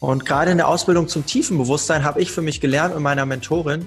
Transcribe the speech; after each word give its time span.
Und 0.00 0.24
gerade 0.24 0.50
in 0.50 0.56
der 0.56 0.66
Ausbildung 0.66 1.08
zum 1.08 1.26
tiefen 1.26 1.58
Bewusstsein 1.58 2.04
habe 2.04 2.20
ich 2.20 2.32
für 2.32 2.40
mich 2.40 2.60
gelernt 2.60 2.94
mit 2.94 3.02
meiner 3.02 3.26
Mentorin, 3.26 3.86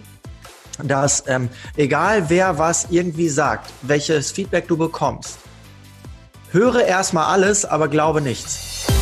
dass 0.82 1.24
ähm, 1.28 1.50
egal 1.76 2.30
wer 2.30 2.58
was 2.60 2.88
irgendwie 2.92 3.30
sagt, 3.30 3.72
welches 3.82 4.32
Feedback 4.32 4.68
du 4.68 4.78
bekommst, 4.78 5.40
höre 6.52 6.86
erstmal 6.86 7.26
alles, 7.26 7.66
aber 7.66 7.88
glaube 7.88 8.22
nichts. 8.22 8.93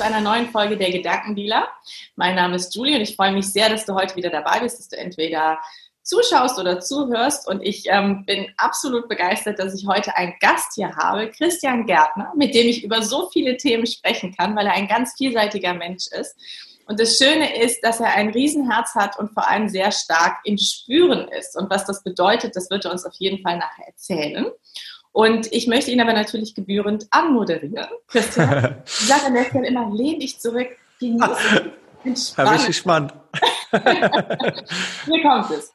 Zu 0.00 0.06
einer 0.06 0.22
neuen 0.22 0.48
Folge 0.48 0.78
der 0.78 0.90
Gedankendealer. 0.90 1.68
Mein 2.16 2.34
Name 2.34 2.56
ist 2.56 2.74
Julie 2.74 2.96
und 2.96 3.02
ich 3.02 3.16
freue 3.16 3.32
mich 3.32 3.52
sehr, 3.52 3.68
dass 3.68 3.84
du 3.84 3.94
heute 3.94 4.16
wieder 4.16 4.30
dabei 4.30 4.60
bist, 4.60 4.78
dass 4.78 4.88
du 4.88 4.96
entweder 4.96 5.58
zuschaust 6.02 6.58
oder 6.58 6.80
zuhörst. 6.80 7.46
Und 7.46 7.60
ich 7.60 7.84
ähm, 7.86 8.24
bin 8.24 8.50
absolut 8.56 9.10
begeistert, 9.10 9.58
dass 9.58 9.74
ich 9.74 9.86
heute 9.86 10.16
einen 10.16 10.32
Gast 10.40 10.72
hier 10.74 10.96
habe, 10.96 11.28
Christian 11.28 11.84
Gärtner, 11.84 12.32
mit 12.34 12.54
dem 12.54 12.66
ich 12.66 12.82
über 12.82 13.02
so 13.02 13.28
viele 13.28 13.58
Themen 13.58 13.86
sprechen 13.86 14.34
kann, 14.34 14.56
weil 14.56 14.68
er 14.68 14.72
ein 14.72 14.88
ganz 14.88 15.12
vielseitiger 15.18 15.74
Mensch 15.74 16.06
ist. 16.18 16.34
Und 16.86 16.98
das 16.98 17.18
Schöne 17.18 17.62
ist, 17.62 17.82
dass 17.82 18.00
er 18.00 18.14
ein 18.14 18.30
Riesenherz 18.30 18.94
hat 18.94 19.18
und 19.18 19.34
vor 19.34 19.50
allem 19.50 19.68
sehr 19.68 19.92
stark 19.92 20.38
im 20.44 20.56
Spüren 20.56 21.28
ist. 21.28 21.58
Und 21.58 21.68
was 21.68 21.84
das 21.84 22.02
bedeutet, 22.02 22.56
das 22.56 22.70
wird 22.70 22.86
er 22.86 22.92
uns 22.92 23.04
auf 23.04 23.16
jeden 23.18 23.42
Fall 23.42 23.58
nachher 23.58 23.86
erzählen. 23.86 24.46
Und 25.12 25.52
ich 25.52 25.66
möchte 25.66 25.90
ihn 25.90 26.00
aber 26.00 26.12
natürlich 26.12 26.54
gebührend 26.54 27.06
anmoderieren. 27.10 27.88
Christian, 28.06 28.82
ich 28.84 28.92
sage 28.92 29.26
an 29.26 29.34
der 29.34 29.44
Stelle 29.44 29.66
immer, 29.66 29.90
lehn 29.92 30.20
dich 30.20 30.38
zurück, 30.38 30.68
genieße, 31.00 31.72
entspanne. 32.04 32.50
Bin 32.50 32.60
ich 32.60 32.66
gespannt. 32.66 33.14
Hier 35.06 35.22
kommt 35.22 35.50
es. 35.50 35.74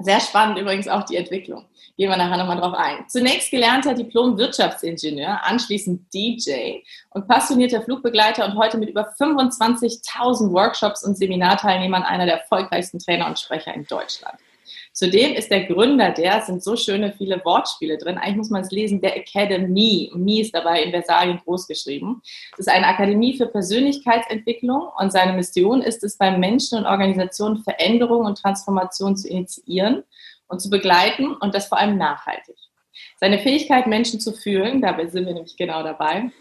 Sehr 0.00 0.20
spannend 0.20 0.58
übrigens 0.58 0.86
auch 0.86 1.02
die 1.02 1.16
Entwicklung. 1.16 1.66
Gehen 1.96 2.08
wir 2.08 2.16
nachher 2.16 2.36
nochmal 2.36 2.58
drauf 2.58 2.74
ein. 2.74 3.08
Zunächst 3.08 3.50
gelernter 3.50 3.94
Diplom-Wirtschaftsingenieur, 3.94 5.44
anschließend 5.44 6.14
DJ 6.14 6.82
und 7.10 7.26
passionierter 7.26 7.82
Flugbegleiter 7.82 8.44
und 8.44 8.56
heute 8.56 8.78
mit 8.78 8.88
über 8.88 9.12
25.000 9.18 10.52
Workshops 10.52 11.04
und 11.04 11.18
Seminarteilnehmern 11.18 12.04
einer 12.04 12.26
der 12.26 12.42
erfolgreichsten 12.42 13.00
Trainer 13.00 13.26
und 13.26 13.40
Sprecher 13.40 13.74
in 13.74 13.84
Deutschland. 13.86 14.38
Zudem 14.98 15.34
ist 15.34 15.48
der 15.52 15.62
Gründer 15.66 16.10
der, 16.10 16.40
sind 16.40 16.60
so 16.60 16.74
schöne 16.74 17.12
viele 17.12 17.40
Wortspiele 17.44 17.98
drin, 17.98 18.18
eigentlich 18.18 18.36
muss 18.38 18.50
man 18.50 18.62
es 18.62 18.72
lesen, 18.72 19.00
der 19.00 19.16
Academy. 19.16 20.10
Me 20.12 20.40
ist 20.40 20.52
dabei 20.52 20.82
in 20.82 20.90
Versalien 20.90 21.38
groß 21.44 21.68
geschrieben. 21.68 22.20
Das 22.56 22.66
ist 22.66 22.68
eine 22.68 22.88
Akademie 22.88 23.36
für 23.36 23.46
Persönlichkeitsentwicklung 23.46 24.88
und 24.98 25.12
seine 25.12 25.34
Mission 25.34 25.82
ist 25.82 26.02
es, 26.02 26.18
bei 26.18 26.36
Menschen 26.36 26.78
und 26.78 26.86
Organisationen 26.86 27.62
Veränderung 27.62 28.24
und 28.24 28.38
Transformation 28.38 29.16
zu 29.16 29.28
initiieren 29.28 30.02
und 30.48 30.60
zu 30.60 30.68
begleiten 30.68 31.32
und 31.32 31.54
das 31.54 31.68
vor 31.68 31.78
allem 31.78 31.96
nachhaltig. 31.96 32.56
Seine 33.20 33.38
Fähigkeit, 33.38 33.86
Menschen 33.86 34.18
zu 34.18 34.32
fühlen, 34.32 34.82
dabei 34.82 35.06
sind 35.06 35.26
wir 35.26 35.32
nämlich 35.34 35.56
genau 35.56 35.84
dabei, 35.84 36.32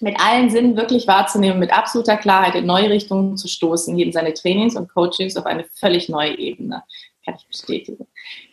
mit 0.00 0.20
allen 0.20 0.50
Sinnen 0.50 0.76
wirklich 0.76 1.06
wahrzunehmen, 1.06 1.58
mit 1.58 1.72
absoluter 1.72 2.18
Klarheit 2.18 2.54
in 2.54 2.66
neue 2.66 2.90
Richtungen 2.90 3.38
zu 3.38 3.48
stoßen, 3.48 3.96
heben 3.96 4.12
seine 4.12 4.34
Trainings 4.34 4.76
und 4.76 4.92
Coachings 4.92 5.38
auf 5.38 5.46
eine 5.46 5.64
völlig 5.64 6.10
neue 6.10 6.36
Ebene 6.36 6.82
kann 7.24 7.34
ich 7.36 7.46
bestätigen. 7.46 8.06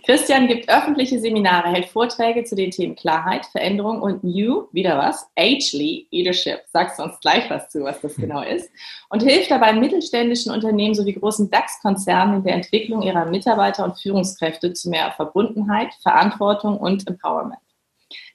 Christian 0.05 0.47
gibt 0.47 0.69
öffentliche 0.69 1.19
Seminare, 1.19 1.69
hält 1.69 1.87
Vorträge 1.87 2.43
zu 2.43 2.55
den 2.55 2.71
Themen 2.71 2.95
Klarheit, 2.95 3.45
Veränderung 3.47 4.01
und 4.01 4.23
New, 4.23 4.67
wieder 4.71 4.97
was, 4.97 5.27
Agely 5.37 6.07
Leadership. 6.11 6.61
Sagst 6.71 6.99
du 6.99 7.03
uns 7.03 7.19
gleich 7.19 7.49
was 7.49 7.69
zu, 7.69 7.83
was 7.83 8.01
das 8.01 8.15
genau 8.15 8.41
ist. 8.41 8.69
Und 9.09 9.23
hilft 9.23 9.51
dabei 9.51 9.73
mittelständischen 9.73 10.51
Unternehmen 10.51 10.95
sowie 10.95 11.13
großen 11.13 11.49
DAX-Konzernen 11.49 12.37
in 12.37 12.43
der 12.43 12.55
Entwicklung 12.55 13.01
ihrer 13.01 13.25
Mitarbeiter 13.25 13.83
und 13.83 13.99
Führungskräfte 13.99 14.73
zu 14.73 14.89
mehr 14.89 15.11
Verbundenheit, 15.11 15.93
Verantwortung 16.01 16.77
und 16.77 17.07
Empowerment. 17.07 17.59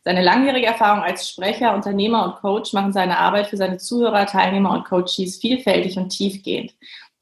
Seine 0.07 0.23
langjährige 0.23 0.69
Erfahrung 0.69 1.03
als 1.03 1.29
Sprecher, 1.29 1.75
Unternehmer 1.75 2.25
und 2.25 2.37
Coach 2.37 2.73
machen 2.73 2.93
seine 2.93 3.19
Arbeit 3.19 3.49
für 3.49 3.57
seine 3.57 3.79
Zuhörer, 3.79 4.27
Teilnehmer 4.27 4.71
und 4.71 4.85
Coaches 4.85 5.39
vielfältig 5.39 5.99
und 5.99 6.11
tiefgehend. 6.11 6.75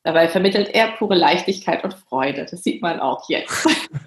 Dabei 0.05 0.29
vermittelt 0.29 0.69
er 0.75 0.93
pure 0.93 1.15
Leichtigkeit 1.15 1.83
und 1.83 1.95
Freude. 1.95 2.47
Das 2.49 2.63
sieht 2.63 2.83
man 2.83 3.01
auch 3.01 3.27
jetzt. 3.31 3.67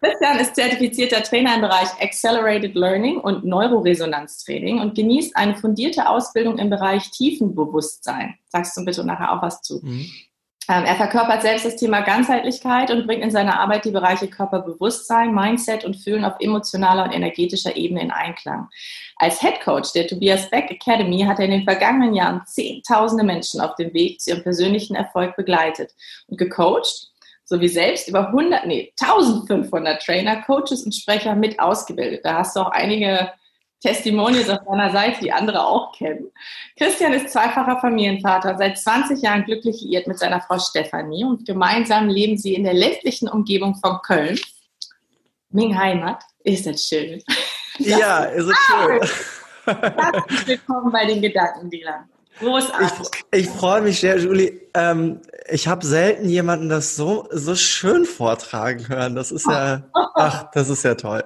Christian 0.00 0.38
ist 0.38 0.54
zertifizierter 0.54 1.24
Trainer 1.24 1.56
im 1.56 1.62
Bereich 1.62 1.88
Accelerated 2.00 2.76
Learning 2.76 3.18
und 3.18 3.44
Neuroresonanztraining 3.44 4.78
und 4.78 4.94
genießt 4.94 5.36
eine 5.36 5.56
fundierte 5.56 6.08
Ausbildung 6.08 6.58
im 6.58 6.70
Bereich 6.70 7.10
Tiefenbewusstsein. 7.10 8.36
Sagst 8.48 8.76
du 8.76 8.84
bitte 8.84 9.04
nachher 9.04 9.32
auch 9.32 9.42
was 9.42 9.60
zu? 9.60 9.80
Mhm. 9.82 10.06
Ähm, 10.68 10.84
er 10.84 10.96
verkörpert 10.96 11.42
selbst 11.42 11.64
das 11.64 11.76
Thema 11.76 12.00
Ganzheitlichkeit 12.00 12.90
und 12.90 13.06
bringt 13.06 13.22
in 13.22 13.30
seiner 13.30 13.60
Arbeit 13.60 13.84
die 13.84 13.92
Bereiche 13.92 14.26
Körperbewusstsein, 14.26 15.32
Mindset 15.32 15.84
und 15.84 15.96
Fühlen 15.96 16.24
auf 16.24 16.34
emotionaler 16.40 17.04
und 17.04 17.12
energetischer 17.12 17.76
Ebene 17.76 18.02
in 18.02 18.10
Einklang. 18.10 18.68
Als 19.16 19.40
Head 19.40 19.60
Coach 19.60 19.92
der 19.92 20.08
Tobias 20.08 20.50
Beck 20.50 20.70
Academy 20.70 21.20
hat 21.20 21.38
er 21.38 21.44
in 21.44 21.52
den 21.52 21.64
vergangenen 21.64 22.14
Jahren 22.14 22.42
zehntausende 22.46 23.24
Menschen 23.24 23.60
auf 23.60 23.76
dem 23.76 23.94
Weg 23.94 24.20
zu 24.20 24.30
ihrem 24.30 24.42
persönlichen 24.42 24.96
Erfolg 24.96 25.36
begleitet 25.36 25.94
und 26.26 26.36
gecoacht, 26.36 27.10
sowie 27.44 27.68
selbst 27.68 28.08
über 28.08 28.26
100, 28.28 28.66
nee, 28.66 28.92
1500 29.00 30.02
Trainer, 30.02 30.42
Coaches 30.42 30.82
und 30.84 30.92
Sprecher 30.92 31.36
mit 31.36 31.60
ausgebildet. 31.60 32.24
Da 32.24 32.38
hast 32.38 32.56
du 32.56 32.60
auch 32.60 32.70
einige 32.70 33.30
Testimonials 33.80 34.48
auf 34.48 34.64
deiner 34.64 34.90
Seite, 34.90 35.20
die 35.20 35.32
andere 35.32 35.64
auch 35.64 35.92
kennen. 35.92 36.30
Christian 36.76 37.12
ist 37.12 37.30
zweifacher 37.30 37.78
Familienvater, 37.80 38.56
seit 38.56 38.78
20 38.78 39.22
Jahren 39.22 39.44
glücklich 39.44 39.80
liiert 39.82 40.06
mit 40.06 40.18
seiner 40.18 40.40
Frau 40.40 40.58
Stefanie 40.58 41.24
und 41.24 41.46
gemeinsam 41.46 42.08
leben 42.08 42.38
sie 42.38 42.54
in 42.54 42.64
der 42.64 42.74
ländlichen 42.74 43.28
Umgebung 43.28 43.74
von 43.76 43.98
Köln. 44.02 44.38
Ming 45.50 45.76
Heimat. 45.78 46.22
Ist 46.42 46.66
das 46.66 46.82
schön? 46.82 47.22
Ja, 47.78 48.24
ist 48.24 48.46
es 48.46 48.56
schön. 48.66 49.00
Herzlich 49.66 50.46
willkommen 50.46 50.92
bei 50.92 51.06
den 51.06 51.20
Gedankendealern. 51.20 52.08
Großartig. 52.38 53.08
Ich, 53.32 53.40
ich 53.40 53.48
freue 53.48 53.80
mich 53.80 54.00
sehr, 54.00 54.18
Julie. 54.18 54.68
Ähm, 54.74 55.22
ich 55.48 55.68
habe 55.68 55.86
selten 55.86 56.28
jemanden 56.28 56.68
das 56.68 56.96
so, 56.96 57.28
so 57.30 57.54
schön 57.54 58.04
vortragen 58.04 58.88
hören. 58.88 59.14
Das 59.14 59.30
ist 59.30 59.46
ja, 59.46 59.82
ach, 60.14 60.50
das 60.52 60.68
ist 60.68 60.82
ja 60.82 60.94
toll. 60.94 61.24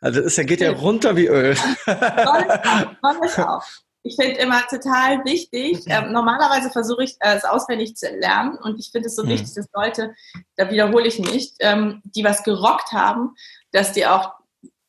Also 0.00 0.20
das 0.20 0.32
ist 0.32 0.36
ja, 0.36 0.44
geht 0.44 0.60
ja 0.60 0.72
runter 0.72 1.16
wie 1.16 1.26
Öl. 1.26 1.56
Tolles 1.84 3.38
auch. 3.38 3.64
Ich 4.04 4.16
finde 4.16 4.40
immer 4.40 4.62
total 4.66 5.24
wichtig, 5.24 5.84
ähm, 5.86 6.10
normalerweise 6.10 6.70
versuche 6.70 7.04
ich 7.04 7.16
äh, 7.20 7.36
es 7.36 7.44
auswendig 7.44 7.94
zu 7.94 8.08
lernen 8.08 8.58
und 8.60 8.80
ich 8.80 8.90
finde 8.90 9.06
es 9.06 9.14
so 9.14 9.22
hm. 9.22 9.30
wichtig, 9.30 9.54
dass 9.54 9.68
Leute, 9.72 10.12
da 10.56 10.68
wiederhole 10.70 11.06
ich 11.06 11.20
nicht, 11.20 11.54
ähm, 11.60 12.02
die 12.04 12.24
was 12.24 12.42
gerockt 12.42 12.90
haben, 12.90 13.36
dass 13.70 13.92
die 13.92 14.04
auch 14.06 14.32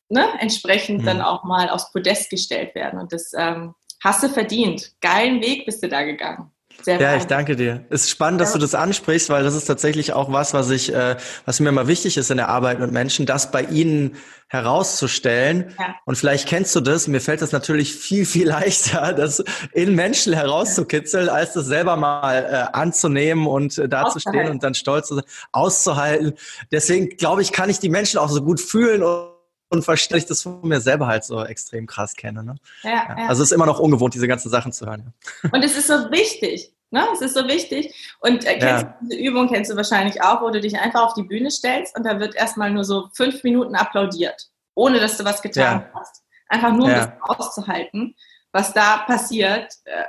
ne, 0.10 0.26
entsprechend 0.40 1.02
hm. 1.02 1.06
dann 1.06 1.22
auch 1.22 1.44
mal 1.44 1.70
aufs 1.70 1.92
Podest 1.92 2.32
gestellt 2.32 2.74
werden. 2.74 3.00
Und 3.00 3.14
das 3.14 3.34
ähm, 3.38 3.76
Hast 4.04 4.22
du 4.22 4.30
verdient. 4.30 4.92
Geilen 5.00 5.42
Weg 5.42 5.66
bist 5.66 5.82
du 5.82 5.88
da 5.88 6.04
gegangen. 6.04 6.52
Sehr 6.82 7.00
ja, 7.00 7.16
ich 7.16 7.26
danke 7.26 7.56
dir. 7.56 7.86
Es 7.90 8.02
ist 8.02 8.10
spannend, 8.10 8.42
dass 8.42 8.52
du 8.52 8.60
das 8.60 8.76
ansprichst, 8.76 9.30
weil 9.30 9.44
das 9.44 9.56
ist 9.56 9.66
tatsächlich 9.66 10.12
auch 10.12 10.34
was, 10.34 10.54
was 10.54 10.70
ich, 10.70 10.94
äh, 10.94 11.16
was 11.46 11.62
mir 11.62 11.70
immer 11.70 11.88
wichtig 11.88 12.18
ist 12.18 12.30
in 12.30 12.38
der 12.38 12.50
Arbeit 12.50 12.80
mit 12.80 12.92
Menschen, 12.92 13.26
das 13.26 13.52
bei 13.52 13.62
ihnen 13.64 14.18
herauszustellen. 14.48 15.74
Ja. 15.80 15.96
Und 16.04 16.18
vielleicht 16.18 16.48
kennst 16.48 16.76
du 16.76 16.82
das. 16.82 17.08
Mir 17.08 17.22
fällt 17.22 17.42
das 17.42 17.54
natürlich 17.54 17.96
viel, 17.96 18.26
viel 18.26 18.48
leichter, 18.50 19.14
das 19.14 19.42
in 19.72 19.96
Menschen 19.96 20.34
herauszukitzeln, 20.34 21.30
als 21.30 21.54
das 21.54 21.68
selber 21.68 21.96
mal 21.96 22.44
äh, 22.44 22.78
anzunehmen 22.78 23.48
und 23.48 23.78
äh, 23.78 23.88
dazustehen 23.88 24.50
und 24.50 24.64
dann 24.64 24.74
stolz 24.74 25.08
zu 25.08 25.16
sein, 25.16 25.26
auszuhalten. 25.54 26.34
Deswegen 26.72 27.16
glaube 27.16 27.42
ich, 27.42 27.54
kann 27.54 27.70
ich 27.70 27.80
die 27.80 27.90
Menschen 27.90 28.20
auch 28.20 28.30
so 28.30 28.42
gut 28.42 28.60
fühlen 28.60 29.04
und 29.04 29.33
und 29.74 29.84
verstehe 29.84 30.20
ich 30.20 30.26
das 30.26 30.44
von 30.44 30.62
mir 30.62 30.80
selber 30.80 31.08
halt 31.08 31.24
so 31.24 31.44
extrem 31.44 31.88
krass 31.88 32.14
kenne. 32.14 32.44
Ne? 32.44 32.56
Ja, 32.84 32.90
ja. 32.92 33.16
ja, 33.18 33.28
Also 33.28 33.42
es 33.42 33.50
ist 33.50 33.56
immer 33.56 33.66
noch 33.66 33.80
ungewohnt, 33.80 34.14
diese 34.14 34.28
ganzen 34.28 34.50
Sachen 34.50 34.72
zu 34.72 34.86
hören. 34.86 35.14
Und 35.52 35.64
es 35.64 35.76
ist 35.76 35.88
so 35.88 36.12
wichtig. 36.12 36.72
Ne? 36.92 37.04
Es 37.12 37.22
ist 37.22 37.34
so 37.34 37.48
wichtig. 37.48 38.16
Und 38.20 38.46
äh, 38.46 38.60
kennst 38.60 38.86
ja. 38.86 38.98
diese 39.02 39.20
Übung 39.20 39.50
kennst 39.50 39.72
du 39.72 39.76
wahrscheinlich 39.76 40.22
auch, 40.22 40.42
wo 40.42 40.52
du 40.52 40.62
dich 40.62 40.80
einfach 40.80 41.02
auf 41.02 41.16
die 41.16 41.24
Bühne 41.24 41.50
stellst 41.50 41.98
und 41.98 42.06
da 42.06 42.20
wird 42.20 42.36
erstmal 42.36 42.70
nur 42.70 42.84
so 42.84 43.10
fünf 43.14 43.44
Minuten 43.44 43.76
applaudiert, 43.76 44.50
ohne 44.76 45.00
dass 45.00 45.18
du 45.18 45.26
was 45.26 45.42
getan 45.42 45.86
hast. 45.96 46.22
Einfach 46.50 46.72
nur, 46.72 46.86
um 46.86 46.92
das 46.92 47.10
auszuhalten, 47.22 48.16
was 48.52 48.74
da 48.74 48.98
passiert. 48.98 49.74
Äh, 49.86 50.04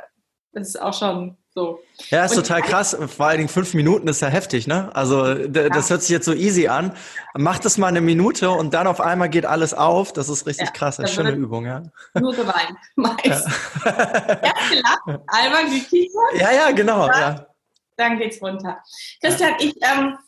das 0.52 0.68
ist 0.68 0.80
auch 0.80 0.92
schon 0.92 1.38
so. 1.54 1.80
Ja, 2.10 2.24
ist 2.24 2.36
und 2.36 2.46
total 2.46 2.62
krass. 2.62 2.96
Vor 3.06 3.26
allen 3.26 3.38
Dingen 3.38 3.48
fünf 3.48 3.74
Minuten 3.74 4.08
ist 4.08 4.20
ja 4.20 4.28
heftig, 4.28 4.66
ne? 4.66 4.90
Also 4.94 5.26
ja. 5.28 5.68
das 5.68 5.88
hört 5.88 6.02
sich 6.02 6.10
jetzt 6.10 6.24
so 6.24 6.32
easy 6.32 6.66
an. 6.66 6.96
Mach 7.34 7.60
das 7.60 7.78
mal 7.78 7.86
eine 7.86 8.00
Minute 8.00 8.50
und 8.50 8.74
dann 8.74 8.88
auf 8.88 9.00
einmal 9.00 9.28
geht 9.28 9.46
alles 9.46 9.72
auf. 9.72 10.12
Das 10.12 10.28
ist 10.28 10.46
richtig 10.46 10.66
ja, 10.66 10.72
krass. 10.72 10.98
Ist 10.98 11.14
schöne 11.14 11.30
Übung, 11.30 11.64
ja. 11.66 11.82
Nur 12.14 12.34
geweint, 12.34 12.76
meist. 12.96 13.24
Ja. 13.24 13.34
Erst 14.42 14.70
gelacht, 14.70 15.22
albern 15.28 15.70
gekichert. 15.70 16.40
Ja, 16.40 16.50
ja, 16.50 16.70
genau. 16.72 17.06
Dann, 17.06 17.20
ja. 17.20 17.46
dann 17.96 18.18
geht's 18.18 18.42
runter. 18.42 18.78
Christian, 19.20 19.54
ich 19.60 19.76
ähm, 19.82 20.18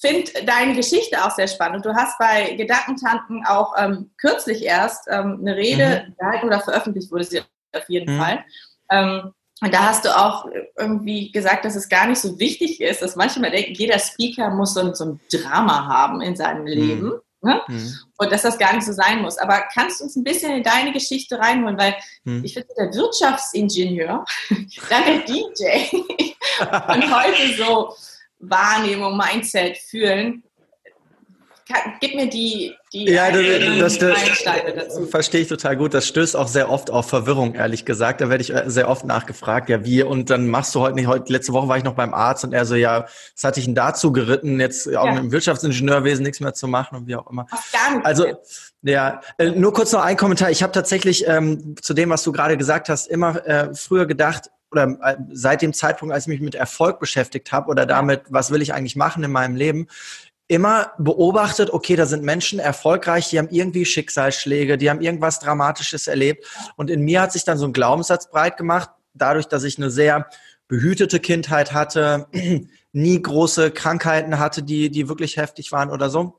finde 0.00 0.32
deine 0.44 0.74
Geschichte 0.74 1.24
auch 1.24 1.30
sehr 1.30 1.46
spannend. 1.46 1.76
Und 1.76 1.86
du 1.86 1.94
hast 1.94 2.18
bei 2.18 2.54
Gedankentanten 2.54 3.46
auch 3.46 3.74
ähm, 3.78 4.10
kürzlich 4.18 4.64
erst 4.64 5.06
ähm, 5.08 5.38
eine 5.40 5.54
Rede 5.54 6.06
mhm. 6.08 6.16
gehalten 6.18 6.46
oder 6.48 6.60
veröffentlicht 6.60 7.12
wurde 7.12 7.24
sie 7.24 7.40
auf 7.72 7.88
jeden 7.88 8.16
mhm. 8.16 8.20
Fall. 8.20 8.44
Und 9.62 9.72
da 9.72 9.84
hast 9.84 10.04
du 10.04 10.16
auch 10.16 10.46
irgendwie 10.76 11.30
gesagt, 11.30 11.64
dass 11.64 11.76
es 11.76 11.88
gar 11.88 12.08
nicht 12.08 12.20
so 12.20 12.38
wichtig 12.40 12.80
ist, 12.80 13.00
dass 13.00 13.14
manchmal 13.14 13.52
denken, 13.52 13.74
jeder 13.74 13.98
Speaker 14.00 14.50
muss 14.50 14.74
so 14.74 14.80
ein, 14.80 14.94
so 14.94 15.04
ein 15.04 15.20
Drama 15.30 15.86
haben 15.86 16.20
in 16.20 16.34
seinem 16.34 16.62
mhm. 16.62 16.66
Leben. 16.66 17.06
Mhm. 17.06 17.20
Ne? 17.42 17.60
Mhm. 17.68 17.94
Und 18.18 18.32
dass 18.32 18.42
das 18.42 18.58
gar 18.58 18.72
nicht 18.74 18.84
so 18.84 18.92
sein 18.92 19.22
muss. 19.22 19.38
Aber 19.38 19.62
kannst 19.72 20.00
du 20.00 20.04
uns 20.04 20.16
ein 20.16 20.24
bisschen 20.24 20.52
in 20.52 20.64
deine 20.64 20.92
Geschichte 20.92 21.38
reinholen? 21.38 21.78
Weil 21.78 21.94
mhm. 22.24 22.44
ich 22.44 22.54
finde, 22.54 22.68
der 22.76 22.92
Wirtschaftsingenieur, 22.92 24.24
dann 24.88 25.04
der 25.06 25.18
DJ 25.20 25.96
und 26.94 27.16
heute 27.16 27.54
so 27.56 27.94
Wahrnehmung, 28.40 29.16
Mindset, 29.16 29.78
Fühlen, 29.78 30.42
gib 32.00 32.14
mir 32.14 32.28
die, 32.28 32.74
die 32.92 33.04
ja, 33.06 33.30
das, 33.30 33.98
das, 33.98 34.18
das 34.44 35.08
verstehe 35.10 35.42
ich 35.42 35.48
total 35.48 35.76
gut. 35.76 35.94
Das 35.94 36.06
stößt 36.06 36.36
auch 36.36 36.48
sehr 36.48 36.70
oft 36.70 36.90
auf 36.90 37.08
Verwirrung, 37.08 37.54
ehrlich 37.54 37.84
gesagt. 37.84 38.20
Da 38.20 38.28
werde 38.28 38.42
ich 38.42 38.54
äh, 38.54 38.64
sehr 38.66 38.88
oft 38.88 39.04
nachgefragt, 39.04 39.68
ja, 39.68 39.84
wie, 39.84 40.02
und 40.02 40.30
dann 40.30 40.48
machst 40.48 40.74
du 40.74 40.80
heute 40.80 40.96
nicht, 40.96 41.06
heute, 41.06 41.32
letzte 41.32 41.52
Woche 41.52 41.68
war 41.68 41.76
ich 41.76 41.84
noch 41.84 41.94
beim 41.94 42.14
Arzt 42.14 42.44
und 42.44 42.52
er 42.52 42.64
so, 42.64 42.74
ja, 42.74 43.06
was 43.34 43.44
hatte 43.44 43.60
ich 43.60 43.66
denn 43.66 43.74
dazu 43.74 44.12
geritten, 44.12 44.60
jetzt 44.60 44.88
auch 44.88 45.06
ja. 45.06 45.12
mit 45.12 45.22
dem 45.22 45.32
Wirtschaftsingenieurwesen 45.32 46.24
nichts 46.24 46.40
mehr 46.40 46.54
zu 46.54 46.68
machen 46.68 46.96
und 46.96 47.06
wie 47.06 47.16
auch 47.16 47.30
immer. 47.30 47.46
gar 47.72 47.96
nicht 47.96 48.06
also, 48.06 48.26
ja, 48.82 49.20
äh, 49.38 49.50
nur 49.50 49.72
kurz 49.72 49.92
noch 49.92 50.02
ein 50.02 50.16
Kommentar. 50.16 50.50
Ich 50.50 50.62
habe 50.62 50.72
tatsächlich 50.72 51.26
ähm, 51.26 51.76
zu 51.80 51.94
dem, 51.94 52.10
was 52.10 52.22
du 52.22 52.32
gerade 52.32 52.56
gesagt 52.56 52.88
hast, 52.88 53.06
immer 53.06 53.46
äh, 53.46 53.74
früher 53.74 54.06
gedacht, 54.06 54.50
oder 54.72 54.96
äh, 55.02 55.16
seit 55.32 55.62
dem 55.62 55.72
Zeitpunkt, 55.74 56.14
als 56.14 56.24
ich 56.24 56.28
mich 56.28 56.40
mit 56.40 56.54
Erfolg 56.54 56.98
beschäftigt 56.98 57.52
habe 57.52 57.68
oder 57.68 57.86
damit, 57.86 58.22
was 58.28 58.50
will 58.50 58.62
ich 58.62 58.74
eigentlich 58.74 58.96
machen 58.96 59.22
in 59.22 59.30
meinem 59.30 59.54
Leben, 59.54 59.86
immer 60.52 60.92
beobachtet, 60.98 61.70
okay, 61.70 61.96
da 61.96 62.04
sind 62.04 62.22
Menschen 62.22 62.58
erfolgreich, 62.58 63.30
die 63.30 63.38
haben 63.38 63.48
irgendwie 63.50 63.86
Schicksalsschläge, 63.86 64.76
die 64.76 64.90
haben 64.90 65.00
irgendwas 65.00 65.38
Dramatisches 65.40 66.08
erlebt. 66.08 66.46
Und 66.76 66.90
in 66.90 67.00
mir 67.00 67.22
hat 67.22 67.32
sich 67.32 67.44
dann 67.44 67.56
so 67.56 67.66
ein 67.66 67.72
Glaubenssatz 67.72 68.28
breit 68.28 68.58
gemacht, 68.58 68.90
dadurch, 69.14 69.46
dass 69.46 69.64
ich 69.64 69.78
eine 69.78 69.90
sehr 69.90 70.28
behütete 70.68 71.20
Kindheit 71.20 71.72
hatte, 71.72 72.28
nie 72.92 73.22
große 73.22 73.70
Krankheiten 73.70 74.38
hatte, 74.38 74.62
die, 74.62 74.90
die 74.90 75.08
wirklich 75.08 75.38
heftig 75.38 75.72
waren 75.72 75.88
oder 75.88 76.10
so, 76.10 76.38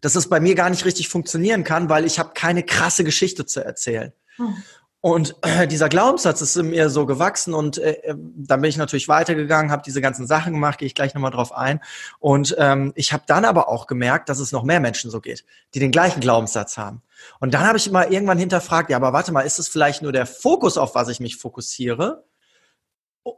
dass 0.00 0.14
es 0.14 0.30
bei 0.30 0.40
mir 0.40 0.54
gar 0.54 0.70
nicht 0.70 0.86
richtig 0.86 1.10
funktionieren 1.10 1.64
kann, 1.64 1.90
weil 1.90 2.06
ich 2.06 2.18
habe 2.18 2.30
keine 2.32 2.62
krasse 2.62 3.04
Geschichte 3.04 3.44
zu 3.44 3.62
erzählen. 3.62 4.14
Hm. 4.36 4.56
Und 5.02 5.34
äh, 5.42 5.66
dieser 5.68 5.90
Glaubenssatz 5.90 6.40
ist 6.40 6.56
in 6.56 6.70
mir 6.70 6.88
so 6.88 7.04
gewachsen 7.04 7.52
und 7.52 7.76
äh, 7.76 7.90
äh 8.02 8.14
dann 8.16 8.62
bin 8.62 8.70
ich 8.70 8.76
natürlich 8.78 9.08
weitergegangen, 9.08 9.70
habe 9.70 9.82
diese 9.84 10.00
ganzen 10.00 10.26
Sachen 10.26 10.54
gemacht, 10.54 10.78
gehe 10.78 10.86
ich 10.86 10.94
gleich 10.94 11.12
nochmal 11.12 11.32
drauf 11.32 11.52
ein. 11.52 11.80
Und 12.20 12.54
ähm, 12.58 12.92
ich 12.94 13.12
habe 13.12 13.24
dann 13.26 13.44
aber 13.44 13.68
auch 13.68 13.86
gemerkt, 13.86 14.30
dass 14.30 14.38
es 14.38 14.52
noch 14.52 14.62
mehr 14.62 14.80
Menschen 14.80 15.10
so 15.10 15.20
geht, 15.20 15.44
die 15.74 15.80
den 15.80 15.90
gleichen 15.90 16.20
Glaubenssatz 16.20 16.78
haben. 16.78 17.02
Und 17.40 17.52
dann 17.52 17.66
habe 17.66 17.76
ich 17.76 17.90
mal 17.90 18.12
irgendwann 18.12 18.38
hinterfragt, 18.38 18.90
ja, 18.90 18.96
aber 18.96 19.12
warte 19.12 19.32
mal, 19.32 19.42
ist 19.42 19.58
es 19.58 19.68
vielleicht 19.68 20.02
nur 20.02 20.12
der 20.12 20.26
Fokus, 20.26 20.78
auf 20.78 20.94
was 20.94 21.08
ich 21.08 21.20
mich 21.20 21.36
fokussiere? 21.36 22.24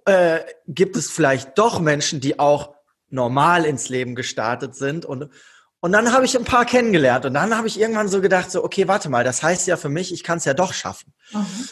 Äh, 0.04 0.40
gibt 0.68 0.96
es 0.96 1.10
vielleicht 1.10 1.58
doch 1.58 1.80
Menschen, 1.80 2.20
die 2.20 2.38
auch 2.38 2.74
normal 3.08 3.64
ins 3.64 3.88
Leben 3.88 4.14
gestartet 4.14 4.74
sind 4.74 5.06
und 5.06 5.30
und 5.84 5.92
dann 5.92 6.14
habe 6.14 6.24
ich 6.24 6.34
ein 6.34 6.44
paar 6.44 6.64
kennengelernt 6.64 7.26
und 7.26 7.34
dann 7.34 7.54
habe 7.54 7.68
ich 7.68 7.78
irgendwann 7.78 8.08
so 8.08 8.22
gedacht, 8.22 8.50
so, 8.50 8.64
okay, 8.64 8.88
warte 8.88 9.10
mal, 9.10 9.22
das 9.22 9.42
heißt 9.42 9.66
ja 9.66 9.76
für 9.76 9.90
mich, 9.90 10.14
ich 10.14 10.22
kann 10.24 10.38
es 10.38 10.46
ja 10.46 10.54
doch 10.54 10.72
schaffen. 10.72 11.12
Mhm. 11.30 11.68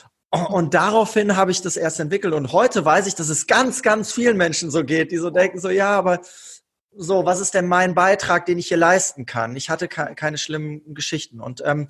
Und 0.48 0.74
daraufhin 0.74 1.34
habe 1.34 1.50
ich 1.50 1.62
das 1.62 1.78
erst 1.78 1.98
entwickelt 1.98 2.34
und 2.34 2.52
heute 2.52 2.84
weiß 2.84 3.06
ich, 3.06 3.14
dass 3.14 3.30
es 3.30 3.46
ganz, 3.46 3.80
ganz 3.80 4.12
vielen 4.12 4.36
Menschen 4.36 4.70
so 4.70 4.84
geht, 4.84 5.12
die 5.12 5.16
so 5.16 5.30
denken, 5.30 5.58
so, 5.60 5.70
ja, 5.70 5.96
aber 5.96 6.20
so, 6.94 7.24
was 7.24 7.40
ist 7.40 7.54
denn 7.54 7.66
mein 7.66 7.94
Beitrag, 7.94 8.44
den 8.44 8.58
ich 8.58 8.68
hier 8.68 8.76
leisten 8.76 9.24
kann? 9.24 9.56
Ich 9.56 9.70
hatte 9.70 9.88
ke 9.88 10.14
keine 10.14 10.36
schlimmen 10.36 10.92
Geschichten 10.92 11.40
und 11.40 11.62
ähm, 11.64 11.88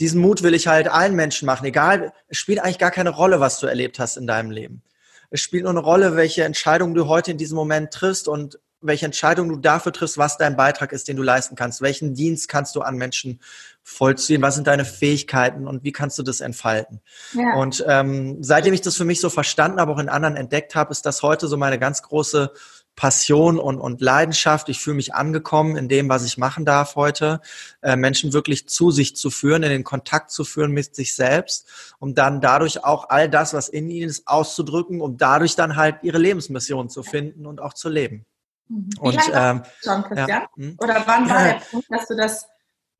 diesen 0.00 0.22
Mut 0.22 0.42
will 0.42 0.54
ich 0.54 0.68
halt 0.68 0.88
allen 0.88 1.16
Menschen 1.16 1.44
machen, 1.44 1.66
egal, 1.66 2.14
es 2.28 2.38
spielt 2.38 2.60
eigentlich 2.60 2.78
gar 2.78 2.92
keine 2.92 3.10
Rolle, 3.10 3.40
was 3.40 3.60
du 3.60 3.66
erlebt 3.66 3.98
hast 3.98 4.16
in 4.16 4.26
deinem 4.26 4.50
Leben. 4.50 4.82
Es 5.28 5.42
spielt 5.42 5.64
nur 5.64 5.72
eine 5.72 5.80
Rolle, 5.80 6.16
welche 6.16 6.44
Entscheidung 6.44 6.94
du 6.94 7.08
heute 7.08 7.32
in 7.32 7.36
diesem 7.36 7.56
Moment 7.56 7.92
triffst 7.92 8.26
und 8.26 8.58
welche 8.80 9.06
Entscheidung 9.06 9.48
du 9.48 9.56
dafür 9.56 9.92
triffst, 9.92 10.18
was 10.18 10.36
dein 10.36 10.56
Beitrag 10.56 10.92
ist, 10.92 11.08
den 11.08 11.16
du 11.16 11.22
leisten 11.22 11.56
kannst. 11.56 11.82
Welchen 11.82 12.14
Dienst 12.14 12.48
kannst 12.48 12.76
du 12.76 12.80
an 12.80 12.96
Menschen 12.96 13.40
vollziehen? 13.82 14.42
Was 14.42 14.54
sind 14.54 14.66
deine 14.66 14.84
Fähigkeiten 14.84 15.66
und 15.66 15.82
wie 15.82 15.92
kannst 15.92 16.18
du 16.18 16.22
das 16.22 16.40
entfalten? 16.40 17.00
Ja. 17.32 17.56
Und 17.56 17.84
ähm, 17.88 18.42
seitdem 18.42 18.74
ich 18.74 18.80
das 18.80 18.96
für 18.96 19.04
mich 19.04 19.20
so 19.20 19.30
verstanden 19.30 19.80
habe, 19.80 19.92
auch 19.92 19.98
in 19.98 20.08
anderen 20.08 20.36
entdeckt 20.36 20.74
habe, 20.74 20.92
ist 20.92 21.06
das 21.06 21.22
heute 21.22 21.48
so 21.48 21.56
meine 21.56 21.78
ganz 21.78 22.02
große 22.02 22.52
Passion 22.98 23.60
und, 23.60 23.78
und 23.78 24.00
Leidenschaft. 24.00 24.68
Ich 24.68 24.80
fühle 24.80 24.96
mich 24.96 25.14
angekommen 25.14 25.76
in 25.76 25.88
dem, 25.88 26.08
was 26.08 26.24
ich 26.24 26.36
machen 26.36 26.64
darf 26.64 26.96
heute, 26.96 27.40
äh, 27.80 27.94
Menschen 27.94 28.32
wirklich 28.32 28.68
zu 28.68 28.90
sich 28.90 29.14
zu 29.14 29.30
führen, 29.30 29.62
in 29.62 29.70
den 29.70 29.84
Kontakt 29.84 30.32
zu 30.32 30.44
führen 30.44 30.72
mit 30.72 30.96
sich 30.96 31.14
selbst, 31.14 31.94
um 32.00 32.14
dann 32.14 32.40
dadurch 32.40 32.84
auch 32.84 33.08
all 33.08 33.28
das, 33.28 33.54
was 33.54 33.68
in 33.68 33.88
ihnen 33.88 34.08
ist, 34.08 34.26
auszudrücken, 34.26 35.00
um 35.00 35.16
dadurch 35.16 35.54
dann 35.54 35.76
halt 35.76 36.02
ihre 36.02 36.18
Lebensmission 36.18 36.88
zu 36.88 37.04
finden 37.04 37.46
und 37.46 37.60
auch 37.60 37.72
zu 37.72 37.88
leben. 37.88 38.26
Mhm. 38.68 38.90
Wie 38.94 39.00
und, 39.00 39.14
lange 39.14 39.50
ähm, 39.50 39.62
schon, 39.82 40.02
Christian? 40.04 40.28
Ja, 40.28 40.48
hm? 40.56 40.76
Oder 40.78 41.02
wann 41.06 41.28
war 41.28 41.44
der 41.44 41.60
Punkt, 41.70 41.86
dass 41.90 42.06
du 42.06 42.16
das 42.16 42.48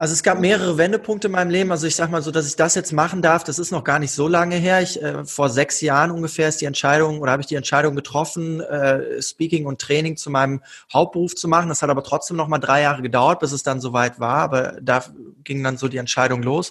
also 0.01 0.13
es 0.13 0.23
gab 0.23 0.39
mehrere 0.39 0.79
Wendepunkte 0.79 1.27
in 1.27 1.33
meinem 1.33 1.51
Leben. 1.51 1.73
Also 1.73 1.89
ich 1.89 1.97
sag 1.97 2.09
mal 2.09 2.23
so, 2.23 2.31
dass 2.31 2.47
ich 2.47 2.55
das 2.55 2.77
jetzt 2.77 2.93
machen 2.93 3.21
darf, 3.21 3.43
das 3.43 3.59
ist 3.59 3.73
noch 3.73 3.83
gar 3.83 3.99
nicht 3.99 4.13
so 4.13 4.29
lange 4.29 4.55
her. 4.55 4.81
Ich, 4.81 5.03
äh, 5.03 5.25
vor 5.25 5.51
sechs 5.51 5.81
Jahren 5.81 6.13
ungefähr 6.13 6.49
ist 6.49 6.61
die 6.61 6.67
Entscheidung 6.67 7.21
oder 7.21 7.33
habe 7.33 7.43
ich 7.43 7.49
die 7.49 7.57
Entscheidung 7.57 7.97
getroffen, 7.97 8.61
äh, 8.61 9.21
Speaking 9.21 9.67
und 9.67 9.81
Training 9.81 10.17
zu 10.17 10.31
meinem 10.31 10.63
Hauptberuf 10.93 11.35
zu 11.35 11.49
machen. 11.49 11.69
Das 11.69 11.83
hat 11.83 11.91
aber 11.91 12.05
trotzdem 12.05 12.37
noch 12.37 12.47
mal 12.47 12.59
drei 12.59 12.83
Jahre 12.83 13.03
gedauert, 13.03 13.41
bis 13.41 13.51
es 13.51 13.65
dann 13.65 13.81
soweit 13.81 14.21
war. 14.21 14.37
Aber 14.37 14.79
da 14.81 15.05
ging 15.43 15.65
dann 15.65 15.79
so 15.79 15.89
die 15.89 15.97
Entscheidung 15.97 16.45
los, 16.45 16.71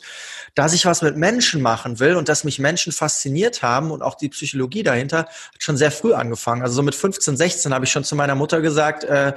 dass 0.55 0.71
ich 0.71 0.85
was 0.85 1.01
mit 1.01 1.17
Menschen 1.17 1.61
machen 1.61 1.99
will 1.99 2.15
und 2.15 2.29
dass 2.29 2.45
mich 2.45 2.59
Menschen 2.59 2.93
fasziniert 2.93 3.61
haben 3.61 3.91
und 3.91 4.03
auch 4.03 4.15
die 4.15 4.29
Psychologie 4.29 4.83
dahinter 4.83 5.17
hat 5.17 5.29
schon 5.59 5.75
sehr 5.75 5.91
früh 5.91 6.13
angefangen. 6.13 6.61
Also 6.61 6.75
so 6.75 6.81
mit 6.81 6.95
15, 6.95 7.35
16 7.35 7.73
habe 7.73 7.83
ich 7.83 7.91
schon 7.91 8.05
zu 8.05 8.15
meiner 8.15 8.35
Mutter 8.35 8.61
gesagt, 8.61 9.03
äh, 9.03 9.33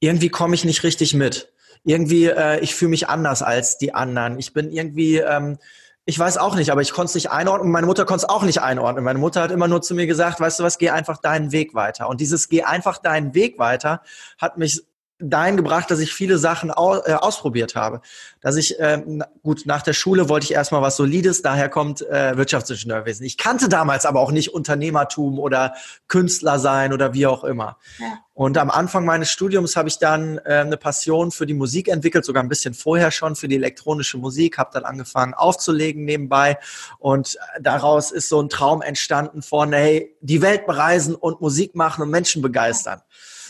irgendwie 0.00 0.28
komme 0.28 0.56
ich 0.56 0.64
nicht 0.64 0.82
richtig 0.82 1.14
mit 1.14 1.51
irgendwie, 1.84 2.26
äh, 2.26 2.60
ich 2.60 2.74
fühle 2.74 2.90
mich 2.90 3.08
anders 3.08 3.42
als 3.42 3.78
die 3.78 3.94
anderen. 3.94 4.38
Ich 4.38 4.52
bin 4.52 4.70
irgendwie, 4.70 5.16
ähm, 5.18 5.58
ich 6.04 6.18
weiß 6.18 6.38
auch 6.38 6.56
nicht, 6.56 6.70
aber 6.70 6.80
ich 6.80 6.92
konnte 6.92 7.10
es 7.10 7.14
nicht 7.14 7.30
einordnen. 7.30 7.70
Meine 7.70 7.86
Mutter 7.86 8.04
konnte 8.04 8.24
es 8.24 8.28
auch 8.28 8.42
nicht 8.42 8.60
einordnen. 8.60 9.04
Meine 9.04 9.18
Mutter 9.18 9.42
hat 9.42 9.52
immer 9.52 9.68
nur 9.68 9.82
zu 9.82 9.94
mir 9.94 10.06
gesagt, 10.06 10.40
weißt 10.40 10.60
du 10.60 10.64
was, 10.64 10.78
geh 10.78 10.90
einfach 10.90 11.18
deinen 11.18 11.52
Weg 11.52 11.74
weiter. 11.74 12.08
Und 12.08 12.20
dieses 12.20 12.48
geh 12.48 12.62
einfach 12.62 12.98
deinen 12.98 13.34
Weg 13.34 13.58
weiter 13.58 14.02
hat 14.38 14.58
mich 14.58 14.82
dahin 15.18 15.56
gebracht, 15.56 15.90
dass 15.90 16.00
ich 16.00 16.12
viele 16.12 16.38
Sachen 16.38 16.70
au, 16.70 16.96
äh, 17.04 17.14
ausprobiert 17.14 17.74
habe. 17.74 18.00
Dass 18.40 18.56
ich, 18.56 18.78
äh, 18.80 19.02
gut, 19.42 19.66
nach 19.66 19.82
der 19.82 19.92
Schule 19.92 20.28
wollte 20.28 20.44
ich 20.44 20.52
erstmal 20.52 20.82
was 20.82 20.96
Solides, 20.96 21.42
daher 21.42 21.68
kommt 21.68 22.02
äh, 22.02 22.36
Wirtschaftsingenieurwesen. 22.36 23.24
Ich 23.24 23.38
kannte 23.38 23.68
damals 23.68 24.04
aber 24.04 24.20
auch 24.20 24.32
nicht 24.32 24.52
Unternehmertum 24.52 25.38
oder 25.38 25.74
Künstler 26.08 26.58
sein 26.58 26.92
oder 26.92 27.14
wie 27.14 27.26
auch 27.26 27.44
immer. 27.44 27.78
Ja. 27.98 28.18
Und 28.34 28.56
am 28.56 28.70
Anfang 28.70 29.04
meines 29.04 29.30
Studiums 29.30 29.76
habe 29.76 29.88
ich 29.88 29.98
dann 29.98 30.38
äh, 30.38 30.54
eine 30.54 30.78
Passion 30.78 31.30
für 31.30 31.46
die 31.46 31.54
Musik 31.54 31.88
entwickelt, 31.88 32.24
sogar 32.24 32.42
ein 32.42 32.48
bisschen 32.48 32.72
vorher 32.72 33.10
schon 33.10 33.36
für 33.36 33.46
die 33.46 33.56
elektronische 33.56 34.16
Musik, 34.16 34.56
habe 34.58 34.70
dann 34.72 34.84
angefangen 34.84 35.34
aufzulegen 35.34 36.04
nebenbei 36.04 36.58
und 36.98 37.38
daraus 37.60 38.10
ist 38.10 38.30
so 38.30 38.40
ein 38.40 38.48
Traum 38.48 38.80
entstanden 38.80 39.42
von, 39.42 39.72
hey, 39.72 40.16
die 40.22 40.40
Welt 40.40 40.66
bereisen 40.66 41.14
und 41.14 41.42
Musik 41.42 41.74
machen 41.74 42.02
und 42.02 42.10
Menschen 42.10 42.40
begeistern. 42.40 43.02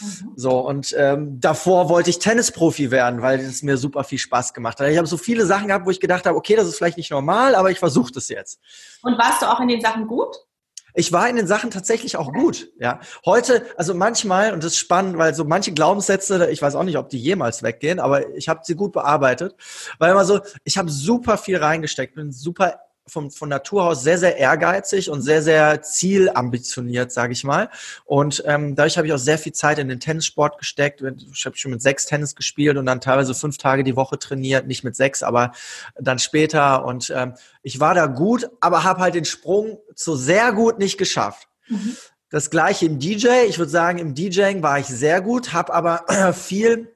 Mhm. 0.02 0.32
So, 0.36 0.58
und 0.58 0.94
ähm, 0.98 1.40
davor 1.40 1.88
wollte 1.88 2.10
ich 2.10 2.18
Tennisprofi 2.18 2.90
werden, 2.90 3.22
weil 3.22 3.40
es 3.40 3.62
mir 3.62 3.76
super 3.76 4.04
viel 4.04 4.18
Spaß 4.18 4.54
gemacht 4.54 4.80
hat. 4.80 4.88
Ich 4.88 4.98
habe 4.98 5.06
so 5.06 5.16
viele 5.16 5.46
Sachen 5.46 5.68
gehabt, 5.68 5.86
wo 5.86 5.90
ich 5.90 6.00
gedacht 6.00 6.26
habe, 6.26 6.36
okay, 6.36 6.56
das 6.56 6.66
ist 6.66 6.76
vielleicht 6.76 6.96
nicht 6.96 7.10
normal, 7.10 7.54
aber 7.54 7.70
ich 7.70 7.78
versuche 7.78 8.12
das 8.12 8.28
jetzt. 8.28 8.60
Und 9.02 9.18
warst 9.18 9.42
du 9.42 9.46
auch 9.46 9.60
in 9.60 9.68
den 9.68 9.80
Sachen 9.80 10.06
gut? 10.06 10.36
Ich 10.94 11.10
war 11.10 11.28
in 11.28 11.36
den 11.36 11.46
Sachen 11.46 11.70
tatsächlich 11.70 12.18
auch 12.18 12.32
gut, 12.32 12.68
ja. 12.78 13.00
Heute, 13.24 13.64
also 13.78 13.94
manchmal, 13.94 14.52
und 14.52 14.62
das 14.62 14.72
ist 14.72 14.78
spannend, 14.78 15.16
weil 15.16 15.34
so 15.34 15.44
manche 15.44 15.72
Glaubenssätze, 15.72 16.50
ich 16.50 16.60
weiß 16.60 16.74
auch 16.74 16.82
nicht, 16.82 16.98
ob 16.98 17.08
die 17.08 17.18
jemals 17.18 17.62
weggehen, 17.62 17.98
aber 17.98 18.34
ich 18.34 18.48
habe 18.48 18.60
sie 18.64 18.74
gut 18.74 18.92
bearbeitet, 18.92 19.54
weil 19.98 20.10
immer 20.10 20.26
so, 20.26 20.40
ich 20.64 20.76
habe 20.76 20.90
super 20.90 21.38
viel 21.38 21.56
reingesteckt, 21.56 22.14
bin 22.14 22.30
super 22.30 22.78
von, 23.06 23.30
von 23.30 23.48
Natur 23.48 23.84
aus 23.84 24.02
sehr, 24.02 24.18
sehr 24.18 24.36
ehrgeizig 24.36 25.10
und 25.10 25.22
sehr, 25.22 25.42
sehr 25.42 25.82
zielambitioniert, 25.82 27.12
sage 27.12 27.32
ich 27.32 27.44
mal. 27.44 27.68
Und 28.04 28.42
ähm, 28.46 28.74
dadurch 28.74 28.96
habe 28.96 29.06
ich 29.06 29.12
auch 29.12 29.18
sehr 29.18 29.38
viel 29.38 29.52
Zeit 29.52 29.78
in 29.78 29.88
den 29.88 30.00
Tennissport 30.00 30.58
gesteckt. 30.58 31.02
Ich 31.32 31.44
habe 31.44 31.56
schon 31.56 31.72
mit 31.72 31.82
sechs 31.82 32.06
Tennis 32.06 32.34
gespielt 32.36 32.76
und 32.76 32.86
dann 32.86 33.00
teilweise 33.00 33.34
fünf 33.34 33.58
Tage 33.58 33.84
die 33.84 33.96
Woche 33.96 34.18
trainiert. 34.18 34.66
Nicht 34.66 34.84
mit 34.84 34.96
sechs, 34.96 35.22
aber 35.22 35.52
dann 35.98 36.18
später. 36.18 36.84
Und 36.84 37.12
ähm, 37.14 37.34
ich 37.62 37.80
war 37.80 37.94
da 37.94 38.06
gut, 38.06 38.48
aber 38.60 38.84
habe 38.84 39.00
halt 39.00 39.14
den 39.14 39.24
Sprung 39.24 39.78
zu 39.94 40.16
sehr 40.16 40.52
gut 40.52 40.78
nicht 40.78 40.98
geschafft. 40.98 41.48
Mhm. 41.68 41.96
Das 42.30 42.48
gleiche 42.48 42.86
im 42.86 42.98
DJ. 42.98 43.44
Ich 43.48 43.58
würde 43.58 43.70
sagen, 43.70 43.98
im 43.98 44.14
DJing 44.14 44.62
war 44.62 44.78
ich 44.78 44.86
sehr 44.86 45.20
gut, 45.20 45.52
habe 45.52 45.74
aber 45.74 46.32
viel 46.32 46.91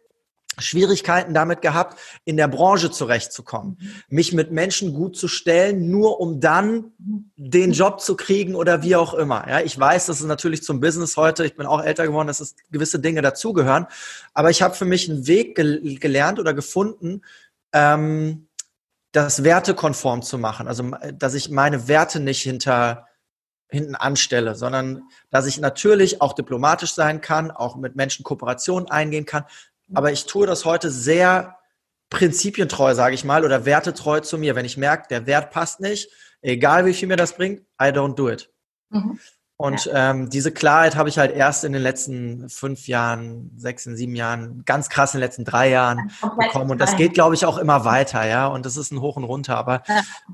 Schwierigkeiten 0.58 1.34
damit 1.34 1.62
gehabt, 1.62 1.98
in 2.24 2.36
der 2.36 2.48
Branche 2.48 2.90
zurechtzukommen, 2.90 3.76
mhm. 3.78 3.90
mich 4.08 4.32
mit 4.32 4.52
Menschen 4.52 4.94
gut 4.94 5.16
zu 5.16 5.28
stellen, 5.28 5.90
nur 5.90 6.20
um 6.20 6.40
dann 6.40 6.92
den 7.36 7.72
Job 7.72 8.00
zu 8.00 8.16
kriegen 8.16 8.54
oder 8.54 8.82
wie 8.82 8.96
auch 8.96 9.14
immer. 9.14 9.46
Ja, 9.48 9.60
ich 9.60 9.78
weiß, 9.78 10.06
das 10.06 10.20
ist 10.20 10.26
natürlich 10.26 10.62
zum 10.62 10.80
Business 10.80 11.16
heute, 11.16 11.44
ich 11.44 11.56
bin 11.56 11.66
auch 11.66 11.82
älter 11.82 12.06
geworden, 12.06 12.28
dass 12.28 12.40
es 12.40 12.54
gewisse 12.70 13.00
Dinge 13.00 13.22
dazugehören, 13.22 13.86
aber 14.34 14.50
ich 14.50 14.62
habe 14.62 14.74
für 14.74 14.84
mich 14.84 15.10
einen 15.10 15.26
Weg 15.26 15.56
gel 15.56 15.98
gelernt 15.98 16.38
oder 16.38 16.54
gefunden, 16.54 17.22
ähm, 17.72 18.48
das 19.12 19.44
wertekonform 19.44 20.22
zu 20.22 20.38
machen, 20.38 20.68
also 20.68 20.90
dass 21.14 21.34
ich 21.34 21.50
meine 21.50 21.88
Werte 21.88 22.20
nicht 22.20 22.42
hinter 22.42 23.06
hinten 23.68 23.94
anstelle, 23.94 24.54
sondern 24.54 25.02
dass 25.30 25.46
ich 25.46 25.58
natürlich 25.58 26.20
auch 26.20 26.34
diplomatisch 26.34 26.92
sein 26.92 27.20
kann, 27.20 27.50
auch 27.50 27.76
mit 27.76 27.96
Menschen 27.96 28.24
Kooperation 28.24 28.88
eingehen 28.88 29.26
kann. 29.26 29.44
Aber 29.94 30.12
ich 30.12 30.26
tue 30.26 30.46
das 30.46 30.64
heute 30.64 30.90
sehr 30.90 31.58
prinzipientreu, 32.10 32.94
sage 32.94 33.14
ich 33.14 33.24
mal, 33.24 33.44
oder 33.44 33.64
wertetreu 33.64 34.20
zu 34.20 34.38
mir. 34.38 34.54
Wenn 34.54 34.64
ich 34.64 34.76
merke, 34.76 35.08
der 35.08 35.26
Wert 35.26 35.50
passt 35.50 35.80
nicht, 35.80 36.10
egal 36.40 36.86
wie 36.86 36.94
viel 36.94 37.08
mir 37.08 37.16
das 37.16 37.34
bringt, 37.34 37.60
I 37.80 37.86
don't 37.86 38.14
do 38.14 38.30
it. 38.30 38.50
Mhm. 38.90 39.18
Und 39.58 39.86
ja. 39.86 40.10
ähm, 40.10 40.28
diese 40.28 40.52
Klarheit 40.52 40.96
habe 40.96 41.08
ich 41.08 41.16
halt 41.16 41.34
erst 41.34 41.64
in 41.64 41.72
den 41.72 41.80
letzten 41.80 42.50
fünf 42.50 42.88
Jahren, 42.88 43.50
sechs, 43.56 43.84
sieben 43.84 44.14
Jahren, 44.14 44.62
ganz 44.66 44.90
krass 44.90 45.14
in 45.14 45.18
den 45.18 45.26
letzten 45.26 45.44
drei 45.46 45.70
Jahren 45.70 46.10
bekommen. 46.38 46.70
Und 46.70 46.78
das 46.78 46.96
geht, 46.96 47.14
glaube 47.14 47.34
ich, 47.34 47.46
auch 47.46 47.56
immer 47.56 47.86
weiter, 47.86 48.26
ja. 48.26 48.48
Und 48.48 48.66
das 48.66 48.76
ist 48.76 48.92
ein 48.92 49.00
Hoch 49.00 49.16
und 49.16 49.24
Runter. 49.24 49.56
Aber 49.56 49.82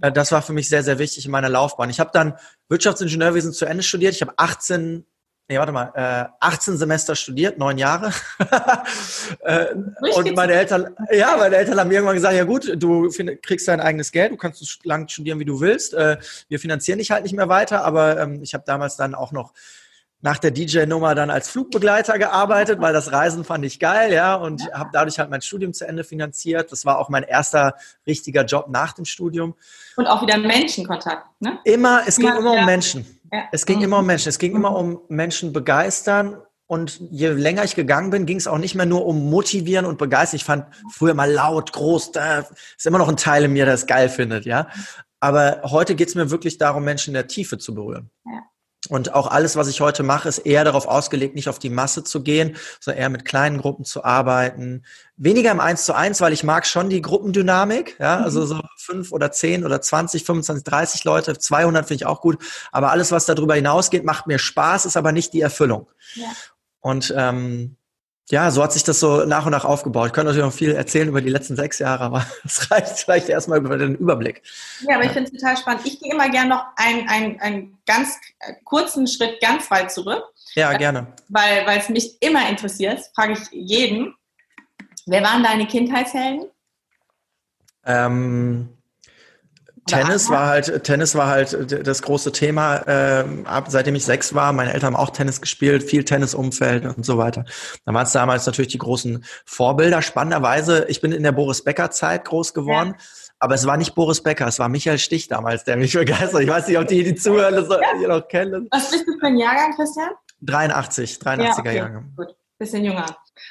äh, 0.00 0.10
das 0.10 0.32
war 0.32 0.42
für 0.42 0.52
mich 0.52 0.68
sehr, 0.68 0.82
sehr 0.82 0.98
wichtig 0.98 1.24
in 1.24 1.30
meiner 1.30 1.48
Laufbahn. 1.48 1.88
Ich 1.88 2.00
habe 2.00 2.10
dann 2.12 2.34
Wirtschaftsingenieurwesen 2.68 3.52
zu 3.52 3.64
Ende 3.64 3.84
studiert. 3.84 4.14
Ich 4.14 4.22
habe 4.22 4.34
18 4.38 5.06
nee, 5.52 5.58
warte 5.58 5.72
mal, 5.72 5.92
äh, 5.94 6.24
18 6.40 6.76
Semester 6.76 7.14
studiert, 7.14 7.58
neun 7.58 7.78
Jahre. 7.78 8.12
äh, 9.40 9.66
und 10.14 10.34
meine 10.34 10.54
Eltern, 10.54 10.96
ja, 11.10 11.36
meine 11.36 11.56
Eltern 11.56 11.78
haben 11.78 11.88
mir 11.88 11.94
irgendwann 11.94 12.16
gesagt, 12.16 12.34
ja 12.34 12.44
gut, 12.44 12.72
du 12.76 13.10
kriegst 13.42 13.68
dein 13.68 13.80
eigenes 13.80 14.12
Geld, 14.12 14.32
du 14.32 14.36
kannst 14.36 14.64
so 14.64 14.78
lang 14.84 15.08
studieren, 15.08 15.38
wie 15.38 15.44
du 15.44 15.60
willst. 15.60 15.94
Äh, 15.94 16.16
wir 16.48 16.58
finanzieren 16.58 16.98
dich 16.98 17.10
halt 17.10 17.24
nicht 17.24 17.34
mehr 17.34 17.48
weiter, 17.48 17.84
aber 17.84 18.18
ähm, 18.18 18.42
ich 18.42 18.54
habe 18.54 18.64
damals 18.66 18.96
dann 18.96 19.14
auch 19.14 19.32
noch 19.32 19.52
nach 20.22 20.38
der 20.38 20.52
DJ-Nummer 20.52 21.14
dann 21.14 21.30
als 21.30 21.50
Flugbegleiter 21.50 22.16
gearbeitet, 22.16 22.80
weil 22.80 22.92
das 22.92 23.12
Reisen 23.12 23.44
fand 23.44 23.64
ich 23.64 23.78
geil, 23.80 24.12
ja, 24.12 24.36
und 24.36 24.62
ja. 24.62 24.78
habe 24.78 24.90
dadurch 24.92 25.18
halt 25.18 25.30
mein 25.30 25.42
Studium 25.42 25.74
zu 25.74 25.86
Ende 25.86 26.04
finanziert. 26.04 26.70
Das 26.72 26.86
war 26.86 26.98
auch 26.98 27.08
mein 27.08 27.24
erster 27.24 27.74
richtiger 28.06 28.44
Job 28.44 28.68
nach 28.70 28.92
dem 28.92 29.04
Studium. 29.04 29.54
Und 29.96 30.06
auch 30.06 30.22
wieder 30.22 30.38
Menschenkontakt, 30.38 31.26
ne? 31.40 31.58
Immer, 31.64 32.02
es 32.06 32.16
ging 32.16 32.34
immer, 32.34 32.52
um 32.52 32.64
Menschen. 32.64 33.04
Ja. 33.32 33.44
Es 33.50 33.66
ging 33.66 33.82
immer 33.82 33.98
um 33.98 34.06
Menschen. 34.06 34.28
Es 34.28 34.38
ging 34.38 34.52
mhm. 34.52 34.58
immer 34.58 34.76
um 34.76 35.00
Menschen 35.08 35.52
begeistern. 35.52 36.38
Und 36.68 37.00
je 37.10 37.28
länger 37.28 37.64
ich 37.64 37.74
gegangen 37.74 38.10
bin, 38.10 38.24
ging 38.24 38.38
es 38.38 38.46
auch 38.46 38.56
nicht 38.56 38.74
mehr 38.74 38.86
nur 38.86 39.04
um 39.04 39.28
motivieren 39.28 39.84
und 39.84 39.98
begeistern. 39.98 40.36
Ich 40.36 40.44
fand 40.44 40.66
früher 40.90 41.12
mal 41.12 41.30
laut, 41.30 41.72
groß, 41.72 42.12
da 42.12 42.38
ist 42.38 42.86
immer 42.86 42.98
noch 42.98 43.08
ein 43.08 43.18
Teil 43.18 43.44
in 43.44 43.52
mir, 43.52 43.66
der 43.66 43.74
es 43.74 43.86
geil 43.86 44.08
findet, 44.08 44.46
ja. 44.46 44.68
Aber 45.20 45.60
heute 45.64 45.94
geht 45.94 46.08
es 46.08 46.14
mir 46.14 46.30
wirklich 46.30 46.58
darum, 46.58 46.84
Menschen 46.84 47.10
in 47.10 47.14
der 47.14 47.26
Tiefe 47.26 47.58
zu 47.58 47.74
berühren. 47.74 48.10
Ja. 48.24 48.40
Und 48.88 49.14
auch 49.14 49.28
alles, 49.28 49.54
was 49.54 49.68
ich 49.68 49.80
heute 49.80 50.02
mache, 50.02 50.28
ist 50.28 50.38
eher 50.38 50.64
darauf 50.64 50.86
ausgelegt, 50.86 51.36
nicht 51.36 51.48
auf 51.48 51.60
die 51.60 51.70
Masse 51.70 52.02
zu 52.02 52.22
gehen, 52.22 52.56
sondern 52.80 53.00
eher 53.02 53.08
mit 53.10 53.24
kleinen 53.24 53.58
Gruppen 53.58 53.84
zu 53.84 54.02
arbeiten. 54.02 54.84
Weniger 55.16 55.52
im 55.52 55.60
Eins 55.60 55.84
zu 55.84 55.94
eins, 55.94 56.20
weil 56.20 56.32
ich 56.32 56.42
mag 56.42 56.66
schon 56.66 56.90
die 56.90 57.00
Gruppendynamik. 57.00 57.96
Ja, 58.00 58.20
also 58.20 58.40
mhm. 58.40 58.46
so 58.46 58.60
fünf 58.76 59.12
oder 59.12 59.30
zehn 59.30 59.64
oder 59.64 59.80
zwanzig, 59.80 60.24
25, 60.24 60.64
30 60.64 61.04
Leute, 61.04 61.38
200 61.38 61.86
finde 61.86 62.02
ich 62.02 62.06
auch 62.06 62.20
gut. 62.20 62.42
Aber 62.72 62.90
alles, 62.90 63.12
was 63.12 63.24
darüber 63.24 63.54
hinausgeht, 63.54 64.04
macht 64.04 64.26
mir 64.26 64.40
Spaß, 64.40 64.84
ist 64.84 64.96
aber 64.96 65.12
nicht 65.12 65.32
die 65.32 65.42
Erfüllung. 65.42 65.88
Ja. 66.14 66.26
Und 66.80 67.14
ähm, 67.16 67.76
ja, 68.30 68.50
so 68.50 68.62
hat 68.62 68.72
sich 68.72 68.84
das 68.84 69.00
so 69.00 69.24
nach 69.24 69.44
und 69.46 69.52
nach 69.52 69.64
aufgebaut. 69.64 70.06
Ich 70.06 70.12
könnte 70.12 70.28
natürlich 70.30 70.46
noch 70.46 70.56
viel 70.56 70.72
erzählen 70.72 71.08
über 71.08 71.20
die 71.20 71.28
letzten 71.28 71.56
sechs 71.56 71.78
Jahre, 71.78 72.04
aber 72.04 72.26
es 72.44 72.70
reicht 72.70 72.98
vielleicht 72.98 73.28
erstmal 73.28 73.58
über 73.58 73.76
den 73.76 73.96
Überblick. 73.96 74.42
Ja, 74.88 74.96
aber 74.96 75.04
ich 75.04 75.10
finde 75.10 75.30
es 75.30 75.40
total 75.40 75.56
spannend. 75.56 75.86
Ich 75.86 76.00
gehe 76.00 76.12
immer 76.12 76.28
gerne 76.30 76.50
noch 76.50 76.64
einen, 76.76 77.08
einen, 77.08 77.40
einen 77.40 77.78
ganz 77.84 78.16
äh, 78.40 78.54
kurzen 78.64 79.06
Schritt 79.06 79.40
ganz 79.40 79.70
weit 79.70 79.90
zurück. 79.90 80.24
Ja, 80.54 80.72
gerne. 80.74 81.08
Weil, 81.28 81.66
weil 81.66 81.80
es 81.80 81.88
mich 81.88 82.16
immer 82.20 82.48
interessiert, 82.48 83.00
frage 83.14 83.32
ich 83.32 83.50
jeden. 83.50 84.14
Wer 85.06 85.22
waren 85.22 85.42
deine 85.42 85.66
Kindheitshelden? 85.66 86.46
Ähm, 87.84 88.68
Tennis 89.86 90.30
war 90.30 90.46
halt, 90.46 90.84
Tennis 90.84 91.14
war 91.14 91.28
halt 91.28 91.86
das 91.86 92.02
große 92.02 92.32
Thema, 92.32 92.82
ähm, 92.86 93.46
ab, 93.46 93.66
seitdem 93.68 93.94
ich 93.94 94.04
sechs 94.04 94.34
war. 94.34 94.52
Meine 94.52 94.72
Eltern 94.72 94.94
haben 94.94 95.00
auch 95.00 95.10
Tennis 95.10 95.40
gespielt, 95.40 95.82
viel 95.82 96.04
Tennisumfeld 96.04 96.84
und 96.84 97.04
so 97.04 97.18
weiter. 97.18 97.44
Da 97.84 97.92
waren 97.92 98.04
es 98.04 98.12
damals 98.12 98.46
natürlich 98.46 98.70
die 98.70 98.78
großen 98.78 99.24
Vorbilder. 99.44 100.00
Spannenderweise, 100.02 100.86
ich 100.88 101.00
bin 101.00 101.12
in 101.12 101.22
der 101.22 101.32
Boris 101.32 101.64
Becker 101.64 101.90
Zeit 101.90 102.24
groß 102.24 102.54
geworden. 102.54 102.94
Ja. 102.96 103.04
Aber 103.40 103.54
es 103.54 103.66
war 103.66 103.76
nicht 103.76 103.96
Boris 103.96 104.22
Becker, 104.22 104.46
es 104.46 104.60
war 104.60 104.68
Michael 104.68 104.98
Stich 104.98 105.26
damals, 105.26 105.64
der 105.64 105.76
mich 105.76 105.92
begeistert. 105.98 106.42
Ich 106.42 106.48
weiß 106.48 106.68
nicht, 106.68 106.78
ob 106.78 106.86
die, 106.86 107.02
die 107.02 107.14
zuhören, 107.16 107.54
das 107.54 107.68
ja. 107.68 108.08
noch 108.08 108.28
kennen. 108.28 108.68
Was 108.70 108.90
bist 108.90 109.06
du 109.06 109.18
für 109.18 109.26
ein 109.26 109.36
Jahrgang, 109.36 109.74
Christian? 109.74 110.10
83, 110.42 111.16
83er 111.16 111.42
ja, 111.42 111.58
okay. 111.58 111.76
Jahrgang. 111.76 112.12
Gut 112.16 112.34
bisschen 112.62 112.84
jünger. 112.84 113.06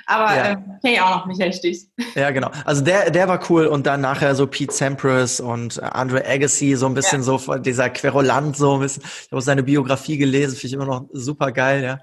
Aber 0.05 0.35
ja. 0.35 0.51
äh, 0.51 0.55
kenne 0.55 0.93
ich 0.93 1.01
auch 1.01 1.17
noch 1.17 1.25
Michael 1.25 1.53
Stich. 1.53 1.87
Ja, 2.15 2.31
genau. 2.31 2.49
Also 2.65 2.83
der, 2.83 3.11
der 3.11 3.27
war 3.27 3.39
cool 3.49 3.67
und 3.67 3.85
dann 3.87 4.01
nachher 4.01 4.35
so 4.35 4.47
Pete 4.47 4.73
Sampras 4.73 5.39
und 5.39 5.77
äh, 5.77 5.81
Andre 5.81 6.25
Agassi, 6.25 6.75
so 6.75 6.85
ein 6.85 6.93
bisschen 6.93 7.23
ja. 7.23 7.37
so 7.37 7.55
dieser 7.57 7.89
Querulant, 7.89 8.55
so 8.57 8.75
ein 8.75 8.79
bisschen. 8.81 9.03
Ich 9.03 9.31
habe 9.31 9.41
seine 9.41 9.63
Biografie 9.63 10.17
gelesen, 10.17 10.55
finde 10.55 10.67
ich 10.67 10.73
immer 10.73 10.85
noch 10.85 11.05
super 11.11 11.51
geil, 11.51 11.83
ja. 11.83 11.99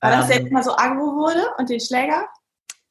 War 0.00 0.10
das 0.10 0.30
ähm, 0.30 0.42
jetzt 0.42 0.52
mal 0.52 0.62
so 0.62 0.76
agro 0.76 1.16
wurde 1.16 1.42
und 1.58 1.68
den 1.68 1.80
Schläger? 1.80 2.26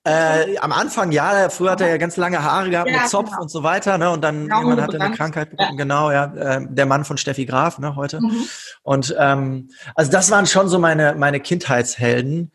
Äh, 0.07 0.57
am 0.59 0.71
Anfang 0.71 1.11
ja, 1.11 1.49
früher 1.49 1.71
hat 1.71 1.81
er 1.81 1.89
ja 1.89 1.97
ganz 1.97 2.15
lange 2.15 2.43
Haare 2.43 2.69
gehabt 2.69 2.91
ja, 2.91 3.01
mit 3.01 3.09
Zopf 3.09 3.31
genau. 3.31 3.41
und 3.41 3.49
so 3.49 3.63
weiter, 3.63 3.97
ne? 3.97 4.11
Und 4.11 4.23
dann 4.23 4.43
genau, 4.43 4.61
irgendwann 4.61 4.83
hat 4.83 4.93
er 4.93 5.01
eine 5.01 5.15
Krankheit 5.15 5.49
bekommen, 5.49 5.71
ja. 5.71 5.77
genau, 5.77 6.11
ja, 6.11 6.25
äh, 6.25 6.61
der 6.69 6.85
Mann 6.85 7.05
von 7.05 7.17
Steffi 7.17 7.45
Graf, 7.47 7.79
ne, 7.79 7.95
heute. 7.95 8.21
Mhm. 8.21 8.47
Und 8.83 9.15
ähm, 9.17 9.69
also 9.95 10.11
das 10.11 10.29
waren 10.29 10.45
schon 10.45 10.67
so 10.67 10.77
meine, 10.77 11.15
meine 11.15 11.39
Kindheitshelden. 11.39 12.51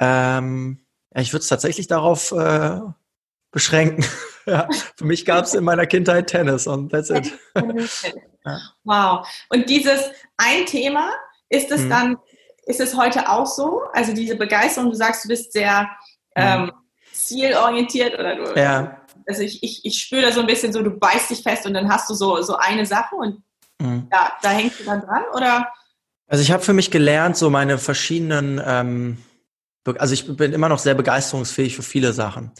Ähm, 0.00 0.86
ja, 1.14 1.20
ich 1.20 1.32
würde 1.32 1.42
es 1.42 1.48
tatsächlich 1.48 1.86
darauf 1.86 2.32
äh, 2.32 2.80
beschränken. 3.50 4.04
ja, 4.46 4.68
für 4.96 5.04
mich 5.04 5.24
gab 5.24 5.44
es 5.44 5.54
in 5.54 5.64
meiner 5.64 5.86
Kindheit 5.86 6.26
Tennis 6.26 6.66
und 6.66 6.90
that's 6.90 7.10
it. 7.10 7.32
wow. 8.84 9.26
Und 9.48 9.68
dieses 9.68 10.10
ein 10.36 10.66
Thema, 10.66 11.10
ist 11.48 11.70
es 11.70 11.82
mhm. 11.82 11.90
dann, 11.90 12.16
ist 12.66 12.80
es 12.80 12.96
heute 12.96 13.28
auch 13.28 13.46
so? 13.46 13.82
Also 13.92 14.12
diese 14.12 14.36
Begeisterung, 14.36 14.90
du 14.90 14.96
sagst, 14.96 15.24
du 15.24 15.28
bist 15.28 15.52
sehr 15.52 15.82
mhm. 16.36 16.42
ähm, 16.42 16.72
zielorientiert 17.12 18.14
oder 18.14 18.36
du, 18.36 18.58
ja. 18.58 19.00
also 19.26 19.42
ich, 19.42 19.62
ich, 19.62 19.84
ich 19.84 20.00
spüre 20.00 20.22
da 20.22 20.32
so 20.32 20.40
ein 20.40 20.46
bisschen 20.46 20.72
so, 20.72 20.82
du 20.82 20.90
beißt 20.90 21.30
dich 21.30 21.42
fest 21.42 21.64
und 21.66 21.74
dann 21.74 21.88
hast 21.88 22.10
du 22.10 22.14
so, 22.14 22.42
so 22.42 22.56
eine 22.56 22.84
Sache 22.84 23.14
und 23.14 23.42
mhm. 23.80 24.08
da, 24.10 24.32
da 24.42 24.50
hängst 24.50 24.80
du 24.80 24.84
dann 24.84 25.00
dran 25.00 25.22
oder? 25.32 25.68
Also 26.26 26.42
ich 26.42 26.50
habe 26.50 26.62
für 26.62 26.72
mich 26.72 26.90
gelernt, 26.90 27.36
so 27.36 27.50
meine 27.50 27.78
verschiedenen 27.78 28.60
ähm, 28.64 29.18
also 29.98 30.14
ich 30.14 30.36
bin 30.36 30.52
immer 30.52 30.68
noch 30.68 30.78
sehr 30.78 30.94
begeisterungsfähig 30.94 31.76
für 31.76 31.82
viele 31.82 32.12
Sachen. 32.12 32.52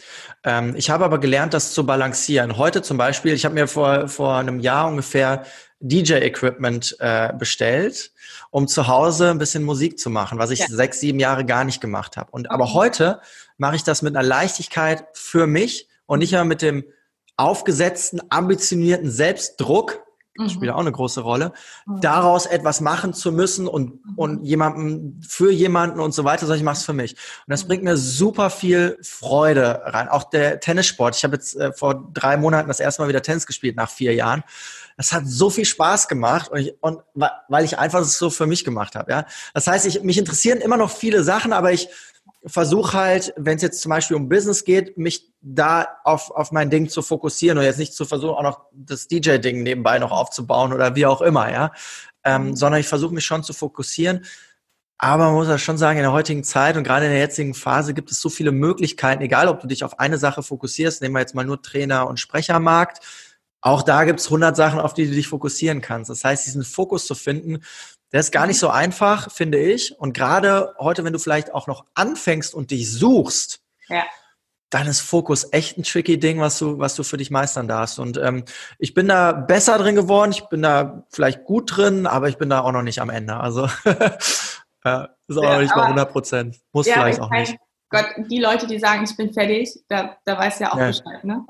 Ähm, 0.43 0.75
ich 0.75 0.89
habe 0.89 1.05
aber 1.05 1.19
gelernt, 1.19 1.53
das 1.53 1.73
zu 1.73 1.85
balancieren. 1.85 2.57
Heute 2.57 2.81
zum 2.81 2.97
Beispiel, 2.97 3.33
ich 3.33 3.45
habe 3.45 3.55
mir 3.55 3.67
vor, 3.67 4.07
vor 4.07 4.35
einem 4.35 4.59
Jahr 4.59 4.87
ungefähr 4.87 5.43
DJ-Equipment 5.79 6.95
äh, 6.99 7.33
bestellt, 7.37 8.11
um 8.51 8.67
zu 8.67 8.87
Hause 8.87 9.31
ein 9.31 9.37
bisschen 9.39 9.63
Musik 9.63 9.99
zu 9.99 10.09
machen, 10.09 10.39
was 10.39 10.51
ich 10.51 10.59
ja. 10.59 10.67
sechs, 10.67 10.99
sieben 10.99 11.19
Jahre 11.19 11.45
gar 11.45 11.63
nicht 11.63 11.81
gemacht 11.81 12.15
habe. 12.17 12.31
Und 12.31 12.51
aber 12.51 12.73
heute 12.73 13.19
mache 13.57 13.75
ich 13.75 13.83
das 13.83 14.01
mit 14.01 14.15
einer 14.15 14.27
Leichtigkeit 14.27 15.05
für 15.13 15.47
mich 15.47 15.87
und 16.05 16.19
nicht 16.19 16.31
mehr 16.31 16.45
mit 16.45 16.61
dem 16.61 16.85
aufgesetzten, 17.37 18.21
ambitionierten 18.29 19.09
Selbstdruck, 19.09 20.04
mhm. 20.37 20.49
spielt 20.49 20.71
auch 20.71 20.79
eine 20.79 20.91
große 20.91 21.21
Rolle, 21.21 21.53
mhm. 21.85 22.01
daraus 22.01 22.45
etwas 22.45 22.81
machen 22.81 23.13
zu 23.13 23.31
müssen 23.31 23.67
und, 23.67 24.05
mhm. 24.05 24.13
und 24.15 24.43
jemanden, 24.43 25.21
für 25.27 25.51
jemanden 25.51 25.99
und 25.99 26.13
so 26.13 26.23
weiter, 26.23 26.41
sondern 26.41 26.59
ich 26.59 26.63
mache 26.63 26.77
es 26.77 26.85
für 26.85 26.93
mich. 26.93 27.13
Und 27.13 27.51
das 27.51 27.63
mhm. 27.63 27.67
bringt 27.67 27.83
mir 27.83 27.97
super 27.97 28.49
viel 28.49 28.97
Freude 29.01 29.81
rein. 29.85 30.09
Auch 30.09 30.25
der 30.25 30.59
Tennissport. 30.59 31.15
Ich 31.15 31.23
habe 31.23 31.35
jetzt 31.35 31.55
äh, 31.55 31.71
vor 31.73 32.09
drei 32.13 32.37
Monaten 32.37 32.67
das 32.67 32.79
erste 32.79 33.01
Mal 33.01 33.09
wieder 33.09 33.21
Tennis 33.21 33.45
gespielt 33.45 33.75
nach 33.75 33.89
vier 33.89 34.13
Jahren. 34.13 34.43
Das 34.97 35.11
hat 35.11 35.23
so 35.27 35.49
viel 35.49 35.65
Spaß 35.65 36.07
gemacht 36.07 36.49
und, 36.49 36.59
ich, 36.59 36.75
und 36.81 37.01
weil 37.13 37.65
ich 37.65 37.77
einfach 37.77 37.99
es 37.99 38.17
so 38.17 38.29
für 38.29 38.47
mich 38.47 38.63
gemacht 38.63 38.95
habe. 38.95 39.11
Ja, 39.11 39.25
das 39.53 39.67
heißt, 39.67 39.85
ich, 39.85 40.03
mich 40.03 40.17
interessieren 40.17 40.59
immer 40.59 40.77
noch 40.77 40.89
viele 40.89 41.21
Sachen, 41.23 41.51
aber 41.51 41.73
ich 41.73 41.89
versuche 42.45 42.93
halt, 42.93 43.33
wenn 43.37 43.55
es 43.57 43.61
jetzt 43.61 43.81
zum 43.81 43.89
Beispiel 43.89 44.15
um 44.15 44.29
Business 44.29 44.63
geht, 44.63 44.97
mich 44.97 45.31
da 45.41 45.87
auf, 46.03 46.31
auf 46.31 46.51
mein 46.51 46.69
Ding 46.69 46.89
zu 46.89 47.01
fokussieren 47.01 47.57
und 47.57 47.63
jetzt 47.63 47.79
nicht 47.79 47.93
zu 47.93 48.05
versuchen, 48.05 48.35
auch 48.35 48.43
noch 48.43 48.61
das 48.73 49.07
DJ-Ding 49.07 49.63
nebenbei 49.63 49.99
noch 49.99 50.11
aufzubauen 50.11 50.73
oder 50.73 50.95
wie 50.95 51.05
auch 51.05 51.21
immer, 51.21 51.51
ja. 51.51 51.71
Ähm, 52.23 52.47
mhm. 52.47 52.55
sondern 52.55 52.79
ich 52.79 52.87
versuche 52.87 53.13
mich 53.13 53.25
schon 53.25 53.43
zu 53.43 53.53
fokussieren. 53.53 54.25
Aber 54.97 55.25
man 55.25 55.33
muss 55.33 55.47
ja 55.47 55.57
schon 55.57 55.77
sagen, 55.77 55.97
in 55.97 56.03
der 56.03 56.13
heutigen 56.13 56.43
Zeit 56.43 56.77
und 56.77 56.83
gerade 56.83 57.05
in 57.05 57.11
der 57.11 57.19
jetzigen 57.19 57.53
Phase 57.53 57.93
gibt 57.93 58.11
es 58.11 58.21
so 58.21 58.29
viele 58.29 58.51
Möglichkeiten, 58.51 59.21
egal 59.21 59.47
ob 59.47 59.59
du 59.59 59.67
dich 59.67 59.83
auf 59.83 59.99
eine 59.99 60.17
Sache 60.17 60.41
fokussierst, 60.41 61.01
nehmen 61.01 61.15
wir 61.15 61.19
jetzt 61.19 61.35
mal 61.35 61.45
nur 61.45 61.61
Trainer- 61.61 62.07
und 62.07 62.19
Sprechermarkt, 62.19 63.01
auch 63.65 63.81
da 63.81 64.03
gibt 64.03 64.19
es 64.19 64.27
100 64.27 64.55
Sachen, 64.55 64.79
auf 64.79 64.93
die 64.93 65.07
du 65.07 65.11
dich 65.11 65.27
fokussieren 65.27 65.81
kannst. 65.81 66.11
Das 66.11 66.23
heißt, 66.23 66.45
diesen 66.45 66.63
Fokus 66.63 67.07
zu 67.07 67.15
finden 67.15 67.63
der 68.11 68.19
ist 68.19 68.31
gar 68.31 68.47
nicht 68.47 68.59
so 68.59 68.69
einfach, 68.69 69.31
finde 69.31 69.59
ich. 69.59 69.97
Und 69.99 70.13
gerade 70.13 70.73
heute, 70.79 71.03
wenn 71.03 71.13
du 71.13 71.19
vielleicht 71.19 71.53
auch 71.53 71.67
noch 71.67 71.85
anfängst 71.93 72.53
und 72.53 72.71
dich 72.71 72.91
suchst, 72.91 73.61
ja. 73.87 74.03
dann 74.69 74.87
ist 74.87 75.01
Fokus 75.01 75.51
echt 75.51 75.77
ein 75.77 75.83
tricky 75.83 76.19
Ding, 76.19 76.39
was 76.39 76.57
du, 76.59 76.79
was 76.79 76.95
du 76.95 77.03
für 77.03 77.17
dich 77.17 77.31
meistern 77.31 77.67
darfst. 77.67 77.99
Und 77.99 78.17
ähm, 78.17 78.45
ich 78.79 78.93
bin 78.93 79.07
da 79.07 79.31
besser 79.31 79.77
drin 79.77 79.95
geworden. 79.95 80.31
Ich 80.31 80.47
bin 80.49 80.61
da 80.61 81.03
vielleicht 81.09 81.43
gut 81.43 81.75
drin, 81.75 82.07
aber 82.07 82.29
ich 82.29 82.37
bin 82.37 82.49
da 82.49 82.61
auch 82.61 82.71
noch 82.71 82.83
nicht 82.83 82.99
am 82.99 83.09
Ende. 83.09 83.37
Also 83.37 83.67
ja, 84.85 85.09
ist 85.27 85.37
auch 85.37 85.43
ja, 85.43 85.53
noch 85.53 85.61
nicht 85.61 85.75
bei 85.75 85.83
100 85.83 86.11
Prozent. 86.11 86.59
Muss 86.71 86.87
vielleicht 86.87 87.19
auch 87.19 87.31
nicht. 87.31 87.57
Gott, 87.89 88.05
die 88.29 88.39
Leute, 88.39 88.65
die 88.65 88.79
sagen, 88.79 89.03
ich 89.03 89.15
bin 89.15 89.31
fertig, 89.31 89.79
da, 89.87 90.17
da 90.25 90.37
weiß 90.37 90.59
ja 90.59 90.73
auch 90.73 90.77
ja. 90.77 90.87
Bescheid, 90.87 91.23
ne? 91.23 91.45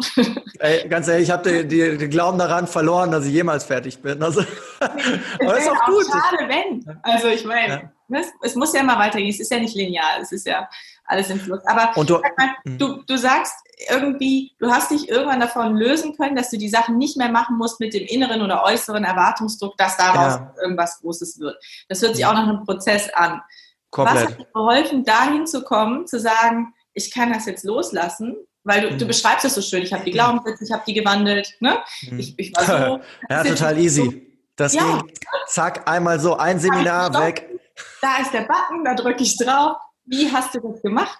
Ey, 0.59 0.87
ganz 0.89 1.07
ehrlich, 1.07 1.29
ich 1.29 1.31
habe 1.31 1.63
den, 1.63 2.09
Glauben 2.09 2.37
daran 2.37 2.67
verloren, 2.67 3.11
dass 3.11 3.25
ich 3.25 3.33
jemals 3.33 3.63
fertig 3.63 4.01
bin. 4.01 4.21
Also, 4.21 4.41
aber 4.79 5.57
ist 5.57 5.69
auch, 5.69 5.81
auch 5.81 5.85
gut. 5.85 6.05
schade, 6.05 6.49
wenn. 6.49 6.99
Also 7.03 7.27
ich 7.27 7.45
meine, 7.45 7.91
ja. 8.09 8.19
es, 8.19 8.27
es, 8.41 8.55
muss 8.55 8.73
ja 8.73 8.81
immer 8.81 8.99
weitergehen. 8.99 9.29
Es 9.29 9.39
ist 9.39 9.49
ja 9.49 9.59
nicht 9.59 9.75
linear. 9.75 10.19
Es 10.21 10.33
ist 10.33 10.45
ja 10.45 10.69
alles 11.05 11.29
im 11.29 11.39
Fluss. 11.39 11.61
Aber 11.67 11.91
du, 12.03 12.13
mal, 12.15 12.49
hm. 12.65 12.77
du, 12.77 13.03
du 13.03 13.17
sagst 13.17 13.55
irgendwie, 13.89 14.53
du 14.59 14.69
hast 14.71 14.91
dich 14.91 15.09
irgendwann 15.09 15.39
davon 15.39 15.75
lösen 15.75 16.15
können, 16.17 16.35
dass 16.35 16.49
du 16.49 16.57
die 16.57 16.69
Sachen 16.69 16.97
nicht 16.97 17.17
mehr 17.17 17.29
machen 17.29 17.57
musst 17.57 17.79
mit 17.79 17.93
dem 17.93 18.05
inneren 18.05 18.41
oder 18.41 18.63
äußeren 18.63 19.03
Erwartungsdruck, 19.03 19.77
dass 19.77 19.97
daraus 19.97 20.35
ja. 20.35 20.53
irgendwas 20.61 20.99
Großes 20.99 21.39
wird. 21.39 21.57
Das 21.87 22.01
hört 22.01 22.15
sich 22.15 22.25
auch 22.25 22.33
nach 22.33 22.47
einem 22.47 22.63
Prozess 22.65 23.09
an. 23.13 23.41
Komplett. 23.95 24.15
Was 24.15 24.31
hat 24.31 24.39
dir 24.39 24.47
geholfen, 24.53 25.03
dahin 25.05 25.47
zu 25.47 25.63
kommen, 25.63 26.05
zu 26.05 26.19
sagen, 26.19 26.73
ich 26.93 27.11
kann 27.11 27.31
das 27.31 27.45
jetzt 27.45 27.63
loslassen, 27.63 28.35
weil 28.65 28.81
du, 28.81 28.91
mhm. 28.91 28.97
du 28.97 29.05
beschreibst 29.05 29.45
es 29.45 29.55
so 29.55 29.61
schön. 29.61 29.83
Ich 29.83 29.93
habe 29.93 30.03
die 30.03 30.11
Glaubenssätze, 30.11 30.65
ich 30.65 30.71
habe 30.73 30.83
die 30.85 30.93
gewandelt. 30.93 31.55
Ne? 31.61 31.77
Mhm. 32.01 32.19
Ich, 32.19 32.37
ich 32.37 32.53
war 32.55 32.65
so. 32.65 33.01
ja, 33.29 33.43
total 33.43 33.77
easy. 33.79 34.21
Das 34.57 34.73
ja. 34.73 34.83
ging 34.83 35.11
zack, 35.47 35.85
einmal 35.85 36.17
so 36.17 36.37
ein 36.37 36.61
Seminar 36.61 37.13
weg. 37.13 37.49
Da 38.01 38.19
ist 38.21 38.33
der 38.33 38.43
Button, 38.43 38.85
da 38.85 38.93
drücke 38.93 39.21
ich 39.21 39.37
drauf. 39.37 39.75
Wie 40.05 40.31
hast 40.31 40.55
du 40.55 40.61
das 40.61 40.81
gemacht? 40.81 41.19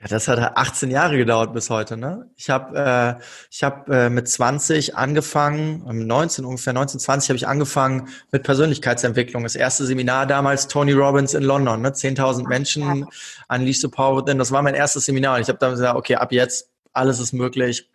Ja, 0.00 0.08
das 0.08 0.28
hat 0.28 0.38
18 0.38 0.90
Jahre 0.90 1.16
gedauert 1.16 1.52
bis 1.52 1.70
heute. 1.70 1.96
Ne? 1.96 2.30
Ich 2.36 2.50
habe 2.50 3.18
äh, 3.18 3.22
ich 3.50 3.62
hab, 3.64 3.88
äh, 3.88 4.10
mit 4.10 4.28
20 4.28 4.96
angefangen, 4.96 5.82
19 5.86 6.44
ungefähr 6.44 6.72
19, 6.72 7.00
20 7.00 7.30
habe 7.30 7.36
ich 7.36 7.48
angefangen 7.48 8.08
mit 8.30 8.42
Persönlichkeitsentwicklung. 8.42 9.44
Das 9.44 9.54
erste 9.54 9.86
Seminar 9.86 10.26
damals 10.26 10.68
Tony 10.68 10.92
Robbins 10.92 11.32
in 11.34 11.42
London, 11.42 11.80
ne? 11.80 11.90
10.000 11.90 12.46
Menschen, 12.48 13.06
Unleash 13.48 13.80
the 13.80 13.88
Power 13.88 14.18
Within. 14.22 14.38
Das 14.38 14.52
war 14.52 14.62
mein 14.62 14.74
erstes 14.74 15.06
Seminar 15.06 15.36
und 15.36 15.42
ich 15.42 15.48
habe 15.48 15.58
dann 15.58 15.70
gesagt, 15.70 15.96
okay, 15.96 16.16
ab 16.16 16.32
jetzt 16.32 16.68
alles 16.92 17.20
ist 17.20 17.32
möglich. 17.32 17.88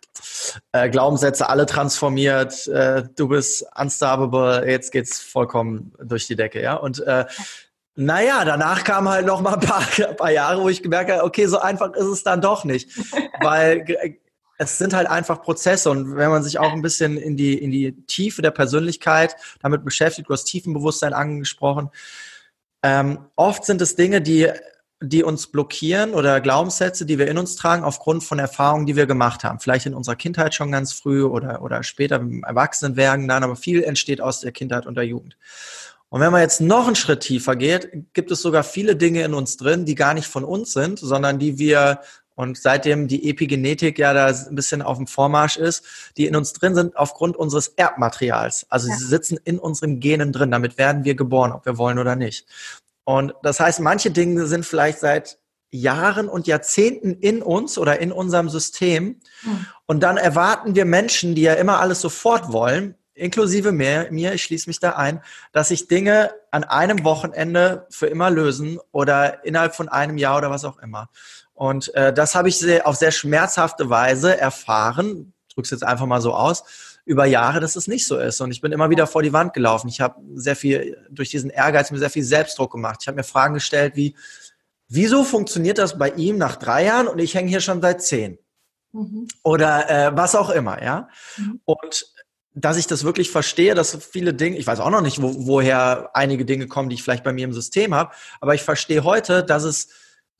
Äh, 0.72 0.90
Glaubenssätze 0.90 1.48
alle 1.48 1.66
transformiert, 1.66 2.66
äh, 2.68 3.04
du 3.16 3.28
bist 3.28 3.64
unstoppable, 3.74 4.68
jetzt 4.68 4.90
geht's 4.92 5.20
vollkommen 5.20 5.92
durch 6.02 6.26
die 6.26 6.36
Decke, 6.36 6.60
ja. 6.60 6.74
Und 6.74 7.00
äh, 7.00 7.24
naja, 8.00 8.46
danach 8.46 8.82
kam 8.82 9.08
halt 9.10 9.26
noch 9.26 9.42
mal 9.42 9.54
ein 9.54 9.60
paar, 9.60 9.86
ein 10.08 10.16
paar 10.16 10.30
Jahre, 10.30 10.62
wo 10.62 10.68
ich 10.68 10.82
gemerkt 10.82 11.10
habe, 11.10 11.22
okay, 11.22 11.46
so 11.46 11.58
einfach 11.58 11.92
ist 11.92 12.06
es 12.06 12.22
dann 12.22 12.40
doch 12.40 12.64
nicht. 12.64 12.90
Weil 13.40 14.18
es 14.56 14.78
sind 14.78 14.94
halt 14.94 15.06
einfach 15.06 15.42
Prozesse 15.42 15.90
und 15.90 16.16
wenn 16.16 16.30
man 16.30 16.42
sich 16.42 16.58
auch 16.58 16.72
ein 16.72 16.82
bisschen 16.82 17.16
in 17.16 17.36
die, 17.36 17.54
in 17.54 17.70
die 17.70 17.92
Tiefe 18.06 18.42
der 18.42 18.50
Persönlichkeit 18.50 19.36
damit 19.62 19.84
beschäftigt, 19.84 20.28
du 20.28 20.32
hast 20.32 20.44
Tiefenbewusstsein 20.44 21.12
angesprochen, 21.12 21.90
ähm, 22.82 23.26
oft 23.36 23.64
sind 23.64 23.82
es 23.82 23.96
Dinge, 23.96 24.22
die, 24.22 24.48
die 25.02 25.22
uns 25.22 25.46
blockieren 25.46 26.14
oder 26.14 26.40
Glaubenssätze, 26.40 27.04
die 27.04 27.18
wir 27.18 27.28
in 27.28 27.38
uns 27.38 27.56
tragen, 27.56 27.84
aufgrund 27.84 28.24
von 28.24 28.38
Erfahrungen, 28.38 28.86
die 28.86 28.96
wir 28.96 29.06
gemacht 29.06 29.44
haben. 29.44 29.60
Vielleicht 29.60 29.86
in 29.86 29.94
unserer 29.94 30.16
Kindheit 30.16 30.54
schon 30.54 30.72
ganz 30.72 30.92
früh 30.92 31.22
oder, 31.22 31.62
oder 31.62 31.82
später 31.82 32.16
im 32.16 32.44
Erwachsenenwerden 32.44 33.28
dann, 33.28 33.44
aber 33.44 33.56
viel 33.56 33.82
entsteht 33.82 34.20
aus 34.20 34.40
der 34.40 34.52
Kindheit 34.52 34.86
und 34.86 34.94
der 34.94 35.04
Jugend. 35.04 35.36
Und 36.10 36.20
wenn 36.20 36.32
man 36.32 36.42
jetzt 36.42 36.60
noch 36.60 36.86
einen 36.86 36.96
Schritt 36.96 37.20
tiefer 37.20 37.54
geht, 37.54 38.12
gibt 38.14 38.32
es 38.32 38.42
sogar 38.42 38.64
viele 38.64 38.96
Dinge 38.96 39.22
in 39.22 39.32
uns 39.32 39.56
drin, 39.56 39.84
die 39.84 39.94
gar 39.94 40.12
nicht 40.12 40.26
von 40.26 40.44
uns 40.44 40.72
sind, 40.72 40.98
sondern 40.98 41.38
die 41.38 41.56
wir, 41.58 42.00
und 42.34 42.58
seitdem 42.58 43.06
die 43.06 43.30
Epigenetik 43.30 43.98
ja 43.98 44.12
da 44.12 44.26
ein 44.26 44.56
bisschen 44.56 44.82
auf 44.82 44.96
dem 44.96 45.06
Vormarsch 45.06 45.56
ist, 45.56 45.84
die 46.16 46.26
in 46.26 46.34
uns 46.34 46.52
drin 46.52 46.74
sind 46.74 46.96
aufgrund 46.96 47.36
unseres 47.36 47.68
Erbmaterials. 47.68 48.66
Also 48.70 48.88
ja. 48.88 48.96
sie 48.96 49.04
sitzen 49.04 49.38
in 49.44 49.60
unseren 49.60 50.00
Genen 50.00 50.32
drin. 50.32 50.50
Damit 50.50 50.78
werden 50.78 51.04
wir 51.04 51.14
geboren, 51.14 51.52
ob 51.52 51.64
wir 51.64 51.78
wollen 51.78 51.98
oder 51.98 52.16
nicht. 52.16 52.44
Und 53.04 53.34
das 53.44 53.60
heißt, 53.60 53.78
manche 53.78 54.10
Dinge 54.10 54.46
sind 54.46 54.66
vielleicht 54.66 54.98
seit 54.98 55.38
Jahren 55.70 56.28
und 56.28 56.48
Jahrzehnten 56.48 57.14
in 57.14 57.40
uns 57.42 57.78
oder 57.78 58.00
in 58.00 58.10
unserem 58.10 58.48
System. 58.48 59.20
Hm. 59.42 59.66
Und 59.86 60.02
dann 60.02 60.16
erwarten 60.16 60.74
wir 60.74 60.84
Menschen, 60.84 61.36
die 61.36 61.42
ja 61.42 61.54
immer 61.54 61.78
alles 61.78 62.00
sofort 62.00 62.52
wollen, 62.52 62.96
inklusive 63.20 63.72
mir, 63.72 64.08
mir, 64.10 64.34
ich 64.34 64.42
schließe 64.42 64.68
mich 64.68 64.80
da 64.80 64.92
ein, 64.92 65.22
dass 65.52 65.68
sich 65.68 65.88
Dinge 65.88 66.30
an 66.50 66.64
einem 66.64 67.04
Wochenende 67.04 67.86
für 67.90 68.06
immer 68.06 68.30
lösen 68.30 68.78
oder 68.92 69.44
innerhalb 69.44 69.74
von 69.74 69.88
einem 69.88 70.18
Jahr 70.18 70.38
oder 70.38 70.50
was 70.50 70.64
auch 70.64 70.78
immer. 70.78 71.08
Und 71.54 71.94
äh, 71.94 72.12
das 72.12 72.34
habe 72.34 72.48
ich 72.48 72.58
sehr, 72.58 72.86
auf 72.86 72.96
sehr 72.96 73.12
schmerzhafte 73.12 73.90
Weise 73.90 74.38
erfahren, 74.38 75.32
drück's 75.54 75.70
jetzt 75.70 75.84
einfach 75.84 76.06
mal 76.06 76.22
so 76.22 76.34
aus, 76.34 76.64
über 77.04 77.26
Jahre, 77.26 77.60
dass 77.60 77.76
es 77.76 77.88
nicht 77.88 78.06
so 78.06 78.18
ist. 78.18 78.40
Und 78.40 78.50
ich 78.50 78.60
bin 78.60 78.72
immer 78.72 78.88
wieder 78.90 79.06
vor 79.06 79.22
die 79.22 79.32
Wand 79.32 79.52
gelaufen. 79.52 79.88
Ich 79.88 80.00
habe 80.00 80.20
sehr 80.34 80.56
viel, 80.56 80.96
durch 81.10 81.30
diesen 81.30 81.50
Ehrgeiz 81.50 81.90
mir 81.90 81.98
sehr 81.98 82.10
viel 82.10 82.24
Selbstdruck 82.24 82.72
gemacht. 82.72 83.00
Ich 83.02 83.08
habe 83.08 83.16
mir 83.16 83.24
Fragen 83.24 83.54
gestellt 83.54 83.96
wie, 83.96 84.16
wieso 84.88 85.24
funktioniert 85.24 85.78
das 85.78 85.98
bei 85.98 86.10
ihm 86.10 86.38
nach 86.38 86.56
drei 86.56 86.84
Jahren 86.84 87.08
und 87.08 87.18
ich 87.18 87.34
hänge 87.34 87.48
hier 87.48 87.60
schon 87.60 87.82
seit 87.82 88.02
zehn? 88.02 88.38
Mhm. 88.92 89.28
Oder 89.42 89.90
äh, 89.90 90.16
was 90.16 90.34
auch 90.34 90.50
immer, 90.50 90.82
ja. 90.82 91.08
Mhm. 91.36 91.60
Und 91.64 92.06
dass 92.54 92.76
ich 92.76 92.86
das 92.86 93.04
wirklich 93.04 93.30
verstehe, 93.30 93.74
dass 93.74 93.96
viele 93.96 94.34
Dinge, 94.34 94.58
ich 94.58 94.66
weiß 94.66 94.80
auch 94.80 94.90
noch 94.90 95.02
nicht, 95.02 95.22
wo, 95.22 95.46
woher 95.46 96.10
einige 96.14 96.44
Dinge 96.44 96.66
kommen, 96.66 96.88
die 96.88 96.94
ich 96.94 97.02
vielleicht 97.02 97.24
bei 97.24 97.32
mir 97.32 97.44
im 97.44 97.52
System 97.52 97.94
habe, 97.94 98.12
aber 98.40 98.54
ich 98.54 98.62
verstehe 98.62 99.04
heute, 99.04 99.44
dass 99.44 99.62
es, 99.62 99.88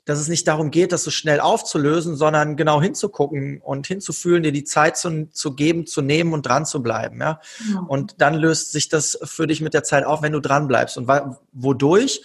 dass 0.07 0.19
es 0.19 0.29
nicht 0.29 0.49
darum 0.49 0.73
geht, 0.73 0.91
das 0.93 1.05
so 1.05 1.11
schnell 1.11 1.39
aufzulösen, 1.39 2.17
sondern 2.17 2.57
genau 2.57 2.83
hinzugucken 2.83 3.61
und 3.61 3.87
hinzufühlen, 3.87 4.43
dir 4.43 4.51
die 4.51 4.65
Zeit 4.65 4.97
zu, 4.97 5.31
zu 5.31 5.55
geben, 5.55 5.87
zu 5.87 6.03
nehmen 6.03 6.33
und 6.33 6.43
dran 6.47 6.67
zu 6.67 6.83
bleiben. 6.83 7.21
Ja? 7.21 7.41
ja? 7.73 7.81
Und 7.87 8.21
dann 8.21 8.35
löst 8.35 8.73
sich 8.73 8.89
das 8.89 9.19
für 9.23 9.47
dich 9.47 9.61
mit 9.61 9.75
der 9.75 9.85
Zeit 9.85 10.05
auf, 10.05 10.23
wenn 10.23 10.33
du 10.33 10.41
dran 10.41 10.67
bleibst. 10.67 10.97
Und 10.97 11.09
wodurch? 11.53 12.23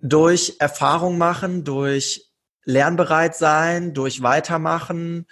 Durch 0.00 0.54
Erfahrung 0.60 1.18
machen, 1.18 1.64
durch 1.64 2.30
lernbereit 2.64 3.34
sein, 3.34 3.94
durch 3.94 4.22
weitermachen, 4.22 5.26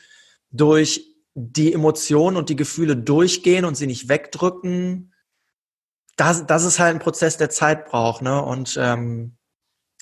durch 0.50 1.15
die 1.38 1.74
Emotionen 1.74 2.38
und 2.38 2.48
die 2.48 2.56
Gefühle 2.56 2.96
durchgehen 2.96 3.66
und 3.66 3.76
sie 3.76 3.86
nicht 3.86 4.08
wegdrücken, 4.08 5.12
das, 6.16 6.46
das 6.46 6.64
ist 6.64 6.78
halt 6.78 6.94
ein 6.94 7.00
Prozess, 7.00 7.36
der 7.36 7.50
Zeit 7.50 7.84
braucht, 7.84 8.22
ne? 8.22 8.42
Und 8.42 8.78
ähm, 8.80 9.36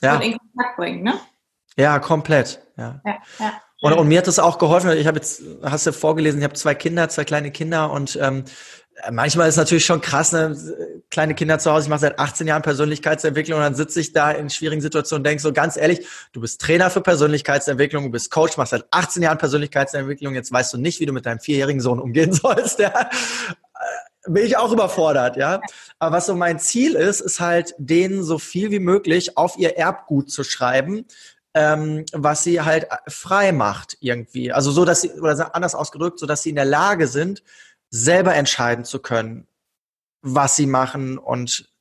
ja. 0.01 0.15
Und 0.15 0.23
in 0.23 0.39
Kontakt 0.39 0.77
bringen, 0.77 1.03
ne? 1.03 1.15
Ja, 1.77 1.99
komplett. 1.99 2.63
Ja. 2.77 3.01
ja, 3.05 3.19
ja. 3.41 3.53
Und, 3.83 3.95
und 3.95 4.09
mir 4.09 4.19
hat 4.19 4.29
das 4.29 4.39
auch 4.39 4.59
geholfen. 4.59 4.93
Ich 4.93 5.09
habe 5.09 5.19
jetzt, 5.19 5.43
hast 5.63 5.87
du 5.87 5.93
vorgelesen, 5.93 6.39
ich 6.39 6.45
habe 6.45 6.55
zwei 6.55 6.75
Kinder, 6.75 7.09
zwei 7.09 7.25
kleine 7.25 7.51
Kinder 7.51 7.91
und 7.91 8.17
ähm, 8.23 8.45
manchmal 9.11 9.49
ist 9.49 9.55
es 9.55 9.59
natürlich 9.59 9.85
schon 9.85 10.01
krass, 10.01 10.33
ne? 10.33 10.57
kleine 11.11 11.35
Kinder 11.35 11.59
zu 11.59 11.71
Hause, 11.71 11.85
ich 11.85 11.91
mache 11.91 12.01
seit 12.01 12.19
18 12.19 12.47
Jahren 12.47 12.63
Persönlichkeitsentwicklung 12.63 13.59
und 13.59 13.65
dann 13.65 13.75
sitze 13.75 14.01
ich 14.01 14.13
da 14.13 14.31
in 14.31 14.51
schwierigen 14.51 14.81
Situationen 14.81 15.21
und 15.21 15.25
denke 15.25 15.43
so 15.43 15.53
ganz 15.53 15.77
ehrlich, 15.77 16.07
du 16.33 16.41
bist 16.41 16.61
Trainer 16.61 16.91
für 16.91 17.01
Persönlichkeitsentwicklung, 17.01 18.05
du 18.05 18.11
bist 18.11 18.31
Coach, 18.31 18.57
machst 18.57 18.71
seit 18.71 18.87
18 18.91 19.23
Jahren 19.23 19.39
Persönlichkeitsentwicklung, 19.39 20.35
jetzt 20.35 20.53
weißt 20.53 20.73
du 20.73 20.79
nicht, 20.79 21.01
wie 21.01 21.07
du 21.07 21.13
mit 21.13 21.27
deinem 21.27 21.41
vierjährigen 21.41 21.81
Sohn 21.81 22.01
umgehen 22.01 22.33
sollst. 22.33 22.79
Ja? 22.79 23.11
Bin 24.27 24.47
ich 24.47 24.57
auch 24.57 24.73
überfordert, 24.73 25.37
ja. 25.37 25.61
Aber 25.99 26.17
was 26.17 26.27
so 26.27 26.35
mein 26.35 26.59
Ziel 26.59 26.95
ist, 26.95 27.21
ist 27.21 27.41
halt, 27.41 27.75
denen 27.79 28.23
so 28.23 28.39
viel 28.39 28.71
wie 28.71 28.79
möglich 28.79 29.37
auf 29.37 29.59
ihr 29.59 29.77
Erbgut 29.77 30.31
zu 30.31 30.45
schreiben, 30.45 31.05
ähm, 31.53 32.05
was 32.13 32.43
sie 32.43 32.63
halt 32.63 32.87
frei 33.07 33.53
macht 33.53 33.99
irgendwie. 34.01 34.51
Also 34.51 34.73
so, 34.73 34.85
dass 34.85 35.03
sie, 35.03 35.11
oder 35.11 35.55
anders 35.55 35.75
ausgedrückt, 35.75 36.19
so 36.19 36.27
dass 36.27 36.43
sie 36.43 36.51
in 36.51 36.57
der 36.57 36.65
Lage 36.65 37.07
sind, 37.07 37.43
selber 37.95 38.35
entscheiden 38.35 38.85
zu 38.85 38.99
können, 38.99 39.47
was 40.21 40.57
sie 40.57 40.67
machen 40.67 41.17
und 41.17 41.73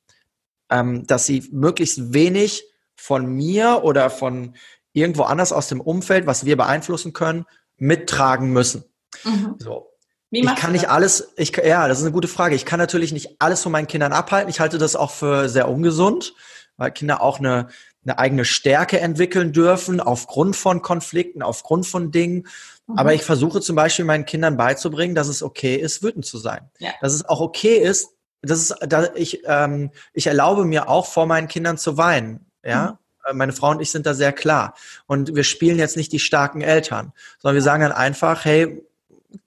ähm, 0.70 1.04
dass 1.08 1.26
sie 1.26 1.48
möglichst 1.50 2.14
wenig 2.14 2.64
von 2.94 3.26
mir 3.26 3.80
oder 3.82 4.10
von 4.10 4.54
irgendwo 4.92 5.24
anders 5.24 5.52
aus 5.52 5.66
dem 5.66 5.80
Umfeld, 5.80 6.26
was 6.26 6.44
wir 6.44 6.56
beeinflussen 6.56 7.12
können, 7.12 7.46
mittragen 7.78 8.52
müssen. 8.52 8.84
Mhm. 9.24 9.56
So. 9.58 9.90
Ich 10.30 10.54
kann 10.56 10.72
nicht 10.72 10.88
alles, 10.88 11.32
ich, 11.36 11.56
ja, 11.56 11.88
das 11.88 11.98
ist 11.98 12.04
eine 12.04 12.12
gute 12.12 12.28
Frage. 12.28 12.54
Ich 12.54 12.64
kann 12.64 12.78
natürlich 12.78 13.12
nicht 13.12 13.36
alles 13.40 13.62
von 13.62 13.72
meinen 13.72 13.86
Kindern 13.88 14.12
abhalten. 14.12 14.50
Ich 14.50 14.60
halte 14.60 14.78
das 14.78 14.96
auch 14.96 15.10
für 15.10 15.48
sehr 15.48 15.68
ungesund, 15.68 16.34
weil 16.76 16.92
Kinder 16.92 17.22
auch 17.22 17.40
eine, 17.40 17.68
eine 18.04 18.18
eigene 18.18 18.44
Stärke 18.44 19.00
entwickeln 19.00 19.52
dürfen 19.52 20.00
aufgrund 20.00 20.56
von 20.56 20.82
Konflikten, 20.82 21.42
aufgrund 21.42 21.86
von 21.86 22.10
Dingen. 22.10 22.46
Mhm. 22.86 22.98
Aber 22.98 23.14
ich 23.14 23.22
versuche 23.22 23.60
zum 23.60 23.76
Beispiel 23.76 24.04
meinen 24.04 24.26
Kindern 24.26 24.56
beizubringen, 24.56 25.14
dass 25.14 25.28
es 25.28 25.42
okay 25.42 25.76
ist, 25.76 26.02
wütend 26.02 26.26
zu 26.26 26.38
sein. 26.38 26.70
Ja. 26.78 26.90
Dass 27.00 27.12
es 27.12 27.24
auch 27.24 27.40
okay 27.40 27.76
ist, 27.76 28.10
dass 28.42 28.58
es, 28.58 28.74
dass 28.86 29.10
ich, 29.14 29.42
ähm, 29.46 29.90
ich 30.12 30.26
erlaube 30.26 30.64
mir 30.64 30.88
auch 30.88 31.06
vor 31.06 31.26
meinen 31.26 31.48
Kindern 31.48 31.78
zu 31.78 31.96
weinen. 31.96 32.46
Ja. 32.64 32.92
Mhm 32.92 32.98
äh, 33.26 33.32
meine 33.32 33.52
Frau 33.54 33.70
und 33.70 33.80
ich 33.80 33.90
sind 33.90 34.04
da 34.04 34.12
sehr 34.12 34.32
klar. 34.32 34.74
Und 35.06 35.34
wir 35.34 35.44
spielen 35.44 35.78
jetzt 35.78 35.96
nicht 35.96 36.12
die 36.12 36.18
starken 36.18 36.60
Eltern, 36.60 37.14
sondern 37.38 37.54
wir 37.54 37.62
sagen 37.62 37.82
dann 37.82 37.92
einfach, 37.92 38.44
hey, 38.44 38.82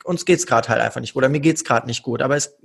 uns 0.03 0.25
geht's 0.25 0.47
gerade 0.47 0.69
halt 0.69 0.81
einfach 0.81 0.99
nicht 1.01 1.13
gut 1.13 1.21
oder 1.21 1.29
mir 1.29 1.39
geht's 1.39 1.63
gerade 1.63 1.85
nicht 1.85 2.03
gut, 2.03 2.21
aber 2.21 2.35
es 2.35 2.57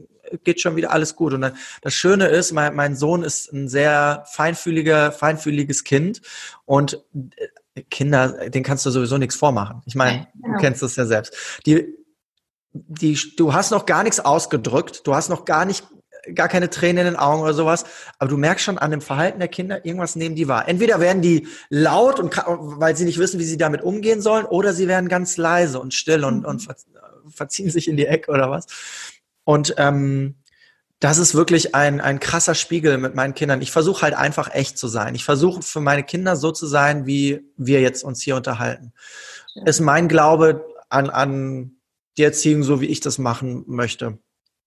geht 0.44 0.60
schon 0.60 0.76
wieder 0.76 0.90
alles 0.90 1.16
gut. 1.16 1.32
Und 1.32 1.42
dann, 1.42 1.56
das 1.80 1.94
Schöne 1.94 2.26
ist, 2.26 2.52
mein, 2.52 2.74
mein 2.74 2.96
Sohn 2.96 3.22
ist 3.22 3.52
ein 3.52 3.68
sehr 3.68 4.24
feinfühliger, 4.30 5.12
feinfühliges 5.12 5.84
Kind 5.84 6.22
und 6.64 7.02
äh, 7.74 7.82
Kinder, 7.90 8.50
den 8.50 8.62
kannst 8.62 8.84
du 8.84 8.90
sowieso 8.90 9.16
nichts 9.16 9.34
vormachen. 9.34 9.82
Ich 9.86 9.94
meine, 9.94 10.28
genau. 10.34 10.54
du 10.54 10.60
kennst 10.60 10.82
das 10.82 10.96
ja 10.96 11.06
selbst. 11.06 11.34
Die, 11.64 11.94
die, 12.72 13.18
du 13.36 13.54
hast 13.54 13.70
noch 13.70 13.86
gar 13.86 14.02
nichts 14.02 14.20
ausgedrückt, 14.20 15.06
du 15.06 15.14
hast 15.14 15.28
noch 15.28 15.44
gar 15.44 15.64
nicht 15.64 15.86
gar 16.34 16.48
keine 16.48 16.70
Tränen 16.70 17.06
in 17.06 17.12
den 17.14 17.16
Augen 17.16 17.42
oder 17.42 17.54
sowas. 17.54 17.84
Aber 18.18 18.28
du 18.30 18.36
merkst 18.36 18.64
schon 18.64 18.78
an 18.78 18.90
dem 18.90 19.00
Verhalten 19.00 19.38
der 19.38 19.48
Kinder, 19.48 19.84
irgendwas 19.84 20.16
nehmen 20.16 20.36
die 20.36 20.48
wahr. 20.48 20.68
Entweder 20.68 21.00
werden 21.00 21.22
die 21.22 21.48
laut 21.68 22.20
und 22.20 22.36
weil 22.36 22.96
sie 22.96 23.04
nicht 23.04 23.18
wissen, 23.18 23.40
wie 23.40 23.44
sie 23.44 23.56
damit 23.56 23.82
umgehen 23.82 24.20
sollen, 24.20 24.46
oder 24.46 24.72
sie 24.72 24.88
werden 24.88 25.08
ganz 25.08 25.36
leise 25.36 25.80
und 25.80 25.94
still 25.94 26.24
und, 26.24 26.44
und 26.44 26.66
verziehen 27.28 27.70
sich 27.70 27.88
in 27.88 27.96
die 27.96 28.06
Ecke 28.06 28.30
oder 28.30 28.50
was. 28.50 28.66
Und 29.44 29.74
ähm, 29.78 30.36
das 31.02 31.18
ist 31.18 31.34
wirklich 31.34 31.74
ein, 31.74 32.00
ein 32.00 32.20
krasser 32.20 32.54
Spiegel 32.54 32.96
mit 32.96 33.16
meinen 33.16 33.34
Kindern. 33.34 33.60
Ich 33.60 33.72
versuche 33.72 34.02
halt 34.02 34.14
einfach 34.14 34.54
echt 34.54 34.78
zu 34.78 34.86
sein. 34.86 35.16
Ich 35.16 35.24
versuche 35.24 35.62
für 35.62 35.80
meine 35.80 36.04
Kinder 36.04 36.36
so 36.36 36.52
zu 36.52 36.66
sein, 36.66 37.06
wie 37.06 37.40
wir 37.56 37.80
jetzt 37.80 38.04
uns 38.04 38.22
hier 38.22 38.36
unterhalten. 38.36 38.92
Ja. 39.54 39.64
Ist 39.66 39.80
mein 39.80 40.06
Glaube 40.06 40.64
an, 40.90 41.10
an 41.10 41.72
die 42.16 42.22
Erziehung, 42.22 42.62
so 42.62 42.80
wie 42.80 42.86
ich 42.86 43.00
das 43.00 43.18
machen 43.18 43.64
möchte. 43.66 44.18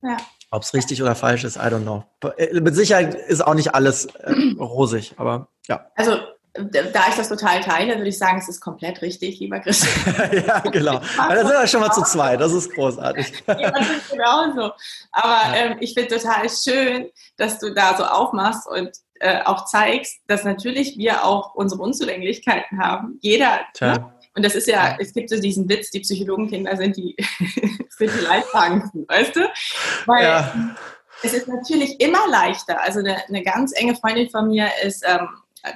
Ja. 0.02 0.18
Ob 0.52 0.64
es 0.64 0.74
richtig 0.74 1.02
oder 1.02 1.16
falsch 1.16 1.44
ist, 1.44 1.56
I 1.56 1.62
don't 1.62 1.84
know. 1.84 2.04
Äh, 2.38 2.60
mit 2.60 2.76
Sicherheit 2.76 3.16
ist 3.16 3.46
auch 3.46 3.56
nicht 3.56 3.74
alles 3.74 4.06
äh, 4.06 4.34
rosig, 4.60 5.14
aber 5.18 5.50
ja. 5.68 5.90
Also 5.96 6.18
da 6.72 7.08
ich 7.10 7.16
das 7.16 7.30
total 7.30 7.62
teile, 7.62 7.98
würde 7.98 8.10
ich 8.10 8.18
sagen, 8.18 8.38
es 8.38 8.48
ist 8.48 8.62
komplett 8.62 9.02
richtig, 9.02 9.40
lieber 9.40 9.60
Chris. 9.60 9.86
ja, 10.48 10.60
genau. 10.60 11.02
da 11.18 11.38
sind 11.38 11.50
wir 11.50 11.68
schon 11.68 11.82
mal 11.82 11.92
zu 11.92 12.04
zweit, 12.04 12.40
das 12.40 12.54
ist 12.54 12.74
großartig. 12.74 13.32
ja, 13.48 13.72
das 13.72 13.90
ist 13.90 14.12
genauso. 14.12 14.72
Aber 15.12 15.56
ja. 15.56 15.56
ähm, 15.56 15.78
ich 15.82 15.94
finde 15.94 16.18
total 16.18 16.48
schön, 16.50 17.10
dass 17.38 17.60
du 17.60 17.74
da 17.74 17.98
so 17.98 18.06
aufmachst 18.06 18.68
und 18.68 18.92
äh, 19.20 19.42
auch 19.44 19.66
zeigst, 19.66 20.22
dass 20.28 20.44
natürlich 20.44 20.98
wir 20.98 21.26
auch 21.26 21.56
unsere 21.56 21.82
Unzulänglichkeiten 21.82 22.80
haben. 22.80 23.20
Jeder. 23.22 23.62
Ne? 23.82 24.12
Und 24.36 24.44
das 24.44 24.56
ist 24.56 24.68
ja, 24.68 24.98
es 25.00 25.14
gibt 25.14 25.30
so 25.30 25.40
diesen 25.40 25.68
Witz, 25.70 25.92
die 25.92 26.02
Psychologenkinder 26.02 26.76
sind 26.76 26.98
die, 26.98 27.16
sind 27.90 28.12
die 28.14 28.24
Leidtragenden, 28.24 29.06
weißt 29.08 29.36
du? 29.36 29.42
Weil 30.06 30.24
ja. 30.24 30.76
es 31.24 31.34
ist 31.34 31.48
natürlich 31.48 32.00
immer 32.02 32.28
leichter. 32.30 32.82
Also 32.82 33.00
eine, 33.00 33.26
eine 33.28 33.44
ganz 33.44 33.72
enge 33.74 33.96
Freundin 33.96 34.30
von 34.30 34.48
mir 34.48 34.70
ist 34.84 35.04
ähm, 35.08 35.28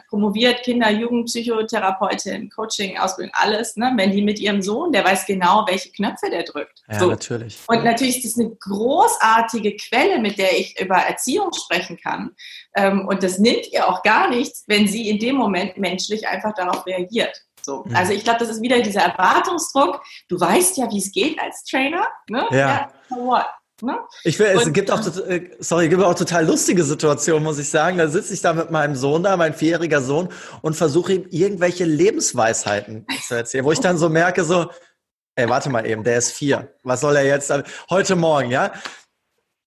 promoviert, 0.09 0.63
Kinder-, 0.63 0.91
Jugendpsychotherapeutin, 0.91 2.49
Coaching, 2.49 2.97
Ausbildung, 2.97 3.33
alles. 3.35 3.75
Ne? 3.75 3.91
Wenn 3.95 4.11
die 4.11 4.21
mit 4.21 4.39
ihrem 4.39 4.61
Sohn, 4.61 4.91
der 4.91 5.03
weiß 5.03 5.25
genau, 5.25 5.65
welche 5.67 5.91
Knöpfe 5.91 6.29
der 6.29 6.43
drückt. 6.43 6.81
Ja, 6.89 6.99
so. 6.99 7.09
natürlich. 7.09 7.57
Und 7.67 7.83
natürlich 7.83 8.23
ist 8.23 8.37
das 8.37 8.43
eine 8.43 8.55
großartige 8.55 9.75
Quelle, 9.75 10.19
mit 10.19 10.37
der 10.37 10.57
ich 10.57 10.79
über 10.79 10.95
Erziehung 10.95 11.51
sprechen 11.53 11.97
kann. 11.97 12.31
Ähm, 12.75 13.07
und 13.07 13.23
das 13.23 13.39
nimmt 13.39 13.71
ihr 13.71 13.87
auch 13.87 14.03
gar 14.03 14.29
nichts, 14.29 14.63
wenn 14.67 14.87
sie 14.87 15.09
in 15.09 15.19
dem 15.19 15.35
Moment 15.35 15.77
menschlich 15.77 16.27
einfach 16.27 16.53
darauf 16.53 16.85
reagiert. 16.85 17.35
So. 17.61 17.83
Mhm. 17.85 17.95
Also 17.95 18.13
ich 18.13 18.23
glaube, 18.23 18.39
das 18.39 18.49
ist 18.49 18.61
wieder 18.61 18.81
dieser 18.81 19.01
Erwartungsdruck. 19.01 20.01
Du 20.27 20.39
weißt 20.39 20.77
ja, 20.77 20.89
wie 20.91 20.97
es 20.97 21.11
geht 21.11 21.39
als 21.39 21.63
Trainer. 21.63 22.07
Ne? 22.29 22.47
Ja. 22.51 22.57
ja 22.57 22.91
what? 23.09 23.45
Ne? 23.81 23.97
Ich 24.23 24.37
will, 24.39 24.47
es 24.47 24.65
und, 24.65 24.73
gibt 24.73 24.91
auch, 24.91 25.05
äh, 25.27 25.49
sorry, 25.59 25.89
gibt 25.89 26.03
auch 26.03 26.15
total 26.15 26.45
lustige 26.45 26.83
Situationen, 26.83 27.43
muss 27.43 27.59
ich 27.59 27.69
sagen. 27.69 27.97
Da 27.97 28.07
sitze 28.07 28.33
ich 28.33 28.41
da 28.41 28.53
mit 28.53 28.71
meinem 28.71 28.95
Sohn 28.95 29.23
da, 29.23 29.37
mein 29.37 29.53
vierjähriger 29.53 30.01
Sohn, 30.01 30.29
und 30.61 30.75
versuche 30.75 31.13
ihm 31.13 31.27
irgendwelche 31.29 31.85
Lebensweisheiten 31.85 33.05
zu 33.27 33.35
erzählen, 33.35 33.65
wo 33.65 33.71
ich 33.71 33.79
dann 33.79 33.97
so 33.97 34.09
merke, 34.09 34.43
so, 34.43 34.69
ey, 35.35 35.47
warte 35.49 35.69
mal 35.69 35.85
eben, 35.85 36.03
der 36.03 36.17
ist 36.17 36.31
vier. 36.31 36.73
Was 36.83 37.01
soll 37.01 37.15
er 37.15 37.25
jetzt? 37.25 37.51
Heute 37.89 38.15
Morgen, 38.15 38.51
ja? 38.51 38.73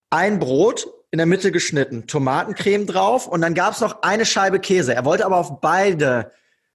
Ein 0.09 0.39
Brot 0.39 0.87
in 1.09 1.17
der 1.17 1.25
Mitte 1.25 1.51
geschnitten, 1.51 2.07
Tomatencreme 2.07 2.87
drauf 2.87 3.27
und 3.27 3.41
dann 3.41 3.53
gab 3.53 3.73
es 3.73 3.81
noch 3.81 4.01
eine 4.01 4.25
Scheibe 4.25 4.59
Käse. 4.59 4.95
Er 4.95 5.05
wollte 5.05 5.25
aber 5.25 5.37
auf 5.37 5.59
beide 5.61 6.31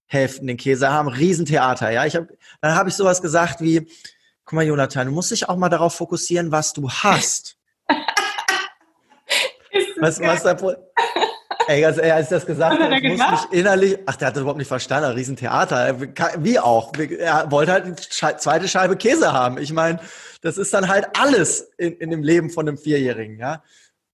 Hälften 0.06 0.46
den 0.46 0.56
Käse 0.56 0.90
haben. 0.90 1.08
Riesentheater, 1.08 1.90
ja. 1.90 2.06
Ich 2.06 2.16
hab, 2.16 2.28
dann 2.60 2.74
habe 2.74 2.88
ich 2.88 2.94
sowas 2.94 3.20
gesagt 3.20 3.60
wie, 3.60 3.88
guck 4.48 4.54
mal, 4.54 4.64
Jonathan, 4.64 5.08
du 5.08 5.12
musst 5.12 5.30
dich 5.30 5.46
auch 5.46 5.56
mal 5.56 5.68
darauf 5.68 5.94
fokussieren, 5.94 6.50
was 6.50 6.72
du 6.72 6.88
hast. 6.88 7.58
was, 10.00 10.18
was 10.20 10.42
der 10.42 10.56
Ey, 11.66 11.82
ganz 11.82 11.98
ehrlich, 11.98 12.12
als 12.14 12.28
ich 12.28 12.30
das 12.30 12.46
gesagt 12.46 12.80
habe, 12.80 12.96
ich 12.96 13.18
muss 13.18 13.30
mich 13.30 13.52
innerlich, 13.52 13.98
ach, 14.06 14.16
der 14.16 14.28
hat 14.28 14.36
das 14.36 14.40
überhaupt 14.40 14.58
nicht 14.58 14.68
verstanden, 14.68 15.10
Riesentheater, 15.10 16.00
wie 16.38 16.58
auch. 16.58 16.94
Er 16.96 17.50
wollte 17.50 17.72
halt 17.72 17.84
eine 17.84 17.94
zweite 18.38 18.68
Scheibe 18.68 18.96
Käse 18.96 19.34
haben. 19.34 19.58
Ich 19.58 19.70
meine, 19.70 20.00
das 20.40 20.56
ist 20.56 20.72
dann 20.72 20.88
halt 20.88 21.08
alles 21.20 21.70
in, 21.76 21.98
in 21.98 22.10
dem 22.10 22.22
Leben 22.22 22.48
von 22.48 22.66
einem 22.66 22.78
Vierjährigen, 22.78 23.38
ja. 23.38 23.62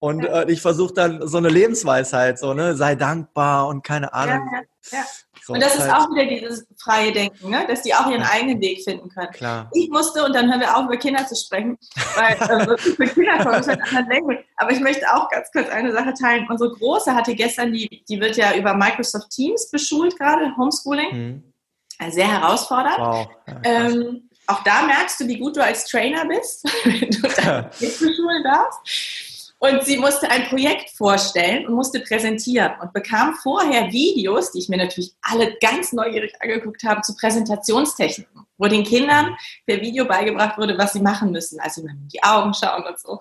Und 0.05 0.23
äh, 0.27 0.45
ich 0.51 0.61
versuche 0.61 0.93
dann 0.93 1.27
so 1.27 1.38
eine 1.38 1.49
Lebensweisheit, 1.49 2.38
so, 2.38 2.53
ne, 2.53 2.77
sei 2.77 2.95
dankbar 2.95 3.69
und 3.69 3.83
keine 3.83 4.12
Ahnung. 4.12 4.47
Ja, 4.53 4.61
ja, 4.93 4.99
ja. 4.99 5.05
Und 5.49 5.62
das 5.62 5.77
ist 5.77 5.90
halt 5.90 5.93
auch 5.95 6.11
wieder 6.11 6.27
dieses 6.27 6.67
freie 6.77 7.11
Denken, 7.11 7.49
ne? 7.49 7.64
dass 7.67 7.81
die 7.81 7.95
auch 7.95 8.11
ihren 8.11 8.23
eigenen 8.23 8.61
Weg 8.61 8.85
finden 8.85 9.09
können. 9.09 9.31
Klar. 9.31 9.71
Ich 9.73 9.88
musste, 9.88 10.23
und 10.23 10.35
dann 10.35 10.51
hören 10.51 10.61
wir 10.61 10.77
auch 10.77 10.85
über 10.85 10.99
Kinder 10.99 11.27
zu 11.27 11.35
sprechen, 11.35 11.79
weil 12.17 12.35
äh, 12.35 12.77
für 12.77 13.07
Kinder 13.07 13.59
es 13.59 13.67
halt 13.67 13.81
anderen 13.81 14.09
Denken. 14.11 14.38
Aber 14.57 14.73
ich 14.73 14.81
möchte 14.81 15.07
auch 15.11 15.31
ganz 15.31 15.51
kurz 15.53 15.71
eine 15.71 15.90
Sache 15.93 16.12
teilen. 16.12 16.47
Unsere 16.51 16.71
Große 16.73 17.14
hatte 17.14 17.35
gestern, 17.35 17.73
die, 17.73 18.05
die 18.07 18.21
wird 18.21 18.37
ja 18.37 18.55
über 18.55 18.75
Microsoft 18.75 19.31
Teams 19.31 19.71
beschult 19.71 20.19
gerade, 20.19 20.55
Homeschooling. 20.59 21.17
Mhm. 21.17 22.11
Sehr 22.11 22.31
herausfordernd. 22.31 22.99
Wow. 22.99 23.29
Ja, 23.47 23.61
ähm, 23.64 24.29
auch 24.47 24.62
da 24.64 24.83
merkst 24.83 25.21
du, 25.21 25.29
wie 25.29 25.38
gut 25.38 25.57
du 25.57 25.64
als 25.64 25.87
Trainer 25.87 26.27
bist, 26.27 26.64
wenn 26.85 27.11
du 27.11 27.23
da 27.43 27.71
beschulen 27.81 28.45
darfst. 28.45 29.34
Und 29.59 29.83
sie 29.85 29.97
musste 29.97 30.31
ein 30.31 30.45
Projekt 30.49 30.90
vorstellen 30.90 31.67
und 31.67 31.75
musste 31.75 32.01
präsentieren 32.01 32.73
und 32.83 32.93
bekam 32.93 33.35
vorher 33.43 33.90
Videos, 33.90 34.53
die 34.53 34.59
ich 34.59 34.69
mir 34.69 34.77
natürlich 34.77 35.14
alle 35.23 35.57
ganz 35.61 35.93
neugierig 35.93 36.35
angeguckt 36.40 36.83
habe, 36.85 37.01
zu 37.01 37.17
Präsentationstechniken, 37.17 38.47
wo 38.59 38.67
den 38.67 38.85
Kindern 38.85 39.37
per 39.67 39.81
Video 39.81 40.05
beigebracht 40.05 40.59
wurde, 40.59 40.77
was 40.77 40.93
sie 40.93 41.01
machen 41.01 41.31
müssen. 41.31 41.61
Also 41.61 41.81
in 41.83 42.09
die 42.12 42.23
Augen 42.23 42.53
schauen 42.53 42.85
und 42.85 42.99
so. 42.99 43.19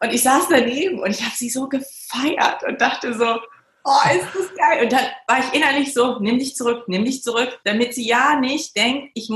Und 0.00 0.12
ich 0.12 0.22
saß 0.22 0.48
daneben 0.48 1.00
und 1.00 1.10
ich 1.10 1.22
habe 1.22 1.34
sie 1.36 1.50
so 1.50 1.68
gefeiert 1.68 2.62
und 2.66 2.80
dachte 2.80 3.14
so, 3.14 3.38
oh, 3.84 4.10
ist 4.14 4.26
das 4.34 4.54
geil. 4.56 4.84
Und 4.84 4.92
dann 4.92 5.04
war 5.26 5.40
ich 5.40 5.52
innerlich 5.54 5.92
so, 5.92 6.18
nimm 6.20 6.38
dich 6.38 6.54
zurück, 6.54 6.84
nimm 6.86 7.04
dich 7.04 7.22
zurück, 7.22 7.58
damit 7.64 7.94
sie 7.94 8.06
ja 8.06 8.38
nicht 8.38 8.76
denkt, 8.76 9.10
ich, 9.14 9.30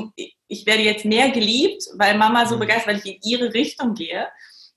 ich 0.49 0.66
werde 0.66 0.83
jetzt 0.83 1.05
mehr 1.05 1.31
geliebt, 1.31 1.85
weil 1.95 2.16
Mama 2.16 2.47
so 2.47 2.57
mhm. 2.57 2.61
begeistert, 2.61 2.88
weil 2.88 2.99
ich 2.99 3.07
in 3.07 3.18
ihre 3.23 3.55
Richtung 3.55 3.95
gehe, 3.95 4.29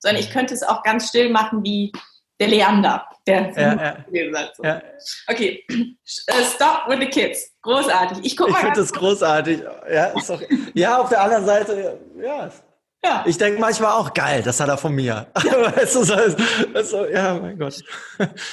sondern 0.05 0.21
ich 0.21 0.29
könnte 0.29 0.53
es 0.53 0.61
auch 0.61 0.83
ganz 0.83 1.09
still 1.09 1.31
machen 1.31 1.63
wie 1.63 1.91
der 2.39 2.49
Leander, 2.49 3.07
der 3.25 3.51
ja, 3.53 3.95
ja. 4.11 4.47
So. 4.55 4.63
ja. 4.63 4.81
Okay, 5.27 5.65
äh, 5.67 6.43
stop 6.43 6.87
with 6.87 6.99
the 6.99 7.07
kids. 7.07 7.51
Großartig. 7.63 8.19
Ich, 8.19 8.39
ich 8.39 8.55
finde 8.57 8.75
das 8.75 8.93
großartig. 8.93 9.61
Ja, 9.91 10.05
ist 10.07 10.29
doch, 10.29 10.41
ja, 10.75 10.99
auf 10.99 11.09
der 11.09 11.21
anderen 11.21 11.45
Seite, 11.45 11.99
ja. 12.21 12.51
ja. 13.03 13.23
Ich 13.25 13.37
denke 13.39 13.59
manchmal 13.59 13.93
auch, 13.93 14.13
geil, 14.13 14.43
das 14.43 14.59
hat 14.59 14.69
er 14.69 14.77
von 14.77 14.93
mir. 14.93 15.25
Ja, 15.43 15.75
weißt 15.75 15.95
du, 15.95 16.03
so, 16.03 16.15
so, 16.83 17.05
ja 17.05 17.33
mein 17.33 17.57
Gott. 17.57 17.81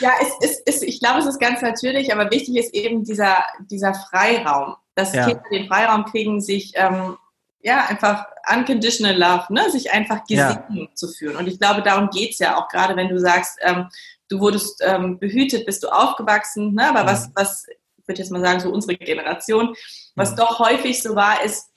Ja, 0.01 0.13
es, 0.23 0.49
es, 0.49 0.63
es, 0.65 0.83
ich 0.83 1.01
glaube, 1.01 1.19
es 1.19 1.27
ist 1.27 1.41
ganz 1.41 1.61
natürlich, 1.61 2.11
aber 2.15 2.31
wichtig 2.31 2.57
ist 2.57 2.73
eben 2.73 3.05
dieser, 3.05 3.45
dieser 3.71 3.93
Freiraum, 3.93 4.77
dass. 4.95 5.13
Kinder 5.13 5.43
den 5.51 5.67
Freiraum 5.69 6.05
kriegen, 6.07 6.41
sich 6.41 6.73
ähm, 6.77 7.19
ja, 7.63 7.87
einfach 7.87 8.27
unconditional 8.53 9.17
love, 9.17 9.53
ne? 9.53 9.71
sich 9.71 9.93
einfach 9.93 10.25
gesehen 10.27 10.63
ja. 10.71 10.87
zu 10.95 11.09
fühlen. 11.09 11.37
Und 11.37 11.47
ich 11.47 11.59
glaube, 11.59 11.83
darum 11.83 12.11
geht's 12.11 12.39
ja 12.39 12.57
auch, 12.57 12.69
gerade 12.69 12.97
wenn 12.97 13.09
du 13.09 13.19
sagst, 13.19 13.59
ähm, 13.63 13.89
du 14.29 14.41
wurdest 14.41 14.83
ähm, 14.85 15.19
behütet, 15.19 15.65
bist 15.65 15.83
du 15.83 15.89
aufgewachsen, 15.89 16.75
ne? 16.75 16.89
aber 16.89 17.05
mhm. 17.05 17.07
was, 17.07 17.31
was, 17.35 17.67
ich 17.69 18.09
würde 18.09 18.21
jetzt 18.21 18.33
mal 18.33 18.41
sagen, 18.41 18.61
so 18.61 18.71
unsere 18.71 18.97
Generation, 18.97 19.75
was 20.17 20.33
mhm. 20.33 20.37
doch 20.37 20.59
häufig 20.59 21.01
so 21.03 21.15
war, 21.15 21.43
ist, 21.45 21.71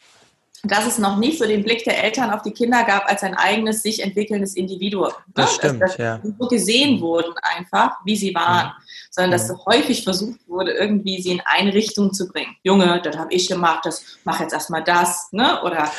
dass 0.67 0.86
es 0.86 0.97
noch 0.97 1.17
nicht 1.17 1.39
so 1.39 1.45
den 1.45 1.63
Blick 1.63 1.84
der 1.84 2.04
Eltern 2.04 2.32
auf 2.32 2.41
die 2.41 2.51
Kinder 2.51 2.84
gab 2.84 3.08
als 3.10 3.23
ein 3.23 3.36
eigenes, 3.36 3.82
sich 3.82 4.01
entwickelndes 4.01 4.56
Individuum. 4.56 5.08
Ne? 5.08 5.13
Das 5.34 5.56
stimmt, 5.56 5.82
dass, 5.82 5.91
dass 5.91 5.97
ja. 5.97 6.19
so 6.23 6.47
gesehen 6.47 7.01
wurden 7.01 7.34
einfach, 7.41 7.97
wie 8.06 8.15
sie 8.15 8.34
waren. 8.34 8.67
Mhm. 8.67 8.84
Sondern 9.12 9.32
dass 9.32 9.49
mhm. 9.49 9.60
häufig 9.65 10.04
versucht 10.04 10.39
wurde, 10.47 10.71
irgendwie 10.71 11.21
sie 11.21 11.32
in 11.32 11.41
eine 11.45 11.73
Richtung 11.73 12.13
zu 12.13 12.28
bringen. 12.28 12.56
Junge, 12.63 13.01
das 13.01 13.17
habe 13.17 13.34
ich 13.34 13.47
gemacht, 13.47 13.86
das 13.86 14.04
mach 14.23 14.39
jetzt 14.39 14.54
erstmal 14.54 14.84
das, 14.84 15.30
ne? 15.32 15.62
Oder 15.63 15.89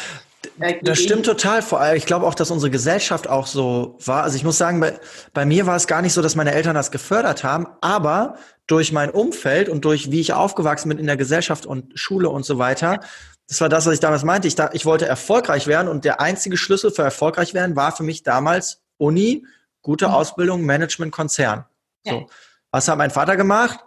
äh, 0.60 0.74
das 0.82 0.98
stimmt 0.98 1.26
total. 1.26 1.62
Vor 1.62 1.80
allem, 1.80 1.96
ich 1.96 2.06
glaube 2.06 2.26
auch, 2.26 2.34
dass 2.34 2.50
unsere 2.50 2.70
Gesellschaft 2.70 3.28
auch 3.28 3.46
so 3.46 3.98
war. 4.04 4.22
Also 4.22 4.36
ich 4.36 4.44
muss 4.44 4.58
sagen, 4.58 4.80
bei, 4.80 4.98
bei 5.32 5.44
mir 5.44 5.66
war 5.66 5.76
es 5.76 5.86
gar 5.86 6.02
nicht 6.02 6.12
so, 6.12 6.22
dass 6.22 6.34
meine 6.34 6.52
Eltern 6.52 6.74
das 6.74 6.90
gefördert 6.90 7.44
haben, 7.44 7.66
aber 7.80 8.36
durch 8.66 8.92
mein 8.92 9.10
Umfeld 9.10 9.68
und 9.68 9.84
durch 9.84 10.10
wie 10.10 10.20
ich 10.20 10.32
aufgewachsen 10.32 10.88
bin 10.88 10.98
in 10.98 11.06
der 11.06 11.16
Gesellschaft 11.16 11.66
und 11.66 11.92
Schule 11.98 12.28
und 12.28 12.44
so 12.44 12.58
weiter, 12.58 13.00
das 13.48 13.60
war 13.60 13.68
das, 13.68 13.86
was 13.86 13.94
ich 13.94 14.00
damals 14.00 14.24
meinte. 14.24 14.48
Ich, 14.48 14.54
da, 14.54 14.70
ich 14.72 14.84
wollte 14.86 15.06
erfolgreich 15.06 15.66
werden 15.66 15.88
und 15.88 16.04
der 16.04 16.20
einzige 16.20 16.56
Schlüssel 16.56 16.90
für 16.90 17.02
erfolgreich 17.02 17.54
werden 17.54 17.76
war 17.76 17.94
für 17.94 18.02
mich 18.02 18.22
damals 18.22 18.82
Uni, 18.98 19.46
gute 19.82 20.08
mhm. 20.08 20.14
Ausbildung, 20.14 20.62
Management, 20.62 21.12
Konzern. 21.12 21.64
Ja. 22.04 22.12
So. 22.12 22.30
Was 22.72 22.88
hat 22.88 22.98
mein 22.98 23.10
Vater 23.10 23.36
gemacht? 23.36 23.78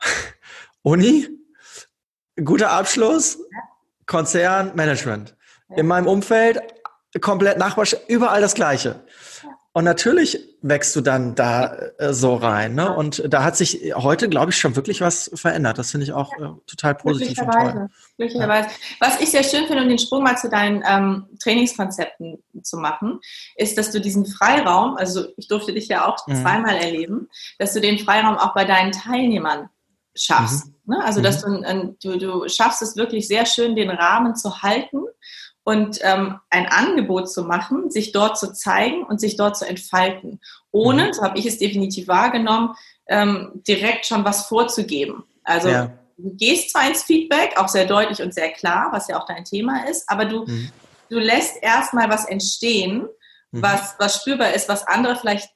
Uni, 0.82 1.28
guter 2.42 2.70
Abschluss, 2.70 3.38
Konzern, 4.06 4.74
Management. 4.76 5.36
Ja. 5.68 5.78
In 5.78 5.86
meinem 5.86 6.06
Umfeld 6.06 6.60
komplett 7.20 7.58
Nachbarschaft, 7.58 8.08
überall 8.08 8.40
das 8.40 8.54
Gleiche. 8.54 9.00
Und 9.78 9.84
natürlich 9.84 10.40
wächst 10.60 10.96
du 10.96 11.00
dann 11.02 11.36
da 11.36 11.72
äh, 11.98 12.12
so 12.12 12.34
rein. 12.34 12.74
Ne? 12.74 12.92
Und 12.92 13.22
da 13.32 13.44
hat 13.44 13.56
sich 13.56 13.94
heute, 13.94 14.28
glaube 14.28 14.50
ich, 14.50 14.58
schon 14.58 14.74
wirklich 14.74 15.00
was 15.00 15.30
verändert. 15.34 15.78
Das 15.78 15.92
finde 15.92 16.02
ich 16.02 16.12
auch 16.12 16.32
äh, 16.32 16.48
total 16.66 16.96
positiv 16.96 17.40
und 17.40 17.52
toll. 17.52 17.88
Ja. 18.18 18.66
Was 18.98 19.20
ich 19.20 19.30
sehr 19.30 19.44
schön 19.44 19.68
finde, 19.68 19.84
um 19.84 19.88
den 19.88 20.00
Sprung 20.00 20.24
mal 20.24 20.36
zu 20.36 20.48
deinen 20.48 20.82
ähm, 20.84 21.26
Trainingskonzepten 21.40 22.42
zu 22.60 22.76
machen, 22.78 23.20
ist, 23.54 23.78
dass 23.78 23.92
du 23.92 24.00
diesen 24.00 24.26
Freiraum, 24.26 24.96
also 24.96 25.26
ich 25.36 25.46
durfte 25.46 25.72
dich 25.72 25.86
ja 25.86 26.08
auch 26.08 26.26
mhm. 26.26 26.42
zweimal 26.42 26.74
erleben, 26.74 27.28
dass 27.60 27.72
du 27.72 27.80
den 27.80 28.00
Freiraum 28.00 28.36
auch 28.36 28.54
bei 28.54 28.64
deinen 28.64 28.90
Teilnehmern 28.90 29.68
schaffst. 30.16 30.66
Mhm. 30.66 30.94
Ne? 30.94 31.04
Also, 31.04 31.20
dass 31.20 31.46
mhm. 31.46 31.94
du, 32.02 32.18
du, 32.18 32.40
du 32.40 32.48
schaffst 32.48 32.82
es 32.82 32.96
wirklich 32.96 33.28
sehr 33.28 33.46
schön, 33.46 33.76
den 33.76 33.90
Rahmen 33.90 34.34
zu 34.34 34.60
halten 34.60 35.04
und 35.68 35.98
ähm, 36.00 36.40
ein 36.48 36.64
Angebot 36.64 37.30
zu 37.30 37.44
machen, 37.44 37.90
sich 37.90 38.12
dort 38.12 38.38
zu 38.38 38.54
zeigen 38.54 39.02
und 39.02 39.20
sich 39.20 39.36
dort 39.36 39.54
zu 39.54 39.68
entfalten, 39.68 40.40
ohne, 40.70 41.08
mhm. 41.08 41.12
so 41.12 41.20
habe 41.20 41.38
ich 41.38 41.44
es 41.44 41.58
definitiv 41.58 42.08
wahrgenommen, 42.08 42.74
ähm, 43.06 43.62
direkt 43.68 44.06
schon 44.06 44.24
was 44.24 44.46
vorzugeben. 44.46 45.24
Also 45.44 45.68
ja. 45.68 45.90
du 46.16 46.34
gehst 46.36 46.70
zwar 46.70 46.88
ins 46.88 47.02
Feedback, 47.02 47.58
auch 47.58 47.68
sehr 47.68 47.84
deutlich 47.84 48.22
und 48.22 48.32
sehr 48.32 48.50
klar, 48.52 48.88
was 48.92 49.08
ja 49.08 49.20
auch 49.20 49.26
dein 49.26 49.44
Thema 49.44 49.86
ist, 49.90 50.08
aber 50.08 50.24
du, 50.24 50.46
mhm. 50.46 50.70
du 51.10 51.18
lässt 51.18 51.62
erstmal 51.62 52.08
was 52.08 52.24
entstehen, 52.24 53.06
mhm. 53.50 53.60
was, 53.60 53.94
was 53.98 54.22
spürbar 54.22 54.54
ist, 54.54 54.70
was 54.70 54.86
andere 54.86 55.16
vielleicht 55.16 55.50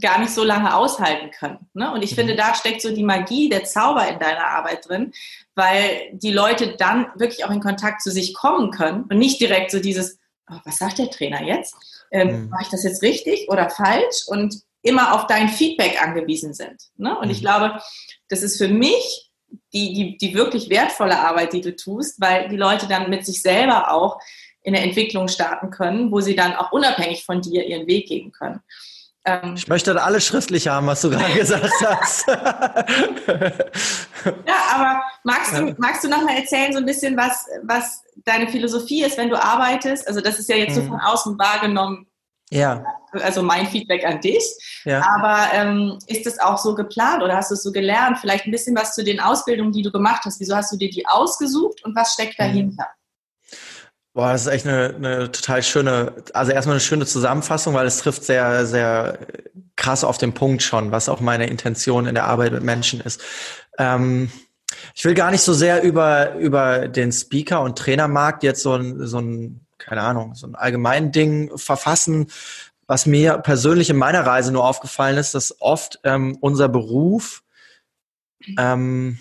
gar 0.00 0.18
nicht 0.18 0.32
so 0.32 0.44
lange 0.44 0.74
aushalten 0.74 1.30
können. 1.30 1.68
Ne? 1.74 1.92
Und 1.92 2.02
ich 2.02 2.12
mhm. 2.12 2.16
finde, 2.16 2.36
da 2.36 2.54
steckt 2.54 2.80
so 2.80 2.94
die 2.94 3.04
Magie, 3.04 3.50
der 3.50 3.64
Zauber 3.64 4.08
in 4.08 4.18
deiner 4.18 4.46
Arbeit 4.46 4.88
drin, 4.88 5.12
weil 5.58 6.10
die 6.12 6.32
Leute 6.32 6.76
dann 6.76 7.08
wirklich 7.16 7.44
auch 7.44 7.50
in 7.50 7.60
Kontakt 7.60 8.00
zu 8.00 8.10
sich 8.10 8.32
kommen 8.32 8.70
können 8.70 9.02
und 9.10 9.18
nicht 9.18 9.40
direkt 9.40 9.72
so 9.72 9.80
dieses, 9.80 10.18
oh, 10.48 10.56
was 10.64 10.78
sagt 10.78 10.98
der 10.98 11.10
Trainer 11.10 11.42
jetzt? 11.42 11.74
Ähm, 12.10 12.44
mhm. 12.44 12.48
Mache 12.48 12.62
ich 12.62 12.68
das 12.68 12.84
jetzt 12.84 13.02
richtig 13.02 13.48
oder 13.48 13.68
falsch? 13.68 14.22
Und 14.28 14.62
immer 14.82 15.14
auf 15.14 15.26
dein 15.26 15.48
Feedback 15.48 16.00
angewiesen 16.00 16.54
sind. 16.54 16.80
Ne? 16.96 17.18
Und 17.18 17.26
mhm. 17.26 17.32
ich 17.32 17.40
glaube, 17.40 17.80
das 18.28 18.42
ist 18.42 18.56
für 18.56 18.68
mich 18.68 19.30
die, 19.72 19.92
die, 19.92 20.16
die 20.16 20.34
wirklich 20.34 20.70
wertvolle 20.70 21.18
Arbeit, 21.18 21.52
die 21.52 21.60
du 21.60 21.74
tust, 21.74 22.20
weil 22.20 22.48
die 22.48 22.56
Leute 22.56 22.86
dann 22.86 23.10
mit 23.10 23.26
sich 23.26 23.42
selber 23.42 23.92
auch 23.92 24.20
in 24.62 24.74
der 24.74 24.84
Entwicklung 24.84 25.28
starten 25.28 25.70
können, 25.70 26.12
wo 26.12 26.20
sie 26.20 26.36
dann 26.36 26.54
auch 26.54 26.72
unabhängig 26.72 27.24
von 27.24 27.40
dir 27.40 27.66
ihren 27.66 27.86
Weg 27.86 28.06
gehen 28.06 28.32
können. 28.32 28.60
Ähm, 29.28 29.54
ich 29.56 29.68
möchte 29.68 29.92
das 29.92 30.02
alles 30.02 30.24
schriftlich 30.26 30.68
haben, 30.68 30.86
was 30.86 31.02
du 31.02 31.10
gerade 31.10 31.34
gesagt 31.38 31.72
hast. 31.84 32.26
ja, 32.26 32.36
aber 34.74 35.02
magst 35.24 35.56
du, 35.56 35.74
magst 35.78 36.04
du 36.04 36.08
noch 36.08 36.22
mal 36.22 36.36
erzählen, 36.36 36.72
so 36.72 36.78
ein 36.78 36.86
bisschen, 36.86 37.16
was, 37.16 37.46
was 37.62 38.02
deine 38.24 38.48
Philosophie 38.48 39.04
ist, 39.04 39.18
wenn 39.18 39.28
du 39.28 39.36
arbeitest? 39.36 40.08
Also, 40.08 40.20
das 40.20 40.38
ist 40.38 40.48
ja 40.48 40.56
jetzt 40.56 40.74
so 40.74 40.82
mhm. 40.82 40.88
von 40.88 41.00
außen 41.00 41.38
wahrgenommen. 41.38 42.06
Ja. 42.50 42.82
Also 43.12 43.42
mein 43.42 43.66
Feedback 43.66 44.06
an 44.06 44.20
dich. 44.20 44.42
Ja. 44.84 45.04
Aber 45.16 45.52
ähm, 45.52 45.98
ist 46.06 46.24
das 46.24 46.38
auch 46.38 46.56
so 46.56 46.74
geplant 46.74 47.22
oder 47.22 47.36
hast 47.36 47.50
du 47.50 47.54
es 47.54 47.62
so 47.62 47.72
gelernt? 47.72 48.18
Vielleicht 48.18 48.46
ein 48.46 48.50
bisschen 48.50 48.74
was 48.74 48.94
zu 48.94 49.04
den 49.04 49.20
Ausbildungen, 49.20 49.72
die 49.72 49.82
du 49.82 49.90
gemacht 49.90 50.22
hast. 50.24 50.40
Wieso 50.40 50.56
hast 50.56 50.72
du 50.72 50.78
dir 50.78 50.88
die 50.88 51.06
ausgesucht 51.06 51.84
und 51.84 51.94
was 51.94 52.14
steckt 52.14 52.38
mhm. 52.38 52.44
dahinter? 52.44 52.84
Mhm. 52.84 52.98
Boah, 54.18 54.32
das 54.32 54.46
ist 54.46 54.52
echt 54.52 54.66
eine, 54.66 54.96
eine 54.96 55.30
total 55.30 55.62
schöne, 55.62 56.12
also 56.34 56.50
erstmal 56.50 56.74
eine 56.74 56.80
schöne 56.80 57.06
Zusammenfassung, 57.06 57.74
weil 57.74 57.86
es 57.86 57.98
trifft 57.98 58.24
sehr, 58.24 58.66
sehr 58.66 59.20
krass 59.76 60.02
auf 60.02 60.18
den 60.18 60.34
Punkt 60.34 60.60
schon, 60.64 60.90
was 60.90 61.08
auch 61.08 61.20
meine 61.20 61.46
Intention 61.46 62.04
in 62.04 62.16
der 62.16 62.24
Arbeit 62.24 62.50
mit 62.50 62.64
Menschen 62.64 63.00
ist. 63.00 63.22
Ähm, 63.78 64.28
ich 64.96 65.04
will 65.04 65.14
gar 65.14 65.30
nicht 65.30 65.42
so 65.42 65.54
sehr 65.54 65.84
über, 65.84 66.34
über 66.34 66.88
den 66.88 67.12
Speaker- 67.12 67.60
und 67.60 67.78
Trainermarkt 67.78 68.42
jetzt 68.42 68.64
so 68.64 68.74
ein, 68.74 69.06
so 69.06 69.20
ein, 69.20 69.64
keine 69.78 70.00
Ahnung, 70.00 70.34
so 70.34 70.48
ein 70.48 70.56
allgemein 70.56 71.12
Ding 71.12 71.56
verfassen. 71.56 72.26
Was 72.88 73.06
mir 73.06 73.38
persönlich 73.38 73.88
in 73.88 73.96
meiner 73.98 74.26
Reise 74.26 74.50
nur 74.50 74.64
aufgefallen 74.64 75.16
ist, 75.16 75.36
dass 75.36 75.60
oft 75.60 76.00
ähm, 76.02 76.36
unser 76.40 76.68
Beruf 76.68 77.44
ähm, 78.58 79.20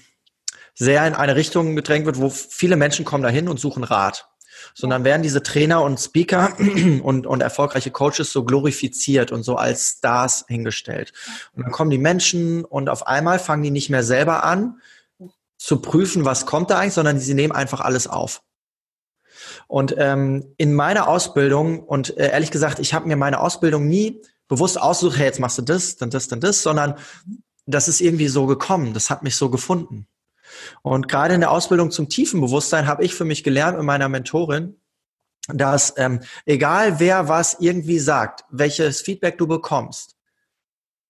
sehr 0.74 1.06
in 1.06 1.14
eine 1.14 1.36
Richtung 1.36 1.76
gedrängt 1.76 2.08
wird, 2.08 2.20
wo 2.20 2.32
viele 2.32 2.78
Menschen 2.78 3.06
kommen 3.06 3.22
dahin 3.22 3.48
und 3.48 3.60
suchen 3.60 3.84
Rat 3.84 4.28
sondern 4.74 5.04
werden 5.04 5.24
diese 5.24 5.44
Trainer 5.44 5.82
und 5.82 6.00
Speaker 6.00 6.58
und, 7.04 7.28
und 7.28 7.42
erfolgreiche 7.42 7.92
Coaches 7.92 8.32
so 8.32 8.44
glorifiziert 8.44 9.32
und 9.32 9.44
so 9.44 9.56
als 9.56 9.98
Stars 9.98 10.46
hingestellt. 10.48 11.14
Und 11.54 11.64
dann 11.64 11.72
kommen 11.72 11.90
die 11.90 11.98
Menschen 11.98 12.66
und 12.66 12.90
auf 12.90 13.08
einmal 13.08 13.40
fangen 13.40 13.64
die 13.64 13.72
nicht 13.72 13.90
mehr 13.90 14.04
selber 14.04 14.44
an 14.44 14.82
zu 15.58 15.82
prüfen, 15.82 16.26
was 16.26 16.46
kommt 16.46 16.70
da 16.70 16.80
eigentlich, 16.80 16.94
sondern 16.94 17.20
sie 17.20 17.34
nehmen 17.34 17.54
einfach 17.54 17.82
alles 17.82 18.08
auf. 18.08 18.42
Und 19.68 19.96
ähm, 19.98 20.54
in 20.58 20.74
meiner 20.74 21.08
Ausbildung, 21.08 21.80
und 21.80 22.18
äh, 22.18 22.32
ehrlich 22.32 22.52
gesagt, 22.52 22.80
ich 22.80 22.94
habe 22.94 23.08
mir 23.08 23.18
meine 23.18 23.40
Ausbildung 23.40 23.88
nie 23.88 24.22
bewusst 24.48 24.80
ausgesucht, 24.80 25.18
hey, 25.18 25.26
jetzt 25.26 25.40
machst 25.40 25.58
du 25.58 25.62
das, 25.62 25.98
dann 25.98 26.10
das, 26.10 26.28
dann 26.28 26.40
das, 26.40 26.64
sondern 26.64 26.96
das 27.66 27.88
ist 27.88 28.02
irgendwie 28.02 28.30
so 28.30 28.46
gekommen, 28.46 28.94
das 28.94 29.10
hat 29.10 29.24
mich 29.24 29.36
so 29.36 29.50
gefunden. 29.50 30.08
Und 30.82 31.08
gerade 31.08 31.34
in 31.34 31.42
der 31.42 31.52
Ausbildung 31.52 31.92
zum 31.92 32.10
tiefen 32.10 32.42
Bewusstsein 32.42 32.88
habe 32.88 33.04
ich 33.04 33.16
für 33.16 33.26
mich 33.26 33.44
gelernt 33.44 33.78
mit 33.78 33.86
meiner 33.86 34.10
Mentorin, 34.10 34.80
dass 35.48 35.94
ähm, 35.98 36.22
egal 36.46 37.00
wer 37.00 37.28
was 37.30 37.58
irgendwie 37.60 38.00
sagt, 38.00 38.44
welches 38.50 39.02
Feedback 39.02 39.38
du 39.38 39.48
bekommst, 39.48 40.16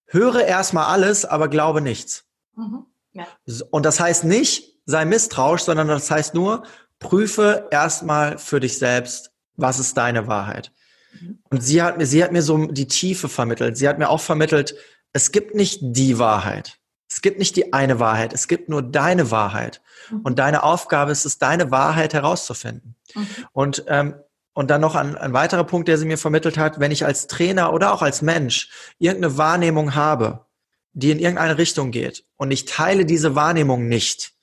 höre 0.05 0.45
erstmal 0.45 0.86
alles, 0.86 1.25
aber 1.25 1.47
glaube 1.47 1.81
nichts. 1.81 2.25
Mhm. 2.55 2.86
Ja. 3.13 3.27
Und 3.71 3.86
das 3.86 3.99
heißt 3.99 4.23
nicht, 4.23 4.79
sei 4.86 5.05
misstrauisch, 5.05 5.63
sondern 5.63 5.88
das 5.88 6.10
heißt 6.10 6.33
nur, 6.33 6.63
prüfe 6.99 7.67
erstmal 7.71 8.38
für 8.38 8.60
dich 8.60 8.77
selbst, 8.77 9.31
was 9.55 9.79
ist 9.79 9.97
deine 9.97 10.27
Wahrheit. 10.27 10.71
Mhm. 11.19 11.39
Und 11.49 11.62
sie 11.62 11.81
hat 11.81 11.97
mir, 11.97 12.05
sie 12.05 12.23
hat 12.23 12.31
mir 12.31 12.41
so 12.41 12.67
die 12.67 12.88
Tiefe 12.88 13.29
vermittelt. 13.29 13.77
Sie 13.77 13.88
hat 13.88 13.99
mir 13.99 14.10
auch 14.10 14.21
vermittelt, 14.21 14.75
es 15.13 15.31
gibt 15.31 15.55
nicht 15.55 15.79
die 15.81 16.19
Wahrheit. 16.19 16.77
Es 17.10 17.22
gibt 17.22 17.39
nicht 17.39 17.56
die 17.56 17.74
eine 17.74 18.00
Wahrheit, 18.00 18.34
es 18.34 18.48
gibt 18.48 18.70
nur 18.70 18.82
deine 18.82 19.32
Wahrheit. 19.32 19.82
Mhm. 20.10 20.22
Und 20.22 20.39
deine 20.39 20.63
Aufgabe 20.63 21.12
ist 21.12 21.26
es, 21.26 21.38
deine 21.38 21.72
Wahrheit 21.72 22.13
herauszufinden. 22.13 22.96
Mhm. 23.15 23.28
Und, 23.54 23.86
ähm, 23.88 24.15
und 24.54 24.70
dann 24.70 24.82
noch 24.82 24.96
ein, 24.96 25.15
ein 25.15 25.34
weiterer 25.34 25.63
Punkt, 25.63 25.88
der 25.88 25.98
sie 25.98 26.06
mir 26.06 26.17
vermittelt 26.17 26.58
hat, 26.58 26.80
wenn 26.80 26.91
ich 26.91 27.06
als 27.06 27.28
Trainer 27.28 27.74
oder 27.74 27.93
auch 27.93 28.02
als 28.02 28.22
Mensch 28.22 28.70
irgendeine 28.98 29.38
Wahrnehmung 29.38 29.96
habe, 29.96 30.46
die 30.93 31.12
in 31.12 31.20
irgendeine 31.20 31.58
Richtung 31.58 31.91
geht 31.91 32.26
und 32.38 32.52
ich 32.52 32.65
teile 32.65 33.06
diese 33.06 33.36
Wahrnehmung 33.36 33.88
nicht, 33.88 34.34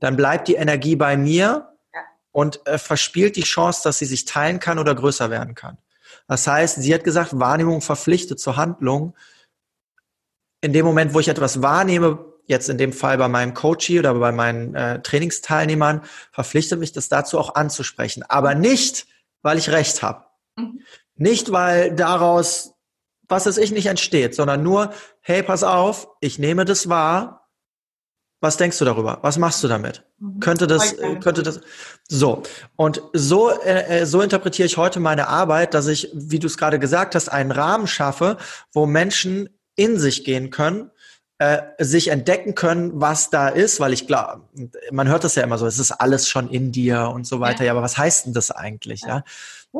dann 0.00 0.16
bleibt 0.16 0.48
die 0.48 0.54
Energie 0.54 0.96
bei 0.96 1.16
mir 1.16 1.68
und 2.32 2.66
äh, 2.66 2.78
verspielt 2.78 3.36
die 3.36 3.42
Chance, 3.42 3.82
dass 3.84 3.98
sie 3.98 4.06
sich 4.06 4.24
teilen 4.24 4.60
kann 4.60 4.78
oder 4.78 4.94
größer 4.94 5.30
werden 5.30 5.54
kann. 5.54 5.78
Das 6.26 6.46
heißt, 6.46 6.80
sie 6.80 6.94
hat 6.94 7.04
gesagt, 7.04 7.38
Wahrnehmung 7.38 7.80
verpflichtet 7.80 8.40
zur 8.40 8.56
Handlung 8.56 9.14
in 10.60 10.72
dem 10.72 10.84
Moment, 10.84 11.14
wo 11.14 11.20
ich 11.20 11.28
etwas 11.28 11.62
wahrnehme, 11.62 12.24
jetzt 12.46 12.68
in 12.68 12.78
dem 12.78 12.92
Fall 12.92 13.16
bei 13.16 13.28
meinem 13.28 13.54
Coachie 13.54 14.00
oder 14.00 14.14
bei 14.14 14.32
meinen 14.32 14.74
äh, 14.74 15.00
Trainingsteilnehmern, 15.02 16.02
verpflichtet 16.32 16.80
mich 16.80 16.92
das 16.92 17.08
dazu 17.08 17.38
auch 17.38 17.54
anzusprechen. 17.54 18.24
Aber 18.28 18.54
nicht, 18.54 19.06
weil 19.42 19.56
ich 19.56 19.70
recht 19.70 20.02
habe. 20.02 20.24
Mhm. 20.56 20.80
Nicht, 21.14 21.52
weil 21.52 21.94
daraus, 21.94 22.74
was 23.28 23.46
es 23.46 23.56
ich, 23.56 23.70
nicht 23.70 23.86
entsteht, 23.86 24.34
sondern 24.34 24.62
nur, 24.62 24.92
hey, 25.20 25.42
pass 25.42 25.62
auf, 25.62 26.08
ich 26.20 26.38
nehme 26.38 26.64
das 26.64 26.88
wahr. 26.88 27.48
Was 28.42 28.56
denkst 28.56 28.78
du 28.78 28.86
darüber? 28.86 29.18
Was 29.20 29.36
machst 29.36 29.62
du 29.62 29.68
damit? 29.68 30.02
Mhm. 30.18 30.40
Könnte 30.40 30.66
das, 30.66 30.96
könnte 30.96 31.42
das, 31.42 31.60
so. 32.08 32.42
Und 32.74 33.02
so, 33.12 33.50
äh, 33.50 34.00
äh, 34.00 34.06
so 34.06 34.22
interpretiere 34.22 34.66
ich 34.66 34.76
heute 34.76 34.98
meine 34.98 35.28
Arbeit, 35.28 35.74
dass 35.74 35.86
ich, 35.86 36.10
wie 36.14 36.38
du 36.38 36.46
es 36.46 36.58
gerade 36.58 36.78
gesagt 36.78 37.14
hast, 37.14 37.28
einen 37.28 37.52
Rahmen 37.52 37.86
schaffe, 37.86 38.38
wo 38.72 38.86
Menschen 38.86 39.50
in 39.76 39.98
sich 39.98 40.24
gehen 40.24 40.50
können, 40.50 40.90
äh, 41.38 41.62
sich 41.78 42.08
entdecken 42.08 42.54
können, 42.54 43.00
was 43.00 43.30
da 43.30 43.48
ist, 43.48 43.80
weil 43.80 43.92
ich 43.94 44.06
glaube, 44.06 44.42
man 44.90 45.08
hört 45.08 45.24
das 45.24 45.36
ja 45.36 45.42
immer 45.42 45.56
so, 45.56 45.66
es 45.66 45.78
ist 45.78 45.92
alles 45.92 46.28
schon 46.28 46.50
in 46.50 46.70
dir 46.70 47.10
und 47.14 47.26
so 47.26 47.40
weiter. 47.40 47.60
Ja, 47.60 47.66
ja 47.66 47.72
aber 47.72 47.82
was 47.82 47.96
heißt 47.96 48.26
denn 48.26 48.34
das 48.34 48.50
eigentlich? 48.50 49.00
Ja. 49.00 49.08
ja? 49.08 49.24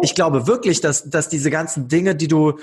Ich 0.00 0.14
glaube 0.14 0.46
wirklich, 0.46 0.80
dass, 0.80 1.10
dass 1.10 1.28
diese 1.28 1.50
ganzen 1.50 1.88
Dinge, 1.88 2.14
die 2.14 2.28
du, 2.28 2.58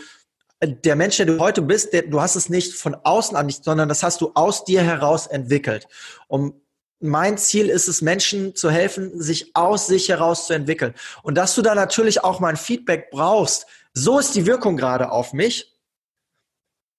der 0.63 0.96
Mensch, 0.96 1.18
der 1.18 1.28
du 1.28 1.40
heute 1.40 1.62
bist, 1.62 1.94
der, 1.94 2.04
du 2.04 2.22
hast 2.22 2.36
es 2.36 2.50
nicht 2.50 2.74
von 2.74 2.96
außen 2.96 3.38
an, 3.38 3.50
sondern 3.50 3.88
das 3.88 4.02
hast 4.02 4.22
du 4.22 4.32
aus 4.34 4.63
dir 4.63 4.82
heraus 4.82 5.28
entwickelt. 5.28 5.88
Um 6.28 6.60
mein 7.00 7.38
Ziel 7.38 7.70
ist 7.70 7.88
es, 7.88 8.02
Menschen 8.02 8.56
zu 8.56 8.72
helfen, 8.72 9.22
sich 9.22 9.56
aus 9.56 9.86
sich 9.86 10.10
heraus 10.10 10.48
zu 10.48 10.54
entwickeln. 10.54 10.96
Und 11.22 11.36
dass 11.36 11.54
du 11.54 11.62
da 11.62 11.76
natürlich 11.76 12.24
auch 12.24 12.40
mal 12.40 12.50
ein 12.50 12.58
Feedback 12.58 13.12
brauchst, 13.12 13.68
so 13.94 14.18
ist 14.18 14.34
die 14.34 14.48
Wirkung 14.48 14.78
gerade 14.78 15.12
auf 15.12 15.34
mich 15.34 15.77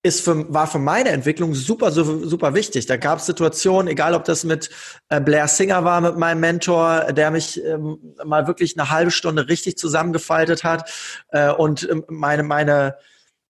ist 0.03 0.25
für, 0.25 0.53
war 0.53 0.67
für 0.67 0.79
meine 0.79 1.11
Entwicklung 1.11 1.55
super, 1.55 1.91
super, 1.91 2.27
super 2.27 2.55
wichtig. 2.55 2.87
Da 2.87 2.97
gab 2.97 3.19
es 3.19 3.27
Situationen, 3.27 3.89
egal 3.89 4.15
ob 4.15 4.25
das 4.25 4.45
mit 4.45 4.71
äh, 5.09 5.21
Blair 5.21 5.49
Singer 5.49 5.85
war, 5.85 6.01
mit 6.01 6.17
meinem 6.17 6.41
Mentor, 6.41 7.13
der 7.13 7.31
mich 7.31 7.63
ähm, 7.65 7.99
mal 8.25 8.47
wirklich 8.47 8.79
eine 8.79 8.91
halbe 8.91 9.11
Stunde 9.11 9.49
richtig 9.49 9.77
zusammengefaltet 9.77 10.63
hat 10.63 10.91
äh, 11.31 11.51
und 11.51 11.89
ähm, 11.89 12.05
meine, 12.09 12.45
meine, 12.45 12.97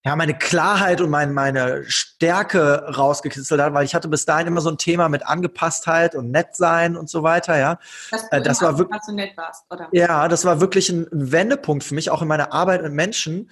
ja, 0.05 0.17
meine 0.17 0.39
Klarheit 0.39 1.03
und 1.03 1.11
mein, 1.11 1.35
meine 1.35 1.85
Stärke 1.87 2.95
rausgekitzelt 2.97 3.61
hat, 3.61 3.75
weil 3.75 3.85
ich 3.85 3.95
hatte 3.95 4.09
bis 4.09 4.25
dahin 4.25 4.47
immer 4.47 4.63
so 4.63 4.71
ein 4.71 4.79
Thema 4.79 5.11
mit 5.11 5.27
Angepasstheit 5.27 6.15
und 6.15 6.31
nett 6.31 6.57
sein 6.57 6.97
und 6.97 7.11
so 7.11 7.23
weiter, 7.23 7.59
ja. 7.59 7.79
Äh, 8.31 8.41
das 8.41 8.63
war 8.63 8.79
wirklich, 8.79 9.03
nett 9.09 9.37
warst, 9.37 9.65
oder? 9.71 9.89
Ja, 9.93 10.29
das 10.29 10.47
war 10.47 10.63
wirklich 10.63 10.89
ein 10.89 11.09
Wendepunkt 11.11 11.85
für 11.85 11.95
mich, 11.95 12.11
auch 12.11 12.23
in 12.23 12.29
meiner 12.29 12.55
Arbeit 12.55 12.83
mit 12.83 12.93
Menschen, 12.93 13.51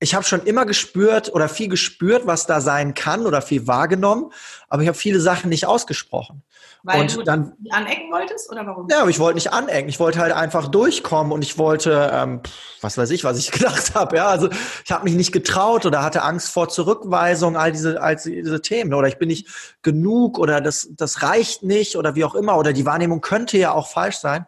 ich 0.00 0.14
habe 0.14 0.24
schon 0.24 0.42
immer 0.44 0.64
gespürt 0.64 1.32
oder 1.34 1.48
viel 1.48 1.68
gespürt, 1.68 2.26
was 2.26 2.46
da 2.46 2.60
sein 2.60 2.94
kann 2.94 3.26
oder 3.26 3.42
viel 3.42 3.66
wahrgenommen, 3.66 4.32
aber 4.68 4.82
ich 4.82 4.88
habe 4.88 4.96
viele 4.96 5.20
Sachen 5.20 5.48
nicht 5.48 5.66
ausgesprochen. 5.66 6.42
Weil 6.84 7.02
und 7.02 7.16
du 7.16 7.22
dann 7.24 7.54
nicht 7.60 7.74
anecken 7.74 8.12
wolltest 8.12 8.50
oder 8.50 8.64
warum? 8.64 8.86
Ja, 8.88 9.00
aber 9.00 9.10
ich 9.10 9.18
wollte 9.18 9.34
nicht 9.34 9.52
anecken. 9.52 9.88
Ich 9.88 9.98
wollte 9.98 10.20
halt 10.20 10.32
einfach 10.32 10.68
durchkommen 10.68 11.32
und 11.32 11.42
ich 11.42 11.58
wollte, 11.58 12.10
ähm, 12.12 12.40
was 12.80 12.96
weiß 12.96 13.10
ich, 13.10 13.24
was 13.24 13.36
ich 13.36 13.50
gedacht 13.52 13.96
habe. 13.96 14.16
Ja, 14.16 14.28
also 14.28 14.48
ich 14.84 14.92
habe 14.92 15.04
mich 15.04 15.14
nicht 15.14 15.32
getraut 15.32 15.84
oder 15.86 16.04
hatte 16.04 16.22
Angst 16.22 16.50
vor 16.50 16.68
Zurückweisung, 16.68 17.56
all 17.56 17.72
diese, 17.72 18.00
all 18.00 18.14
diese 18.14 18.62
Themen. 18.62 18.94
Oder 18.94 19.08
ich 19.08 19.18
bin 19.18 19.28
nicht 19.28 19.48
genug 19.82 20.38
oder 20.38 20.60
das, 20.60 20.88
das 20.92 21.22
reicht 21.22 21.64
nicht 21.64 21.96
oder 21.96 22.14
wie 22.14 22.24
auch 22.24 22.36
immer. 22.36 22.56
Oder 22.56 22.72
die 22.72 22.86
Wahrnehmung 22.86 23.20
könnte 23.20 23.58
ja 23.58 23.72
auch 23.72 23.88
falsch 23.88 24.18
sein. 24.18 24.46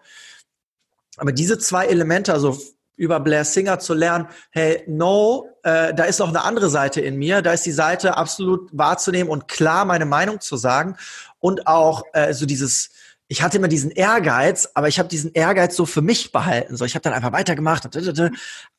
Aber 1.16 1.32
diese 1.32 1.58
zwei 1.58 1.86
Elemente, 1.86 2.32
also 2.32 2.56
über 3.00 3.18
Blair 3.18 3.46
Singer 3.46 3.78
zu 3.78 3.94
lernen, 3.94 4.28
hey, 4.50 4.84
no, 4.86 5.48
äh, 5.62 5.94
da 5.94 6.04
ist 6.04 6.20
noch 6.20 6.28
eine 6.28 6.42
andere 6.42 6.68
Seite 6.68 7.00
in 7.00 7.16
mir, 7.16 7.40
da 7.40 7.54
ist 7.54 7.64
die 7.64 7.72
Seite 7.72 8.18
absolut 8.18 8.68
wahrzunehmen 8.72 9.30
und 9.30 9.48
klar 9.48 9.86
meine 9.86 10.04
Meinung 10.04 10.40
zu 10.40 10.58
sagen 10.58 10.96
und 11.38 11.66
auch 11.66 12.02
äh, 12.12 12.34
so 12.34 12.44
dieses, 12.44 12.90
ich 13.26 13.40
hatte 13.42 13.56
immer 13.56 13.68
diesen 13.68 13.90
Ehrgeiz, 13.90 14.68
aber 14.74 14.88
ich 14.88 14.98
habe 14.98 15.08
diesen 15.08 15.32
Ehrgeiz 15.32 15.76
so 15.76 15.86
für 15.86 16.02
mich 16.02 16.30
behalten. 16.30 16.76
So, 16.76 16.84
ich 16.84 16.94
habe 16.94 17.02
dann 17.02 17.14
einfach 17.14 17.32
weitergemacht, 17.32 17.88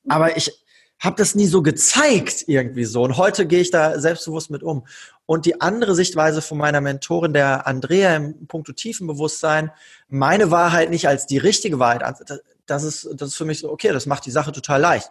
aber 0.07 0.37
ich 0.37 0.63
habe 0.99 1.15
das 1.15 1.33
nie 1.33 1.47
so 1.47 1.63
gezeigt 1.63 2.43
irgendwie 2.45 2.85
so. 2.85 3.01
Und 3.01 3.17
heute 3.17 3.47
gehe 3.47 3.61
ich 3.61 3.71
da 3.71 3.99
selbstbewusst 3.99 4.51
mit 4.51 4.61
um. 4.61 4.85
Und 5.25 5.47
die 5.47 5.61
andere 5.61 5.95
Sichtweise 5.95 6.43
von 6.43 6.59
meiner 6.59 6.79
Mentorin, 6.79 7.33
der 7.33 7.65
Andrea 7.65 8.15
im 8.15 8.45
Punkto 8.45 8.71
Tiefenbewusstsein, 8.71 9.71
meine 10.09 10.51
Wahrheit 10.51 10.91
nicht 10.91 11.07
als 11.07 11.25
die 11.25 11.39
richtige 11.39 11.79
Wahrheit 11.79 12.03
das 12.71 12.83
ist, 12.83 13.09
das 13.13 13.29
ist 13.29 13.35
für 13.35 13.45
mich 13.45 13.59
so, 13.59 13.71
okay, 13.71 13.91
das 13.91 14.05
macht 14.05 14.25
die 14.25 14.31
Sache 14.31 14.51
total 14.51 14.81
leicht. 14.81 15.09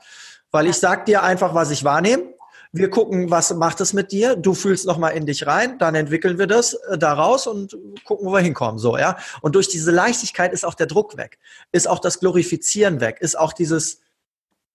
Weil 0.50 0.66
ich 0.66 0.76
sag 0.76 1.06
dir 1.06 1.22
einfach, 1.22 1.54
was 1.54 1.70
ich 1.70 1.84
wahrnehme. 1.84 2.34
Wir 2.72 2.88
gucken, 2.88 3.30
was 3.30 3.52
macht 3.54 3.80
es 3.80 3.92
mit 3.92 4.12
dir. 4.12 4.36
Du 4.36 4.54
fühlst 4.54 4.86
nochmal 4.86 5.12
in 5.12 5.26
dich 5.26 5.46
rein, 5.46 5.78
dann 5.78 5.96
entwickeln 5.96 6.38
wir 6.38 6.46
das 6.46 6.74
äh, 6.74 6.96
daraus 6.96 7.46
und 7.46 7.76
gucken, 8.04 8.26
wo 8.26 8.32
wir 8.32 8.40
hinkommen. 8.40 8.78
So, 8.78 8.96
ja. 8.96 9.18
Und 9.42 9.56
durch 9.56 9.68
diese 9.68 9.90
Leichtigkeit 9.90 10.52
ist 10.52 10.64
auch 10.64 10.74
der 10.74 10.86
Druck 10.86 11.16
weg, 11.16 11.38
ist 11.72 11.88
auch 11.88 11.98
das 11.98 12.20
Glorifizieren 12.20 13.00
weg, 13.00 13.18
ist 13.20 13.36
auch 13.36 13.52
dieses 13.52 14.00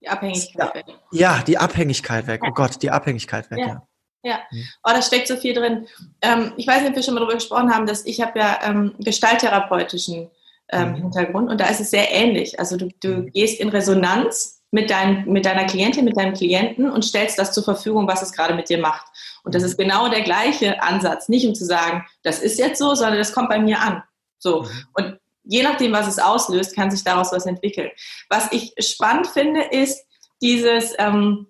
die 0.02 0.10
Abhängigkeit 0.10 0.68
ja, 0.68 0.76
weg. 0.76 0.86
Ja, 1.12 1.44
die 1.44 1.58
Abhängigkeit 1.58 2.28
weg. 2.28 2.42
Oh 2.46 2.52
Gott, 2.52 2.82
die 2.82 2.92
Abhängigkeit 2.92 3.50
weg. 3.50 3.60
Ja. 3.60 3.68
ja. 3.68 3.88
Ja, 4.24 4.40
hm. 4.50 4.64
oh, 4.84 4.90
da 4.92 5.04
steckt 5.04 5.28
so 5.28 5.38
viel 5.38 5.54
drin. 5.54 5.88
Ähm, 6.22 6.54
ich 6.58 6.66
weiß 6.66 6.82
nicht, 6.82 6.90
ob 6.90 6.96
wir 6.96 7.04
schon 7.04 7.14
mal 7.14 7.20
darüber 7.20 7.36
gesprochen 7.36 7.72
haben, 7.72 7.86
dass 7.86 8.04
ich 8.06 8.22
habe 8.22 8.40
ja 8.40 8.60
ähm, 8.64 8.96
gestalttherapeutischen 8.98 10.32
ähm, 10.70 10.92
mhm. 10.92 10.96
Hintergrund. 10.96 11.50
Und 11.50 11.60
da 11.62 11.68
ist 11.68 11.82
es 11.82 11.92
sehr 11.92 12.12
ähnlich. 12.12 12.60
Also 12.60 12.78
du, 12.78 12.90
du 13.02 13.10
mhm. 13.10 13.32
gehst 13.32 13.60
in 13.60 13.70
Resonanz 13.70 14.64
mit, 14.72 14.90
dein, 14.90 15.26
mit 15.26 15.46
deiner 15.46 15.66
Klientin, 15.66 16.06
mit 16.06 16.18
deinem 16.18 16.34
Klienten 16.34 16.90
und 16.90 17.04
stellst 17.04 17.40
das 17.40 17.54
zur 17.54 17.64
Verfügung, 17.64 18.08
was 18.08 18.22
es 18.22 18.34
gerade 18.34 18.54
mit 18.56 18.70
dir 18.70 18.80
macht. 18.80 19.06
Und 19.44 19.56
das 19.56 19.64
mhm. 19.64 19.70
ist 19.70 19.78
genau 19.78 20.10
der 20.10 20.22
gleiche 20.22 20.82
Ansatz. 20.82 21.30
Nicht 21.30 21.48
um 21.48 21.56
zu 21.56 21.66
sagen, 21.66 22.06
das 22.24 22.40
ist 22.40 22.60
jetzt 22.60 22.80
so, 22.80 22.96
sondern 22.96 23.18
das 23.18 23.34
kommt 23.34 23.50
bei 23.50 23.60
mir 23.60 23.80
an. 23.80 24.04
So. 24.38 24.68
Und 24.94 25.20
je 25.44 25.64
nachdem, 25.64 25.94
was 25.94 26.08
es 26.08 26.20
auslöst, 26.20 26.76
kann 26.76 26.92
sich 26.92 27.04
daraus 27.04 27.32
was 27.32 27.46
entwickeln. 27.46 27.90
Was 28.30 28.52
ich 28.52 28.74
spannend 28.80 29.28
finde, 29.28 29.62
ist 29.62 30.06
dieses, 30.42 30.94
ähm, 30.98 31.48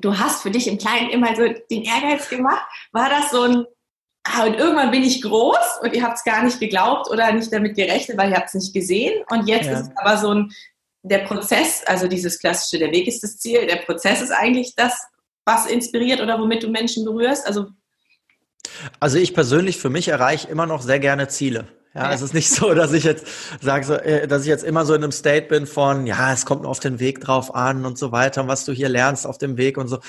du 0.00 0.18
hast 0.18 0.42
für 0.42 0.50
dich 0.50 0.66
im 0.66 0.78
Kleinen 0.78 1.10
immer 1.10 1.34
so 1.36 1.42
den 1.42 1.82
Ehrgeiz 1.82 2.28
gemacht. 2.28 2.66
War 2.92 3.08
das 3.08 3.30
so 3.30 3.42
ein, 3.42 3.64
Ah, 4.28 4.44
und 4.44 4.54
irgendwann 4.54 4.90
bin 4.90 5.04
ich 5.04 5.22
groß 5.22 5.80
und 5.82 5.94
ihr 5.94 6.02
habt 6.02 6.18
es 6.18 6.24
gar 6.24 6.42
nicht 6.42 6.58
geglaubt 6.58 7.08
oder 7.10 7.32
nicht 7.32 7.52
damit 7.52 7.76
gerechnet, 7.76 8.18
weil 8.18 8.30
ihr 8.30 8.36
habt 8.36 8.48
es 8.48 8.54
nicht 8.54 8.74
gesehen. 8.74 9.22
Und 9.30 9.46
jetzt 9.46 9.66
ja. 9.66 9.72
ist 9.72 9.80
es 9.82 9.96
aber 9.96 10.16
so 10.16 10.34
ein, 10.34 10.52
der 11.02 11.18
Prozess, 11.18 11.82
also 11.86 12.08
dieses 12.08 12.38
klassische, 12.38 12.78
der 12.78 12.90
Weg 12.90 13.06
ist 13.06 13.22
das 13.22 13.38
Ziel, 13.38 13.66
der 13.66 13.76
Prozess 13.76 14.20
ist 14.20 14.32
eigentlich 14.32 14.74
das, 14.74 14.94
was 15.44 15.66
inspiriert 15.66 16.20
oder 16.20 16.40
womit 16.40 16.64
du 16.64 16.68
Menschen 16.68 17.04
berührst. 17.04 17.46
Also, 17.46 17.66
also 18.98 19.16
ich 19.16 19.32
persönlich 19.32 19.78
für 19.78 19.90
mich 19.90 20.08
erreiche 20.08 20.48
immer 20.48 20.66
noch 20.66 20.82
sehr 20.82 20.98
gerne 20.98 21.28
Ziele. 21.28 21.68
Ja, 21.94 22.12
es 22.12 22.20
ist 22.20 22.34
nicht 22.34 22.50
so, 22.50 22.74
dass 22.74 22.92
ich 22.92 23.04
jetzt 23.04 23.26
sage, 23.60 24.04
äh, 24.04 24.26
dass 24.26 24.42
ich 24.42 24.48
jetzt 24.48 24.64
immer 24.64 24.84
so 24.84 24.94
in 24.94 25.02
einem 25.02 25.12
State 25.12 25.46
bin 25.46 25.66
von, 25.66 26.06
ja, 26.06 26.32
es 26.32 26.44
kommt 26.44 26.62
nur 26.62 26.70
auf 26.70 26.80
den 26.80 26.98
Weg 26.98 27.20
drauf 27.20 27.54
an 27.54 27.86
und 27.86 27.96
so 27.96 28.12
weiter, 28.12 28.42
und 28.42 28.48
was 28.48 28.64
du 28.64 28.72
hier 28.72 28.88
lernst 28.88 29.26
auf 29.26 29.38
dem 29.38 29.56
Weg 29.56 29.78
und 29.78 29.88
so. 29.88 30.00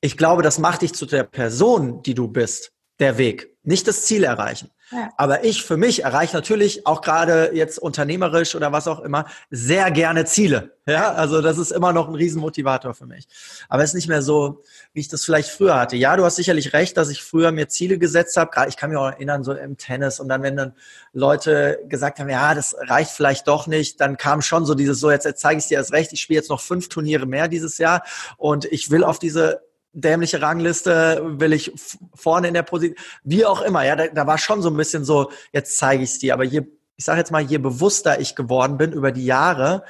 Ich 0.00 0.16
glaube, 0.16 0.42
das 0.42 0.58
macht 0.58 0.82
dich 0.82 0.94
zu 0.94 1.06
der 1.06 1.22
Person, 1.22 2.02
die 2.02 2.14
du 2.14 2.26
bist 2.26 2.72
der 2.98 3.18
Weg, 3.18 3.51
nicht 3.64 3.86
das 3.86 4.02
Ziel 4.02 4.24
erreichen. 4.24 4.70
Ja. 4.90 5.10
Aber 5.16 5.44
ich 5.44 5.62
für 5.62 5.76
mich 5.76 6.04
erreiche 6.04 6.36
natürlich 6.36 6.86
auch 6.86 7.00
gerade 7.00 7.52
jetzt 7.54 7.78
unternehmerisch 7.78 8.54
oder 8.54 8.72
was 8.72 8.88
auch 8.88 9.00
immer 9.00 9.26
sehr 9.50 9.90
gerne 9.90 10.24
Ziele. 10.26 10.76
Ja, 10.86 11.12
also 11.12 11.40
das 11.40 11.58
ist 11.58 11.70
immer 11.70 11.92
noch 11.92 12.08
ein 12.08 12.14
Riesenmotivator 12.14 12.92
für 12.92 13.06
mich. 13.06 13.26
Aber 13.68 13.82
es 13.82 13.90
ist 13.90 13.94
nicht 13.94 14.08
mehr 14.08 14.20
so, 14.20 14.62
wie 14.92 15.00
ich 15.00 15.08
das 15.08 15.24
vielleicht 15.24 15.48
früher 15.48 15.76
hatte. 15.76 15.96
Ja, 15.96 16.16
du 16.16 16.24
hast 16.24 16.36
sicherlich 16.36 16.72
recht, 16.72 16.96
dass 16.96 17.08
ich 17.08 17.22
früher 17.22 17.52
mir 17.52 17.68
Ziele 17.68 17.98
gesetzt 17.98 18.36
habe. 18.36 18.50
Gerade 18.50 18.68
ich 18.68 18.76
kann 18.76 18.90
mich 18.90 18.98
auch 18.98 19.06
erinnern, 19.06 19.44
so 19.44 19.52
im 19.52 19.78
Tennis 19.78 20.20
und 20.20 20.28
dann, 20.28 20.42
wenn 20.42 20.56
dann 20.56 20.74
Leute 21.12 21.78
gesagt 21.88 22.18
haben, 22.18 22.28
ja, 22.28 22.54
das 22.54 22.76
reicht 22.78 23.12
vielleicht 23.12 23.48
doch 23.48 23.66
nicht, 23.66 24.00
dann 24.00 24.16
kam 24.16 24.42
schon 24.42 24.66
so 24.66 24.74
dieses, 24.74 24.98
so 24.98 25.10
jetzt, 25.10 25.24
jetzt 25.24 25.40
zeige 25.40 25.58
ich 25.60 25.68
dir 25.68 25.78
erst 25.78 25.92
recht, 25.92 26.12
ich 26.12 26.20
spiele 26.20 26.40
jetzt 26.40 26.50
noch 26.50 26.60
fünf 26.60 26.88
Turniere 26.88 27.26
mehr 27.26 27.48
dieses 27.48 27.78
Jahr 27.78 28.02
und 28.36 28.64
ich 28.66 28.90
will 28.90 29.04
auf 29.04 29.18
diese 29.18 29.62
dämliche 29.92 30.40
Rangliste, 30.40 31.22
will 31.38 31.52
ich 31.52 31.72
vorne 32.14 32.48
in 32.48 32.54
der 32.54 32.62
Position, 32.62 32.96
wie 33.24 33.44
auch 33.44 33.60
immer. 33.60 33.84
Ja, 33.84 33.96
da, 33.96 34.08
da 34.08 34.26
war 34.26 34.38
schon 34.38 34.62
so 34.62 34.70
ein 34.70 34.76
bisschen 34.76 35.04
so, 35.04 35.30
jetzt 35.52 35.78
zeige 35.78 36.02
ich 36.02 36.10
es 36.10 36.18
dir. 36.18 36.34
Aber 36.34 36.44
je, 36.44 36.62
ich 36.96 37.04
sage 37.04 37.18
jetzt 37.18 37.30
mal, 37.30 37.42
je 37.42 37.58
bewusster 37.58 38.20
ich 38.20 38.34
geworden 38.34 38.76
bin 38.78 38.92
über 38.92 39.12
die 39.12 39.24
Jahre, 39.24 39.84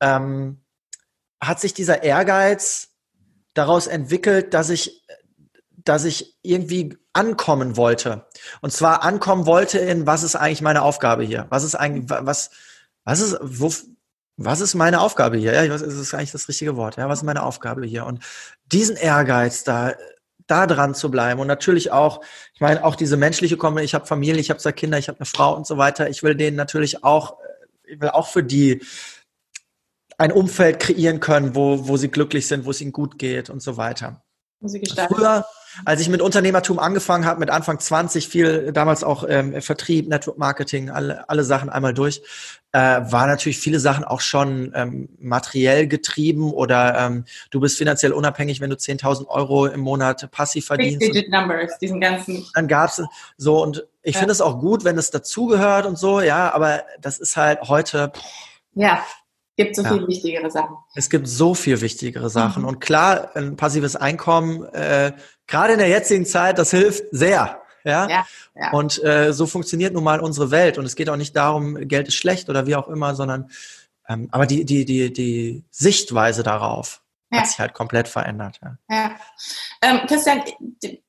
ähm, 0.00 0.60
hat 1.40 1.60
sich 1.60 1.74
dieser 1.74 2.02
Ehrgeiz 2.02 2.88
daraus 3.54 3.86
entwickelt, 3.86 4.54
dass 4.54 4.70
ich, 4.70 5.06
dass 5.76 6.04
ich 6.04 6.36
irgendwie 6.42 6.96
ankommen 7.12 7.76
wollte. 7.76 8.26
Und 8.60 8.72
zwar 8.72 9.02
ankommen 9.04 9.46
wollte 9.46 9.78
in, 9.78 10.06
was 10.06 10.22
ist 10.22 10.34
eigentlich 10.34 10.62
meine 10.62 10.82
Aufgabe 10.82 11.22
hier? 11.22 11.46
Was 11.50 11.62
ist 11.62 11.76
eigentlich, 11.76 12.08
was, 12.08 12.50
was 13.04 13.20
ist, 13.20 13.38
wo, 13.40 13.70
was 14.36 14.60
ist 14.60 14.74
meine 14.74 15.00
Aufgabe 15.00 15.36
hier? 15.36 15.52
Ja, 15.52 15.62
ich 15.64 15.70
weiß, 15.70 15.82
ist 15.82 15.98
das 15.98 16.14
eigentlich 16.14 16.32
das 16.32 16.48
richtige 16.48 16.76
Wort? 16.76 16.96
Ja, 16.96 17.08
was 17.08 17.20
ist 17.20 17.24
meine 17.24 17.42
Aufgabe 17.42 17.86
hier? 17.86 18.04
Und 18.04 18.24
diesen 18.66 18.96
Ehrgeiz 18.96 19.64
da, 19.64 19.94
da 20.46 20.66
dran 20.66 20.94
zu 20.94 21.10
bleiben 21.10 21.40
und 21.40 21.46
natürlich 21.46 21.92
auch, 21.92 22.20
ich 22.54 22.60
meine, 22.60 22.84
auch 22.84 22.96
diese 22.96 23.16
menschliche 23.16 23.56
Komponente, 23.56 23.86
ich 23.86 23.94
habe 23.94 24.06
Familie, 24.06 24.40
ich 24.40 24.50
habe 24.50 24.60
zwei 24.60 24.72
Kinder, 24.72 24.98
ich 24.98 25.08
habe 25.08 25.18
eine 25.18 25.26
Frau 25.26 25.54
und 25.54 25.66
so 25.66 25.78
weiter. 25.78 26.08
Ich 26.10 26.22
will 26.22 26.34
denen 26.34 26.56
natürlich 26.56 27.04
auch, 27.04 27.38
ich 27.84 28.00
will 28.00 28.10
auch 28.10 28.28
für 28.28 28.42
die 28.42 28.82
ein 30.18 30.32
Umfeld 30.32 30.80
kreieren 30.80 31.20
können, 31.20 31.54
wo, 31.54 31.88
wo 31.88 31.96
sie 31.96 32.10
glücklich 32.10 32.46
sind, 32.46 32.64
wo 32.64 32.70
es 32.70 32.80
ihnen 32.80 32.92
gut 32.92 33.18
geht 33.18 33.50
und 33.50 33.62
so 33.62 33.76
weiter. 33.76 34.22
Früher, 35.08 35.44
als 35.84 36.00
ich 36.00 36.08
mit 36.08 36.20
Unternehmertum 36.20 36.78
angefangen 36.78 37.24
habe, 37.24 37.40
mit 37.40 37.50
Anfang 37.50 37.78
20, 37.78 38.28
viel 38.28 38.72
damals 38.72 39.04
auch 39.04 39.24
ähm, 39.28 39.60
Vertrieb, 39.60 40.08
Network 40.08 40.38
Marketing, 40.38 40.90
alle, 40.90 41.28
alle 41.28 41.44
Sachen 41.44 41.70
einmal 41.70 41.94
durch, 41.94 42.22
äh, 42.72 42.78
war 42.78 43.26
natürlich 43.26 43.58
viele 43.58 43.78
Sachen 43.78 44.04
auch 44.04 44.20
schon 44.20 44.72
ähm, 44.74 45.08
materiell 45.18 45.86
getrieben 45.86 46.52
oder 46.52 46.98
ähm, 46.98 47.24
du 47.50 47.60
bist 47.60 47.78
finanziell 47.78 48.12
unabhängig, 48.12 48.60
wenn 48.60 48.70
du 48.70 48.76
10.000 48.76 49.28
Euro 49.28 49.66
im 49.66 49.80
Monat 49.80 50.30
passiv 50.30 50.66
verdienst. 50.66 51.00
Digit 51.00 51.30
Numbers, 51.30 51.78
diesen 51.78 52.00
ganzen. 52.00 52.44
Dann 52.54 52.66
gab's 52.66 53.00
so 53.36 53.62
und 53.62 53.86
ich 54.02 54.14
ja. 54.14 54.18
finde 54.18 54.32
es 54.32 54.40
auch 54.40 54.58
gut, 54.58 54.84
wenn 54.84 54.98
es 54.98 55.10
dazugehört 55.10 55.86
und 55.86 55.98
so, 55.98 56.20
ja, 56.20 56.52
aber 56.52 56.84
das 57.00 57.18
ist 57.18 57.36
halt 57.36 57.62
heute. 57.62 58.12
Ja. 58.74 59.04
Gibt 59.56 59.76
so 59.76 59.82
ja. 59.82 59.92
viel 59.92 60.08
wichtigere 60.08 60.50
Sachen. 60.50 60.76
Es 60.96 61.08
gibt 61.08 61.28
so 61.28 61.54
viel 61.54 61.80
wichtigere 61.80 62.28
Sachen. 62.28 62.62
Mhm. 62.62 62.68
Und 62.68 62.80
klar, 62.80 63.30
ein 63.36 63.56
passives 63.56 63.94
Einkommen, 63.94 64.64
äh, 64.74 65.12
gerade 65.46 65.74
in 65.74 65.78
der 65.78 65.88
jetzigen 65.88 66.26
Zeit, 66.26 66.58
das 66.58 66.70
hilft 66.70 67.04
sehr. 67.10 67.60
Ja? 67.84 68.08
ja, 68.08 68.26
ja. 68.54 68.70
Und 68.72 69.02
äh, 69.04 69.32
so 69.32 69.46
funktioniert 69.46 69.92
nun 69.92 70.04
mal 70.04 70.20
unsere 70.20 70.50
Welt. 70.50 70.78
Und 70.78 70.86
es 70.86 70.96
geht 70.96 71.10
auch 71.10 71.16
nicht 71.16 71.36
darum, 71.36 71.86
Geld 71.86 72.08
ist 72.08 72.14
schlecht 72.14 72.48
oder 72.48 72.66
wie 72.66 72.76
auch 72.76 72.88
immer, 72.88 73.14
sondern 73.14 73.50
ähm, 74.08 74.28
aber 74.32 74.46
die, 74.46 74.64
die, 74.64 74.84
die, 74.84 75.12
die 75.12 75.64
Sichtweise 75.70 76.42
darauf 76.42 77.00
ja. 77.34 77.40
hat 77.40 77.48
sich 77.48 77.58
halt 77.58 77.74
komplett 77.74 78.08
verändert. 78.08 78.60
Ja. 78.62 78.76
ja. 78.90 79.10
Ähm, 79.82 80.00
Christian, 80.06 80.42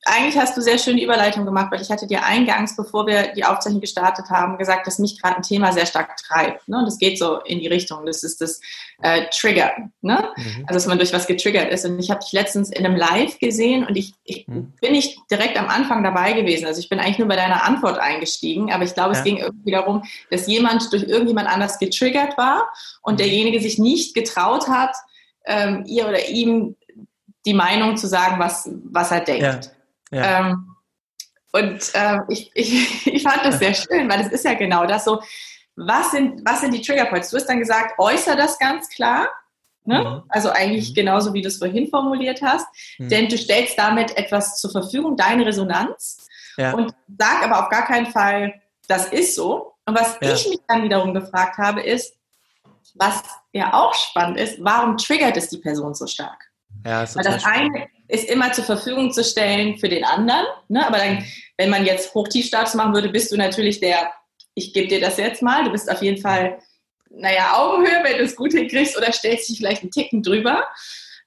eigentlich 0.04 0.38
hast 0.38 0.56
du 0.56 0.60
sehr 0.60 0.78
schön 0.78 0.96
die 0.96 1.04
Überleitung 1.04 1.44
gemacht, 1.44 1.68
weil 1.70 1.80
ich 1.80 1.90
hatte 1.90 2.06
dir 2.06 2.24
eingangs, 2.24 2.76
bevor 2.76 3.06
wir 3.06 3.32
die 3.34 3.44
Aufzeichnung 3.44 3.80
gestartet 3.80 4.28
haben, 4.30 4.58
gesagt, 4.58 4.86
dass 4.86 4.98
mich 4.98 5.20
gerade 5.20 5.36
ein 5.36 5.42
Thema 5.42 5.72
sehr 5.72 5.86
stark 5.86 6.16
treibt. 6.16 6.68
Ne? 6.68 6.78
Und 6.78 6.86
das 6.86 6.98
geht 6.98 7.18
so 7.18 7.40
in 7.40 7.60
die 7.60 7.68
Richtung. 7.68 8.04
Das 8.04 8.22
ist 8.22 8.40
das 8.40 8.60
äh, 9.02 9.26
Trigger. 9.30 9.72
Ne? 10.02 10.28
Mhm. 10.36 10.64
Also, 10.66 10.74
dass 10.74 10.86
man 10.86 10.98
durch 10.98 11.12
was 11.12 11.26
getriggert 11.26 11.72
ist. 11.72 11.84
Und 11.84 11.98
ich 11.98 12.10
habe 12.10 12.20
dich 12.20 12.32
letztens 12.32 12.70
in 12.70 12.84
einem 12.84 12.96
Live 12.96 13.38
gesehen 13.38 13.86
und 13.86 13.96
ich, 13.96 14.14
ich 14.24 14.46
mhm. 14.46 14.72
bin 14.80 14.92
nicht 14.92 15.18
direkt 15.30 15.58
am 15.58 15.68
Anfang 15.68 16.02
dabei 16.02 16.32
gewesen. 16.32 16.66
Also 16.66 16.80
ich 16.80 16.88
bin 16.88 17.00
eigentlich 17.00 17.18
nur 17.18 17.28
bei 17.28 17.36
deiner 17.36 17.64
Antwort 17.64 17.98
eingestiegen, 17.98 18.72
aber 18.72 18.84
ich 18.84 18.94
glaube, 18.94 19.12
ja. 19.12 19.18
es 19.18 19.24
ging 19.24 19.38
irgendwie 19.38 19.70
darum, 19.70 20.02
dass 20.30 20.46
jemand 20.46 20.92
durch 20.92 21.04
irgendjemand 21.04 21.48
anders 21.48 21.78
getriggert 21.78 22.36
war 22.36 22.68
und 23.02 23.14
mhm. 23.14 23.18
derjenige 23.18 23.60
sich 23.60 23.78
nicht 23.78 24.14
getraut 24.14 24.68
hat, 24.68 24.94
ähm, 25.46 25.84
ihr 25.86 26.08
oder 26.08 26.28
ihm 26.28 26.76
die 27.44 27.54
Meinung 27.54 27.96
zu 27.96 28.06
sagen, 28.06 28.38
was, 28.38 28.68
was 28.84 29.10
er 29.10 29.20
denkt. 29.20 29.70
Ja. 30.10 30.18
Ja. 30.18 30.40
Ähm, 30.40 30.76
und 31.52 31.94
äh, 31.94 32.18
ich, 32.28 32.50
ich, 32.54 33.06
ich 33.14 33.22
fand 33.22 33.44
das 33.44 33.58
sehr 33.58 33.74
schön, 33.74 34.08
weil 34.08 34.20
es 34.20 34.32
ist 34.32 34.44
ja 34.44 34.54
genau 34.54 34.86
das 34.86 35.04
so, 35.04 35.22
was 35.76 36.10
sind, 36.10 36.42
was 36.44 36.60
sind 36.60 36.72
die 36.72 36.80
Triggerpoints? 36.80 37.30
Du 37.30 37.36
hast 37.36 37.46
dann 37.46 37.58
gesagt, 37.58 37.98
äußere 37.98 38.36
das 38.36 38.58
ganz 38.58 38.88
klar 38.88 39.28
Ne? 39.86 40.00
Mhm. 40.00 40.22
Also 40.28 40.50
eigentlich 40.50 40.90
mhm. 40.90 40.94
genauso, 40.94 41.32
wie 41.32 41.42
du 41.42 41.48
es 41.48 41.58
vorhin 41.58 41.88
formuliert 41.88 42.42
hast. 42.42 42.66
Mhm. 42.98 43.08
Denn 43.08 43.28
du 43.28 43.38
stellst 43.38 43.78
damit 43.78 44.16
etwas 44.16 44.60
zur 44.60 44.70
Verfügung, 44.70 45.16
deine 45.16 45.46
Resonanz. 45.46 46.26
Ja. 46.56 46.74
Und 46.74 46.92
sag 47.18 47.44
aber 47.44 47.64
auf 47.64 47.70
gar 47.70 47.86
keinen 47.86 48.06
Fall, 48.06 48.54
das 48.88 49.06
ist 49.12 49.36
so. 49.36 49.74
Und 49.86 49.98
was 49.98 50.18
ja. 50.20 50.32
ich 50.32 50.48
mich 50.48 50.58
dann 50.66 50.82
wiederum 50.82 51.14
gefragt 51.14 51.58
habe, 51.58 51.82
ist, 51.82 52.15
was 52.94 53.22
ja 53.52 53.74
auch 53.74 53.94
spannend 53.94 54.38
ist, 54.38 54.56
warum 54.60 54.96
triggert 54.96 55.36
es 55.36 55.48
die 55.48 55.58
Person 55.58 55.94
so 55.94 56.06
stark? 56.06 56.50
Ja, 56.84 57.00
das 57.02 57.16
Weil 57.16 57.24
das 57.24 57.44
eine 57.44 57.88
ist 58.08 58.28
immer 58.28 58.52
zur 58.52 58.64
Verfügung 58.64 59.12
zu 59.12 59.24
stellen 59.24 59.78
für 59.78 59.88
den 59.88 60.04
anderen. 60.04 60.46
Ne? 60.68 60.86
Aber 60.86 60.98
dann, 60.98 61.24
wenn 61.56 61.70
man 61.70 61.84
jetzt 61.84 62.14
Hochtiefstatus 62.14 62.74
machen 62.74 62.94
würde, 62.94 63.08
bist 63.08 63.32
du 63.32 63.36
natürlich 63.36 63.80
der, 63.80 64.12
ich 64.54 64.72
gebe 64.72 64.88
dir 64.88 65.00
das 65.00 65.16
jetzt 65.16 65.42
mal, 65.42 65.64
du 65.64 65.70
bist 65.70 65.90
auf 65.90 66.02
jeden 66.02 66.20
Fall, 66.20 66.58
naja, 67.10 67.56
Augenhöhe, 67.56 68.04
wenn 68.04 68.18
du 68.18 68.24
es 68.24 68.36
gut 68.36 68.52
hinkriegst 68.52 68.96
oder 68.96 69.12
stellst 69.12 69.48
dich 69.48 69.58
vielleicht 69.58 69.82
einen 69.82 69.90
Ticken 69.90 70.22
drüber. 70.22 70.64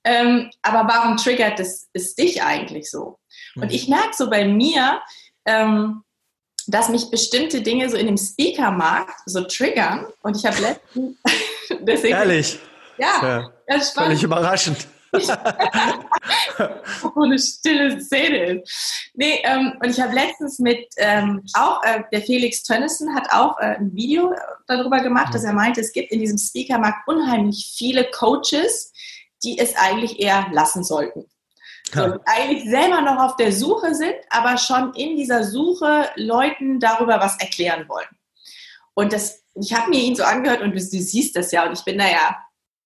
Ähm, 0.04 0.50
aber 0.62 0.88
warum 0.88 1.18
triggert 1.18 1.60
es, 1.60 1.90
es 1.94 2.16
dich 2.16 2.42
eigentlich 2.42 2.90
so? 2.90 3.20
Und 3.56 3.66
mhm. 3.66 3.72
ich 3.72 3.88
merke 3.90 4.16
so 4.16 4.30
bei 4.30 4.46
mir, 4.46 5.02
ähm, 5.46 6.04
dass 6.68 6.90
mich 6.90 7.10
bestimmte 7.10 7.62
Dinge 7.62 7.90
so 7.90 7.98
in 7.98 8.06
dem 8.06 8.18
Speaker-Markt 8.18 9.22
so 9.26 9.42
triggern. 9.42 10.06
Und 10.22 10.38
ich 10.38 10.46
habe 10.46 10.62
letztens. 10.62 11.18
deswegen, 11.82 12.16
Ehrlich? 12.16 12.60
Ja, 12.98 13.52
ja 13.68 13.80
völlig 13.80 14.24
überraschend. 14.24 14.88
Wo 17.02 17.24
eine 17.24 17.40
stille 17.40 18.00
Szene. 18.00 18.64
Nee, 19.16 19.42
ähm, 19.44 19.74
und 19.82 19.90
ich 19.90 20.00
habe 20.00 20.14
letztens 20.14 20.60
mit 20.60 20.86
ähm, 20.98 21.44
auch, 21.54 21.82
äh, 21.84 22.04
der 22.12 22.22
Felix 22.22 22.62
Tönnissen 22.62 23.16
hat 23.16 23.28
auch 23.32 23.58
äh, 23.60 23.78
ein 23.78 23.92
Video 23.96 24.36
darüber 24.68 25.00
gemacht, 25.00 25.30
mhm. 25.30 25.34
dass 25.34 25.44
er 25.46 25.54
meinte, 25.54 25.82
es 25.82 25.94
gibt 25.94 26.12
in 26.12 26.20
diesem 26.20 26.38
Speaker-Markt 26.38 27.08
unheimlich 27.08 27.74
viele 27.76 28.10
Coaches, 28.12 28.94
die 29.44 29.58
es 29.58 29.76
eigentlich 29.76 30.20
eher 30.20 30.46
lassen 30.52 30.84
sollten. 30.84 31.26
So, 31.92 32.20
eigentlich 32.26 32.70
selber 32.70 33.02
noch 33.02 33.18
auf 33.18 33.36
der 33.38 33.52
Suche 33.52 33.96
sind, 33.96 34.14
aber 34.30 34.58
schon 34.58 34.94
in 34.94 35.18
dieser 35.18 35.44
Suche 35.44 36.08
Leuten 36.16 36.80
darüber 36.80 37.20
was 37.20 37.40
erklären 37.40 37.90
wollen. 37.90 38.08
Und 38.94 39.12
das, 39.12 39.44
ich 39.62 39.74
habe 39.74 39.90
mir 39.90 40.00
ihn 40.00 40.16
so 40.16 40.24
angehört 40.24 40.62
und 40.62 40.72
du, 40.72 40.80
du, 40.80 40.82
siehst 40.82 41.36
das 41.36 41.52
ja 41.52 41.66
und 41.66 41.74
ich 41.74 41.84
bin 41.84 41.98
naja, 41.98 42.38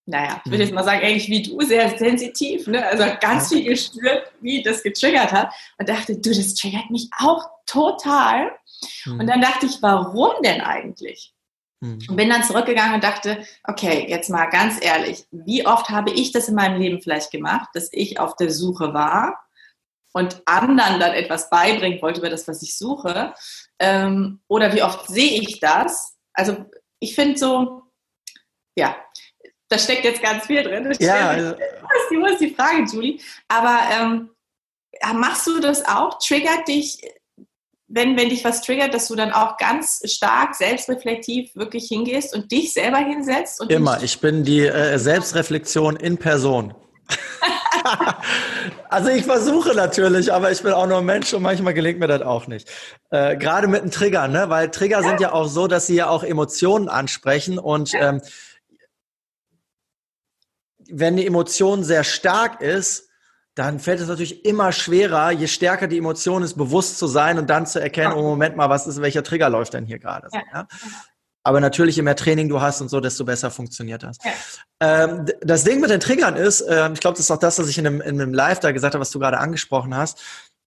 naja, 0.06 0.42
ich 0.44 0.52
würde 0.52 0.64
jetzt 0.64 0.72
mhm. 0.72 0.76
mal 0.76 0.84
sagen, 0.84 1.02
eigentlich 1.02 1.30
wie 1.30 1.44
du, 1.44 1.62
sehr 1.62 1.98
sensitiv, 1.98 2.68
ne? 2.68 2.86
also 2.86 3.06
ganz 3.22 3.50
viel 3.50 3.64
gespürt, 3.64 4.32
wie 4.42 4.62
das 4.62 4.84
getriggert 4.84 5.32
hat 5.32 5.54
und 5.78 5.88
dachte, 5.88 6.18
du, 6.18 6.30
das 6.30 6.56
triggert 6.56 6.90
mich 6.90 7.10
auch 7.18 7.50
total. 7.66 8.52
Mhm. 9.06 9.20
Und 9.22 9.28
dann 9.28 9.42
dachte 9.42 9.66
ich, 9.66 9.82
warum 9.82 10.32
denn 10.44 10.62
eigentlich? 10.62 11.34
Mhm. 11.80 12.00
Und 12.10 12.16
bin 12.18 12.30
dann 12.30 12.44
zurückgegangen 12.44 12.96
und 12.96 13.04
dachte, 13.04 13.46
okay, 13.64 14.06
jetzt 14.10 14.30
mal 14.30 14.48
ganz 14.48 14.84
ehrlich, 14.84 15.26
wie 15.32 15.66
oft 15.66 15.90
habe 15.90 16.12
ich 16.12 16.34
das 16.34 16.50
in 16.50 16.56
meinem 16.56 16.82
Leben 16.82 17.02
vielleicht 17.02 17.32
gemacht, 17.32 17.70
dass 17.74 17.90
ich 17.92 18.20
auf 18.20 18.36
der 18.36 18.52
Suche 18.52 18.94
war 18.94 19.40
und 20.14 20.42
anderen 20.46 21.00
dann 21.00 21.14
etwas 21.14 21.50
beibringen 21.50 22.02
wollte 22.02 22.20
über 22.20 22.30
das, 22.30 22.48
was 22.48 22.62
ich 22.62 22.78
suche? 22.78 23.34
Ähm, 23.80 24.42
oder 24.48 24.74
wie 24.74 24.84
oft 24.84 25.08
sehe 25.08 25.42
ich 25.42 25.60
das? 25.60 26.13
Also 26.34 26.66
ich 27.00 27.16
finde 27.16 27.38
so, 27.38 27.84
ja, 28.78 28.96
da 29.70 29.78
steckt 29.78 30.04
jetzt 30.04 30.22
ganz 30.22 30.46
viel 30.46 30.64
drin. 30.64 30.84
Das 30.84 31.00
ja, 31.00 31.30
also, 31.30 31.56
wo 32.12 32.26
ist 32.26 32.40
die 32.40 32.54
Frage, 32.54 32.86
Julie? 32.92 33.20
Aber 33.48 33.80
ähm, 33.92 34.30
machst 35.16 35.48
du 35.48 35.60
das 35.60 35.86
auch? 35.86 36.20
Triggert 36.20 36.68
dich 36.68 37.00
wenn, 37.94 38.18
wenn 38.18 38.30
dich 38.30 38.44
was 38.44 38.62
triggert, 38.62 38.94
dass 38.94 39.08
du 39.08 39.16
dann 39.16 39.32
auch 39.32 39.58
ganz 39.58 40.02
stark 40.12 40.56
selbstreflektiv 40.56 41.56
wirklich 41.56 41.88
hingehst 41.88 42.36
und 42.36 42.52
dich 42.52 42.74
selber 42.74 42.98
hinsetzt? 42.98 43.62
Und 43.62 43.72
Immer. 43.72 44.02
Ich 44.02 44.20
bin 44.20 44.44
die 44.44 44.66
äh, 44.66 44.98
Selbstreflexion 44.98 45.96
in 45.98 46.18
Person. 46.18 46.74
also 48.90 49.10
ich 49.10 49.24
versuche 49.24 49.74
natürlich, 49.76 50.34
aber 50.34 50.52
ich 50.52 50.62
bin 50.62 50.74
auch 50.74 50.88
nur 50.88 51.00
ein 51.00 51.06
Mensch 51.06 51.34
und 51.34 51.42
manchmal 51.42 51.74
gelingt 51.74 52.00
mir 52.00 52.08
das 52.08 52.22
auch 52.22 52.48
nicht. 52.48 52.70
Äh, 53.10 53.38
Gerade 53.38 53.68
mit 53.68 53.82
einem 53.82 53.92
Trigger, 53.92 54.28
ne? 54.28 54.50
Weil 54.50 54.72
Trigger 54.72 55.04
sind 55.04 55.20
ja 55.20 55.32
auch 55.32 55.48
so, 55.48 55.68
dass 55.68 55.88
sie 55.88 55.96
ja 55.96 56.08
auch 56.08 56.24
Emotionen 56.24 56.90
ansprechen 56.90 57.60
und 57.60 57.94
ähm, 57.94 58.22
wenn 60.90 61.18
die 61.18 61.26
Emotion 61.26 61.84
sehr 61.84 62.04
stark 62.04 62.62
ist, 62.62 63.10
dann 63.56 63.80
fällt 63.80 64.00
es 64.00 64.08
natürlich 64.08 64.46
immer 64.46 64.72
schwerer, 64.72 65.32
je 65.32 65.48
stärker 65.48 65.88
die 65.88 66.00
Emotion 66.00 66.42
ist, 66.42 66.56
bewusst 66.56 66.98
zu 66.98 67.06
sein 67.08 67.38
und 67.38 67.50
dann 67.50 67.68
zu 67.68 67.80
erkennen, 67.80 68.14
oh 68.14 68.22
Moment 68.22 68.56
mal, 68.56 68.70
was 68.70 68.88
ist, 68.88 69.02
welcher 69.02 69.24
Trigger 69.24 69.50
läuft 69.50 69.74
denn 69.74 69.86
hier 69.86 70.00
gerade? 70.00 70.28
Ja. 70.32 70.68
Aber 71.44 71.60
natürlich, 71.60 71.98
je 71.98 72.02
mehr 72.02 72.16
Training 72.16 72.48
du 72.48 72.62
hast 72.62 72.80
und 72.82 72.90
so, 72.90 73.00
desto 73.00 73.26
besser 73.26 73.52
funktioniert 73.52 74.04
das. 74.04 74.18
Ja. 74.24 74.32
Ähm, 74.80 75.26
das 75.42 75.64
Ding 75.64 75.82
mit 75.82 75.90
den 75.90 76.00
Triggern 76.00 76.36
ist, 76.36 76.62
äh, 76.62 76.92
ich 76.94 77.00
glaube, 77.00 77.16
das 77.16 77.26
ist 77.26 77.32
auch 77.32 77.40
das, 77.40 77.60
was 77.60 77.68
ich 77.68 77.78
in 77.78 77.86
einem, 77.86 78.02
in 78.02 78.22
einem 78.22 78.34
Live 78.34 78.60
da 78.60 78.72
gesagt 78.72 78.94
habe, 78.94 79.02
was 79.02 79.12
du 79.12 79.20
gerade 79.20 79.38
angesprochen 79.38 79.96
hast. 79.96 80.22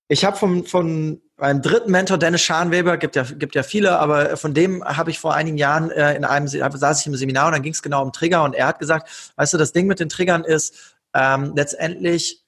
Ich 0.09 0.25
habe 0.25 0.37
von, 0.37 0.65
von 0.65 1.21
meinem 1.37 1.63
dritten 1.63 1.91
Mentor, 1.91 2.19
Dennis 2.19 2.43
Scharnweber, 2.43 2.97
gibt 2.97 3.17
ja, 3.17 3.25
gibt 3.25 3.55
ja 3.55 3.63
viele, 3.63 3.99
aber 3.99 4.37
von 4.37 4.55
dem 4.55 4.85
habe 4.85 5.11
ich 5.11 5.19
vor 5.19 5.35
einigen 5.35 5.59
Jahren 5.59 5.91
äh, 5.91 6.15
in 6.15 6.25
einem, 6.25 6.47
saß 6.47 7.01
ich 7.01 7.07
im 7.07 7.17
Seminar 7.17 7.47
und 7.47 7.53
dann 7.53 7.63
ging 7.63 7.73
es 7.73 7.83
genau 7.83 8.03
um 8.03 8.13
Trigger 8.13 8.45
und 8.45 8.55
er 8.55 8.69
hat 8.69 8.79
gesagt, 8.79 9.33
weißt 9.37 9.55
du, 9.55 9.59
das 9.59 9.73
Ding 9.73 9.87
mit 9.87 9.99
den 9.99 10.09
Triggern 10.09 10.45
ist 10.45 10.97
ähm, 11.13 11.53
letztendlich, 11.57 12.46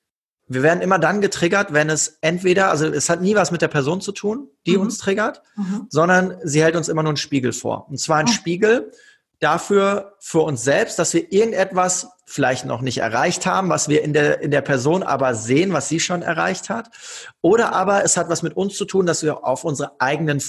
wir 0.49 0.63
werden 0.63 0.81
immer 0.81 0.99
dann 0.99 1.21
getriggert, 1.21 1.73
wenn 1.73 1.91
es 1.91 2.19
entweder, 2.21 2.71
also 2.71 2.87
es 2.87 3.11
hat 3.11 3.21
nie 3.21 3.35
was 3.35 3.51
mit 3.51 3.63
der 3.63 3.69
Person 3.69 4.01
zu 4.01 4.13
tun, 4.13 4.49
die 4.67 4.77
mhm. 4.77 4.85
uns 4.85 4.99
triggert, 4.99 5.43
mhm. 5.57 5.87
sondern 5.91 6.37
sie 6.43 6.63
hält 6.63 6.75
uns 6.75 6.89
immer 6.89 7.03
nur 7.03 7.11
einen 7.11 7.17
Spiegel 7.19 7.53
vor. 7.53 7.87
Und 7.89 7.99
zwar 7.99 8.19
ein 8.19 8.27
mhm. 8.27 8.33
Spiegel 8.33 8.93
dafür 9.41 10.17
für 10.21 10.41
uns 10.41 10.65
selbst, 10.65 10.99
dass 10.99 11.15
wir 11.15 11.31
irgendetwas 11.33 12.09
vielleicht 12.27 12.65
noch 12.65 12.81
nicht 12.81 12.99
erreicht 12.99 13.47
haben, 13.47 13.69
was 13.69 13.89
wir 13.89 14.03
in 14.03 14.13
der, 14.13 14.41
in 14.41 14.51
der 14.51 14.63
Person 14.63 15.03
aber 15.03 15.35
sehen, 15.35 15.73
was 15.73 15.89
sie 15.89 16.01
schon 16.01 16.23
erreicht 16.23 16.71
hat. 16.71 16.91
Oder 17.41 17.73
aber 17.73 18.05
es 18.05 18.17
hat 18.17 18.29
was 18.29 18.43
mit 18.43 18.57
uns 18.57 18.77
zu 18.77 18.85
tun, 18.85 19.07
dass 19.07 19.23
wir 19.23 19.45
auf 19.47 19.65
unsere 19.65 20.01
eigenen 20.01 20.43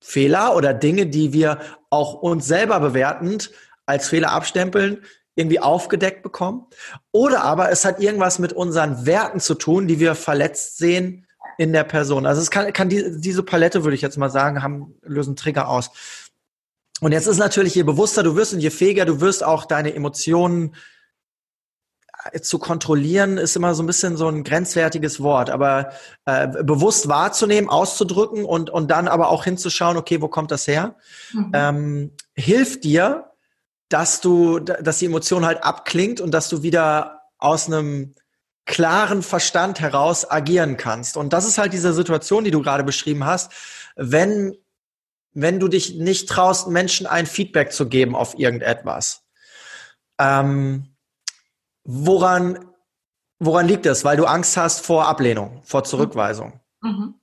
Fehler 0.00 0.56
oder 0.56 0.74
Dinge, 0.74 1.06
die 1.06 1.32
wir 1.32 1.58
auch 1.90 2.14
uns 2.14 2.46
selber 2.46 2.80
bewertend 2.80 3.50
als 3.84 4.08
Fehler 4.08 4.32
abstempeln, 4.32 5.02
irgendwie 5.38 5.60
aufgedeckt 5.60 6.22
bekommen. 6.22 6.66
Oder 7.12 7.42
aber 7.44 7.70
es 7.70 7.84
hat 7.84 8.00
irgendwas 8.00 8.40
mit 8.40 8.52
unseren 8.52 9.06
Werten 9.06 9.38
zu 9.38 9.54
tun, 9.54 9.86
die 9.86 10.00
wir 10.00 10.16
verletzt 10.16 10.78
sehen 10.78 11.26
in 11.58 11.72
der 11.72 11.84
Person. 11.84 12.26
Also 12.26 12.42
es 12.42 12.50
kann, 12.50 12.72
kann 12.72 12.88
die, 12.88 13.20
diese 13.20 13.44
Palette, 13.44 13.84
würde 13.84 13.94
ich 13.94 14.02
jetzt 14.02 14.18
mal 14.18 14.30
sagen, 14.30 14.62
haben, 14.62 14.94
lösen 15.02 15.36
Trigger 15.36 15.68
aus. 15.68 15.90
Und 17.00 17.12
jetzt 17.12 17.28
ist 17.28 17.38
natürlich, 17.38 17.76
je 17.76 17.84
bewusster 17.84 18.24
du 18.24 18.34
wirst 18.34 18.52
und 18.52 18.60
je 18.60 18.70
fähiger 18.70 19.04
du 19.04 19.20
wirst, 19.20 19.44
auch 19.44 19.64
deine 19.64 19.94
Emotionen 19.94 20.74
äh, 22.32 22.40
zu 22.40 22.58
kontrollieren, 22.58 23.38
ist 23.38 23.54
immer 23.54 23.76
so 23.76 23.84
ein 23.84 23.86
bisschen 23.86 24.16
so 24.16 24.26
ein 24.26 24.42
grenzwertiges 24.42 25.22
Wort. 25.22 25.50
Aber 25.50 25.90
äh, 26.24 26.48
bewusst 26.64 27.06
wahrzunehmen, 27.06 27.70
auszudrücken 27.70 28.44
und, 28.44 28.70
und 28.70 28.90
dann 28.90 29.06
aber 29.06 29.28
auch 29.28 29.44
hinzuschauen, 29.44 29.96
okay, 29.96 30.20
wo 30.20 30.26
kommt 30.26 30.50
das 30.50 30.66
her, 30.66 30.96
mhm. 31.32 31.52
ähm, 31.54 32.12
hilft 32.34 32.82
dir, 32.82 33.27
dass 33.88 34.20
du, 34.20 34.58
dass 34.58 34.98
die 34.98 35.06
Emotion 35.06 35.46
halt 35.46 35.64
abklingt 35.64 36.20
und 36.20 36.32
dass 36.32 36.48
du 36.48 36.62
wieder 36.62 37.22
aus 37.38 37.66
einem 37.66 38.14
klaren 38.66 39.22
Verstand 39.22 39.80
heraus 39.80 40.30
agieren 40.30 40.76
kannst. 40.76 41.16
Und 41.16 41.32
das 41.32 41.46
ist 41.46 41.56
halt 41.56 41.72
diese 41.72 41.94
Situation, 41.94 42.44
die 42.44 42.50
du 42.50 42.60
gerade 42.60 42.84
beschrieben 42.84 43.24
hast, 43.24 43.50
wenn, 43.96 44.56
wenn 45.32 45.58
du 45.58 45.68
dich 45.68 45.94
nicht 45.94 46.28
traust, 46.28 46.68
Menschen 46.68 47.06
ein 47.06 47.26
Feedback 47.26 47.72
zu 47.72 47.88
geben 47.88 48.14
auf 48.14 48.38
irgendetwas. 48.38 49.22
Ähm, 50.18 50.94
woran, 51.84 52.66
woran 53.38 53.66
liegt 53.66 53.86
es? 53.86 54.04
Weil 54.04 54.18
du 54.18 54.26
Angst 54.26 54.58
hast 54.58 54.84
vor 54.84 55.08
Ablehnung, 55.08 55.62
vor 55.64 55.84
Zurückweisung. 55.84 56.60
Mhm. 56.82 57.14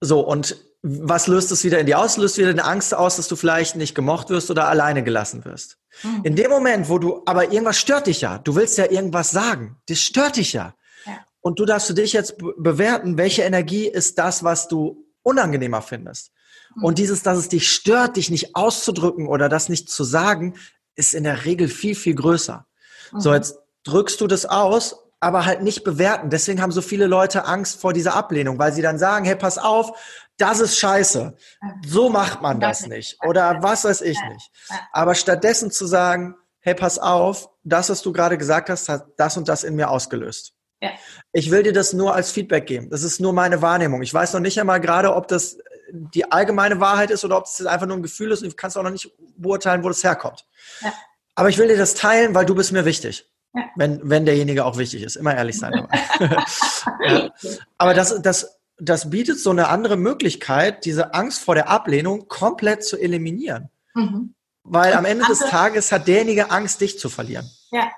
So, 0.00 0.20
und 0.20 0.56
was 0.82 1.26
löst 1.26 1.52
es 1.52 1.62
wieder 1.62 1.78
in 1.78 1.86
dir 1.86 1.98
aus? 1.98 2.16
Löst 2.16 2.38
wieder 2.38 2.50
eine 2.50 2.64
Angst 2.64 2.94
aus, 2.94 3.16
dass 3.16 3.28
du 3.28 3.36
vielleicht 3.36 3.76
nicht 3.76 3.94
gemocht 3.94 4.30
wirst 4.30 4.50
oder 4.50 4.68
alleine 4.68 5.04
gelassen 5.04 5.44
wirst. 5.44 5.76
Mhm. 6.02 6.20
In 6.24 6.36
dem 6.36 6.50
Moment, 6.50 6.88
wo 6.88 6.98
du, 6.98 7.22
aber 7.26 7.52
irgendwas 7.52 7.78
stört 7.78 8.06
dich 8.06 8.22
ja. 8.22 8.38
Du 8.38 8.54
willst 8.54 8.78
ja 8.78 8.90
irgendwas 8.90 9.30
sagen. 9.30 9.76
Das 9.88 9.98
stört 9.98 10.36
dich 10.36 10.54
ja. 10.54 10.74
ja. 11.04 11.18
Und 11.40 11.58
du 11.58 11.66
darfst 11.66 11.88
für 11.88 11.94
dich 11.94 12.12
jetzt 12.12 12.36
bewerten, 12.38 13.18
welche 13.18 13.42
Energie 13.42 13.86
ist 13.86 14.18
das, 14.18 14.42
was 14.42 14.68
du 14.68 15.04
unangenehmer 15.22 15.82
findest. 15.82 16.32
Mhm. 16.76 16.84
Und 16.84 16.98
dieses, 16.98 17.22
dass 17.22 17.36
es 17.36 17.48
dich 17.48 17.70
stört, 17.70 18.16
dich 18.16 18.30
nicht 18.30 18.56
auszudrücken 18.56 19.26
oder 19.26 19.50
das 19.50 19.68
nicht 19.68 19.90
zu 19.90 20.02
sagen, 20.02 20.54
ist 20.94 21.14
in 21.14 21.24
der 21.24 21.44
Regel 21.44 21.68
viel, 21.68 21.94
viel 21.94 22.14
größer. 22.14 22.66
Mhm. 23.12 23.20
So, 23.20 23.34
jetzt 23.34 23.58
drückst 23.84 24.20
du 24.20 24.26
das 24.26 24.46
aus 24.46 24.96
aber 25.20 25.44
halt 25.44 25.62
nicht 25.62 25.84
bewerten. 25.84 26.30
Deswegen 26.30 26.60
haben 26.62 26.72
so 26.72 26.80
viele 26.80 27.06
Leute 27.06 27.44
Angst 27.44 27.80
vor 27.80 27.92
dieser 27.92 28.14
Ablehnung, 28.14 28.58
weil 28.58 28.72
sie 28.72 28.82
dann 28.82 28.98
sagen, 28.98 29.26
hey, 29.26 29.36
pass 29.36 29.58
auf, 29.58 29.92
das 30.38 30.60
ist 30.60 30.78
scheiße. 30.78 31.36
So 31.86 32.08
macht 32.08 32.40
man 32.40 32.58
das 32.58 32.86
nicht. 32.86 33.18
Oder 33.26 33.62
was 33.62 33.84
weiß 33.84 34.00
ich 34.00 34.18
nicht. 34.30 34.50
Aber 34.92 35.14
stattdessen 35.14 35.70
zu 35.70 35.86
sagen, 35.86 36.34
hey, 36.60 36.74
pass 36.74 36.98
auf, 36.98 37.50
das, 37.62 37.90
was 37.90 38.00
du 38.02 38.12
gerade 38.12 38.38
gesagt 38.38 38.70
hast, 38.70 38.88
hat 38.88 39.06
das 39.18 39.36
und 39.36 39.48
das 39.48 39.64
in 39.64 39.76
mir 39.76 39.90
ausgelöst. 39.90 40.54
Ja. 40.82 40.90
Ich 41.32 41.50
will 41.50 41.62
dir 41.62 41.74
das 41.74 41.92
nur 41.92 42.14
als 42.14 42.30
Feedback 42.30 42.66
geben. 42.66 42.88
Das 42.88 43.02
ist 43.02 43.20
nur 43.20 43.34
meine 43.34 43.60
Wahrnehmung. 43.60 44.02
Ich 44.02 44.14
weiß 44.14 44.32
noch 44.32 44.40
nicht 44.40 44.58
einmal 44.58 44.80
gerade, 44.80 45.14
ob 45.14 45.28
das 45.28 45.58
die 45.92 46.30
allgemeine 46.30 46.80
Wahrheit 46.80 47.10
ist 47.10 47.24
oder 47.24 47.36
ob 47.36 47.44
es 47.44 47.64
einfach 47.66 47.86
nur 47.86 47.98
ein 47.98 48.02
Gefühl 48.02 48.32
ist. 48.32 48.42
Und 48.42 48.52
du 48.52 48.56
kannst 48.56 48.78
auch 48.78 48.82
noch 48.82 48.90
nicht 48.90 49.12
beurteilen, 49.36 49.84
wo 49.84 49.88
das 49.88 50.02
herkommt. 50.02 50.46
Ja. 50.80 50.92
Aber 51.34 51.50
ich 51.50 51.58
will 51.58 51.68
dir 51.68 51.76
das 51.76 51.94
teilen, 51.94 52.34
weil 52.34 52.46
du 52.46 52.54
bist 52.54 52.72
mir 52.72 52.86
wichtig. 52.86 53.29
Ja. 53.52 53.64
Wenn, 53.74 54.00
wenn 54.08 54.24
derjenige 54.24 54.64
auch 54.64 54.78
wichtig 54.78 55.02
ist. 55.02 55.16
Immer 55.16 55.34
ehrlich 55.34 55.58
sein 55.58 55.72
ja. 57.04 57.30
Aber 57.78 57.94
das, 57.94 58.22
das, 58.22 58.60
das 58.78 59.10
bietet 59.10 59.40
so 59.40 59.50
eine 59.50 59.68
andere 59.68 59.96
Möglichkeit, 59.96 60.84
diese 60.84 61.14
Angst 61.14 61.42
vor 61.42 61.56
der 61.56 61.68
Ablehnung 61.68 62.28
komplett 62.28 62.84
zu 62.84 62.96
eliminieren. 62.96 63.68
Mhm. 63.94 64.34
Weil 64.62 64.94
am 64.94 65.04
Ende 65.04 65.26
des 65.26 65.40
Tages 65.40 65.90
hat 65.90 66.06
derjenige 66.06 66.50
Angst, 66.50 66.80
dich 66.80 66.98
zu 66.98 67.08
verlieren. 67.08 67.50
Ja, 67.72 67.90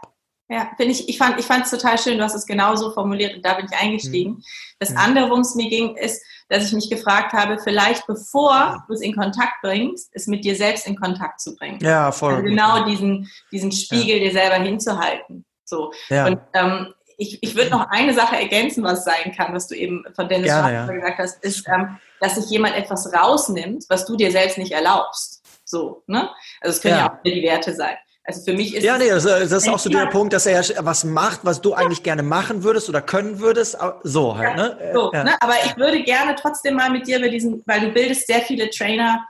ja, 0.52 0.70
finde 0.76 0.92
ich, 0.92 1.08
ich 1.08 1.16
fand 1.16 1.38
es 1.38 1.70
total 1.70 1.98
schön, 1.98 2.18
du 2.18 2.24
hast 2.24 2.34
es 2.34 2.44
genauso 2.44 2.92
formuliert 2.92 3.34
und 3.36 3.44
da 3.44 3.54
bin 3.54 3.66
ich 3.70 3.78
eingestiegen. 3.78 4.32
Mhm. 4.32 4.44
Das 4.78 4.90
mhm. 4.90 4.96
andere, 4.98 5.28
worum 5.30 5.40
es 5.40 5.54
mir 5.54 5.70
ging, 5.70 5.96
ist, 5.96 6.22
dass 6.52 6.66
ich 6.66 6.72
mich 6.74 6.90
gefragt 6.90 7.32
habe, 7.32 7.58
vielleicht 7.58 8.06
bevor 8.06 8.84
du 8.86 8.92
es 8.92 9.00
in 9.00 9.16
Kontakt 9.16 9.62
bringst, 9.62 10.10
es 10.12 10.26
mit 10.26 10.44
dir 10.44 10.54
selbst 10.54 10.86
in 10.86 10.96
Kontakt 10.96 11.40
zu 11.40 11.56
bringen. 11.56 11.78
Ja, 11.80 12.12
voll. 12.12 12.34
Also 12.34 12.44
genau 12.44 12.84
diesen, 12.84 13.30
diesen 13.50 13.72
Spiegel 13.72 14.18
ja. 14.18 14.24
dir 14.24 14.32
selber 14.32 14.56
hinzuhalten. 14.56 15.46
So. 15.64 15.92
Ja. 16.10 16.26
Und 16.26 16.40
ähm, 16.52 16.92
ich, 17.16 17.42
ich 17.42 17.54
würde 17.54 17.70
noch 17.70 17.88
eine 17.88 18.12
Sache 18.12 18.36
ergänzen, 18.36 18.84
was 18.84 19.04
sein 19.04 19.32
kann, 19.34 19.54
was 19.54 19.66
du 19.66 19.74
eben 19.74 20.04
von 20.14 20.28
Dennis 20.28 20.48
Gerne, 20.48 20.72
ja. 20.74 20.86
gesagt 20.86 21.18
hast, 21.18 21.42
ist, 21.42 21.66
ähm, 21.68 21.98
dass 22.20 22.34
sich 22.34 22.50
jemand 22.50 22.76
etwas 22.76 23.10
rausnimmt, 23.14 23.86
was 23.88 24.04
du 24.04 24.16
dir 24.16 24.30
selbst 24.30 24.58
nicht 24.58 24.72
erlaubst. 24.72 25.42
So, 25.64 26.02
ne? 26.06 26.28
Also 26.60 26.76
es 26.76 26.82
können 26.82 26.96
ja, 26.96 27.06
ja 27.06 27.12
auch 27.12 27.22
die 27.24 27.42
Werte 27.42 27.74
sein. 27.74 27.96
Also 28.24 28.44
für 28.44 28.56
mich 28.56 28.74
ist 28.74 28.84
ja, 28.84 28.98
nee, 28.98 29.08
das, 29.08 29.24
das 29.24 29.50
ist 29.50 29.68
auch 29.68 29.80
so 29.80 29.90
der 29.90 30.06
Punkt, 30.06 30.32
dass 30.32 30.46
er 30.46 30.62
was 30.84 31.02
macht, 31.02 31.40
was 31.42 31.60
du 31.60 31.74
eigentlich 31.74 32.04
gerne 32.04 32.22
machen 32.22 32.62
würdest 32.62 32.88
oder 32.88 33.02
können 33.02 33.40
würdest. 33.40 33.76
So 34.04 34.36
halt, 34.38 34.56
ja, 34.56 34.68
ne? 34.68 34.90
So, 34.94 35.12
ja. 35.12 35.24
ne? 35.24 35.42
Aber 35.42 35.54
ich 35.64 35.76
würde 35.76 36.04
gerne 36.04 36.36
trotzdem 36.36 36.74
mal 36.74 36.90
mit 36.90 37.08
dir 37.08 37.18
über 37.18 37.28
diesen, 37.28 37.62
weil 37.66 37.80
du 37.80 37.88
bildest 37.88 38.28
sehr 38.28 38.40
viele 38.42 38.70
Trainer 38.70 39.26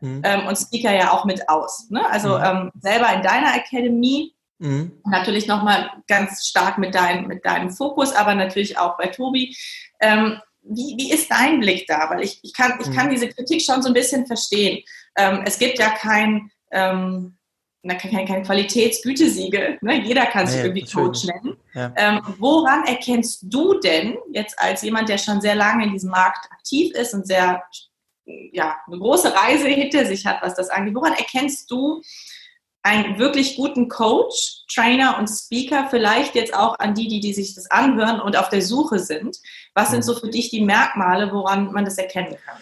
mhm. 0.00 0.20
ähm, 0.24 0.46
und 0.46 0.56
Speaker 0.56 0.92
ja 0.92 1.12
auch 1.12 1.24
mit 1.24 1.48
aus. 1.48 1.88
Ne? 1.88 2.06
Also 2.10 2.36
mhm. 2.36 2.44
ähm, 2.44 2.72
selber 2.80 3.10
in 3.14 3.22
deiner 3.22 3.56
Academy 3.56 4.34
mhm. 4.58 4.92
natürlich 5.06 5.46
nochmal 5.46 5.90
ganz 6.06 6.46
stark 6.46 6.76
mit, 6.76 6.94
dein, 6.94 7.26
mit 7.26 7.46
deinem 7.46 7.70
Fokus, 7.70 8.12
aber 8.12 8.34
natürlich 8.34 8.76
auch 8.76 8.98
bei 8.98 9.06
Tobi. 9.06 9.56
Ähm, 10.00 10.38
wie, 10.62 10.96
wie 10.98 11.12
ist 11.12 11.30
dein 11.30 11.60
Blick 11.60 11.86
da? 11.86 12.10
Weil 12.10 12.22
ich, 12.22 12.40
ich, 12.42 12.52
kann, 12.52 12.78
ich 12.78 12.94
kann 12.94 13.06
mhm. 13.06 13.12
diese 13.12 13.28
Kritik 13.28 13.62
schon 13.62 13.82
so 13.82 13.88
ein 13.88 13.94
bisschen 13.94 14.26
verstehen. 14.26 14.82
Ähm, 15.16 15.42
es 15.46 15.58
gibt 15.58 15.78
ja 15.78 15.88
kein 15.90 16.50
ähm, 16.72 17.33
kein, 17.88 18.26
kein 18.26 18.42
Qualitätsgütesiegel, 18.42 19.78
ne? 19.82 20.02
jeder 20.02 20.26
kann 20.26 20.46
sich 20.46 20.58
ja, 20.58 20.64
irgendwie 20.64 20.84
Coach 20.84 21.24
nennen. 21.24 21.56
Ja. 21.74 21.92
Ähm, 21.96 22.20
woran 22.38 22.84
erkennst 22.84 23.44
du 23.44 23.78
denn 23.80 24.16
jetzt 24.32 24.58
als 24.58 24.82
jemand, 24.82 25.08
der 25.08 25.18
schon 25.18 25.40
sehr 25.40 25.54
lange 25.54 25.84
in 25.84 25.92
diesem 25.92 26.10
Markt 26.10 26.50
aktiv 26.50 26.94
ist 26.94 27.12
und 27.12 27.26
sehr, 27.26 27.62
ja, 28.24 28.76
eine 28.86 28.98
große 28.98 29.34
Reise 29.34 29.68
hinter 29.68 30.06
sich 30.06 30.24
hat, 30.24 30.42
was 30.42 30.54
das 30.54 30.70
angeht, 30.70 30.94
woran 30.94 31.12
erkennst 31.12 31.70
du 31.70 32.00
einen 32.82 33.18
wirklich 33.18 33.56
guten 33.56 33.88
Coach, 33.88 34.64
Trainer 34.72 35.18
und 35.18 35.26
Speaker, 35.28 35.88
vielleicht 35.88 36.34
jetzt 36.34 36.54
auch 36.54 36.78
an 36.78 36.94
die, 36.94 37.08
die, 37.08 37.20
die 37.20 37.32
sich 37.32 37.54
das 37.54 37.70
anhören 37.70 38.20
und 38.20 38.36
auf 38.36 38.50
der 38.50 38.60
Suche 38.60 38.98
sind? 38.98 39.38
Was 39.74 39.90
sind 39.90 40.00
mhm. 40.00 40.02
so 40.02 40.14
für 40.14 40.28
dich 40.28 40.50
die 40.50 40.60
Merkmale, 40.60 41.32
woran 41.32 41.72
man 41.72 41.86
das 41.86 41.96
erkennen 41.96 42.36
kann? 42.44 42.58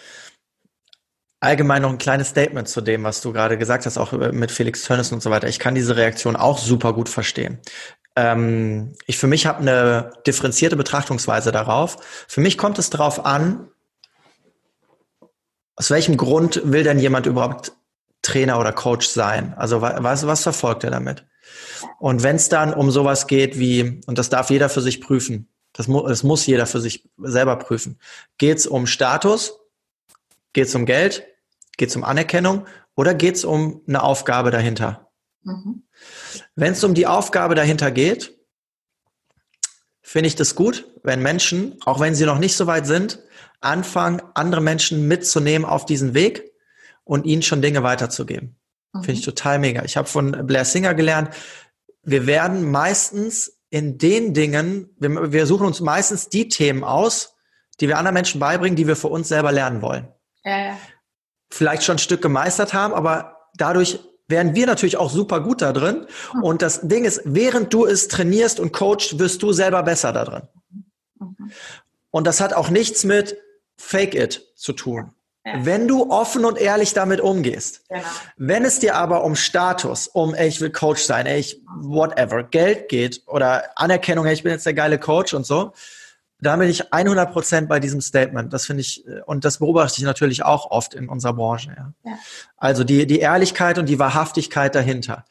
Allgemein 1.43 1.81
noch 1.81 1.89
ein 1.89 1.97
kleines 1.97 2.29
Statement 2.29 2.67
zu 2.67 2.81
dem, 2.81 3.03
was 3.03 3.21
du 3.21 3.33
gerade 3.33 3.57
gesagt 3.57 3.85
hast, 3.85 3.97
auch 3.97 4.11
mit 4.11 4.51
Felix 4.51 4.83
Tönnies 4.83 5.11
und 5.11 5.21
so 5.21 5.29
weiter. 5.29 5.47
Ich 5.47 5.59
kann 5.59 5.75
diese 5.75 5.95
Reaktion 5.95 6.35
auch 6.35 6.57
super 6.57 6.93
gut 6.93 7.09
verstehen. 7.09 7.59
Ähm, 8.15 8.93
ich 9.05 9.17
für 9.17 9.27
mich 9.27 9.45
habe 9.45 9.59
eine 9.59 10.13
differenzierte 10.25 10.75
Betrachtungsweise 10.75 11.51
darauf. 11.51 11.97
Für 12.27 12.41
mich 12.41 12.57
kommt 12.57 12.79
es 12.79 12.89
darauf 12.89 13.25
an, 13.25 13.67
aus 15.75 15.89
welchem 15.89 16.17
Grund 16.17 16.61
will 16.63 16.83
denn 16.83 16.99
jemand 16.99 17.25
überhaupt 17.25 17.73
Trainer 18.21 18.59
oder 18.59 18.71
Coach 18.71 19.07
sein? 19.07 19.53
Also 19.57 19.81
was, 19.81 20.25
was 20.25 20.43
verfolgt 20.43 20.83
er 20.83 20.91
damit? 20.91 21.25
Und 21.99 22.23
wenn 22.23 22.37
es 22.37 22.47
dann 22.47 22.73
um 22.73 22.91
sowas 22.91 23.27
geht 23.27 23.59
wie, 23.59 24.01
und 24.05 24.17
das 24.17 24.29
darf 24.29 24.49
jeder 24.49 24.69
für 24.69 24.81
sich 24.81 25.01
prüfen, 25.01 25.49
das, 25.73 25.87
mu 25.87 26.07
das 26.07 26.23
muss 26.23 26.45
jeder 26.45 26.67
für 26.67 26.79
sich 26.79 27.09
selber 27.17 27.57
prüfen, 27.57 27.99
geht 28.37 28.59
es 28.59 28.67
um 28.67 28.87
Status, 28.87 29.59
geht 30.53 30.67
es 30.67 30.75
um 30.75 30.85
Geld, 30.85 31.25
Geht 31.77 31.89
es 31.89 31.95
um 31.95 32.03
Anerkennung 32.03 32.65
oder 32.95 33.13
geht 33.13 33.35
es 33.35 33.45
um 33.45 33.81
eine 33.87 34.03
Aufgabe 34.03 34.51
dahinter? 34.51 35.11
Mhm. 35.43 35.83
Wenn 36.55 36.73
es 36.73 36.83
um 36.83 36.93
die 36.93 37.07
Aufgabe 37.07 37.55
dahinter 37.55 37.91
geht, 37.91 38.37
finde 40.01 40.27
ich 40.27 40.35
das 40.35 40.55
gut, 40.55 40.87
wenn 41.03 41.21
Menschen, 41.21 41.77
auch 41.85 41.99
wenn 41.99 42.15
sie 42.15 42.25
noch 42.25 42.39
nicht 42.39 42.55
so 42.55 42.67
weit 42.67 42.85
sind, 42.85 43.19
anfangen, 43.61 44.21
andere 44.35 44.61
Menschen 44.61 45.07
mitzunehmen 45.07 45.65
auf 45.65 45.85
diesen 45.85 46.13
Weg 46.13 46.51
und 47.03 47.25
ihnen 47.25 47.41
schon 47.41 47.61
Dinge 47.61 47.83
weiterzugeben. 47.83 48.57
Mhm. 48.93 49.03
Finde 49.03 49.19
ich 49.19 49.25
total 49.25 49.59
mega. 49.59 49.83
Ich 49.83 49.97
habe 49.97 50.07
von 50.07 50.45
Blair 50.45 50.65
Singer 50.65 50.93
gelernt, 50.93 51.33
wir 52.03 52.27
werden 52.27 52.69
meistens 52.69 53.59
in 53.69 53.97
den 53.97 54.33
Dingen, 54.33 54.89
wir, 54.99 55.31
wir 55.31 55.47
suchen 55.47 55.65
uns 55.65 55.79
meistens 55.79 56.29
die 56.29 56.47
Themen 56.47 56.83
aus, 56.83 57.35
die 57.79 57.87
wir 57.87 57.97
anderen 57.97 58.13
Menschen 58.13 58.39
beibringen, 58.39 58.75
die 58.75 58.87
wir 58.87 58.95
für 58.95 59.07
uns 59.07 59.29
selber 59.29 59.51
lernen 59.51 59.81
wollen. 59.81 60.07
Ja, 60.43 60.57
ja 60.57 60.77
vielleicht 61.53 61.83
schon 61.83 61.95
ein 61.95 61.99
Stück 61.99 62.21
gemeistert 62.21 62.73
haben, 62.73 62.93
aber 62.93 63.37
dadurch 63.55 63.99
werden 64.27 64.55
wir 64.55 64.65
natürlich 64.65 64.97
auch 64.97 65.11
super 65.11 65.41
gut 65.41 65.61
da 65.61 65.73
drin. 65.73 66.07
Mhm. 66.33 66.43
Und 66.43 66.61
das 66.61 66.81
Ding 66.81 67.05
ist, 67.05 67.21
während 67.25 67.73
du 67.73 67.85
es 67.85 68.07
trainierst 68.07 68.59
und 68.59 68.73
coachst, 68.73 69.19
wirst 69.19 69.43
du 69.43 69.51
selber 69.51 69.83
besser 69.83 70.11
da 70.11 70.25
drin. 70.25 70.47
Mhm. 71.19 71.51
Und 72.09 72.27
das 72.27 72.41
hat 72.41 72.53
auch 72.53 72.69
nichts 72.69 73.03
mit 73.03 73.37
Fake 73.75 74.15
it 74.15 74.47
zu 74.55 74.73
tun. 74.73 75.13
Ja. 75.45 75.65
Wenn 75.65 75.87
du 75.89 76.09
offen 76.09 76.45
und 76.45 76.57
ehrlich 76.57 76.93
damit 76.93 77.19
umgehst. 77.19 77.81
Genau. 77.89 78.01
Wenn 78.37 78.63
es 78.63 78.79
dir 78.79 78.95
aber 78.95 79.25
um 79.25 79.35
Status, 79.35 80.07
um 80.07 80.33
ey, 80.33 80.47
ich 80.47 80.61
will 80.61 80.71
Coach 80.71 81.03
sein, 81.03 81.25
ey, 81.25 81.39
ich 81.39 81.61
whatever, 81.81 82.43
Geld 82.43 82.87
geht 82.87 83.23
oder 83.27 83.65
Anerkennung, 83.75 84.25
ey, 84.25 84.33
ich 84.33 84.43
bin 84.43 84.53
jetzt 84.53 84.65
der 84.65 84.73
geile 84.73 84.99
Coach 84.99 85.33
und 85.33 85.45
so, 85.45 85.73
da 86.45 86.55
bin 86.57 86.69
ich 86.69 86.93
100 86.93 87.31
Prozent 87.31 87.69
bei 87.69 87.79
diesem 87.79 88.01
Statement. 88.01 88.53
Das 88.53 88.65
finde 88.65 88.81
ich, 88.81 89.07
äh, 89.07 89.21
und 89.25 89.45
das 89.45 89.59
beobachte 89.59 89.97
ich 89.97 90.03
natürlich 90.03 90.43
auch 90.43 90.71
oft 90.71 90.93
in 90.93 91.09
unserer 91.09 91.33
Branche. 91.33 91.73
Ja. 91.75 91.93
ja. 92.05 92.17
Also 92.57 92.83
die, 92.83 93.07
die 93.07 93.19
Ehrlichkeit 93.19 93.77
und 93.77 93.87
die 93.87 93.99
Wahrhaftigkeit 93.99 94.75
dahinter. 94.75 95.25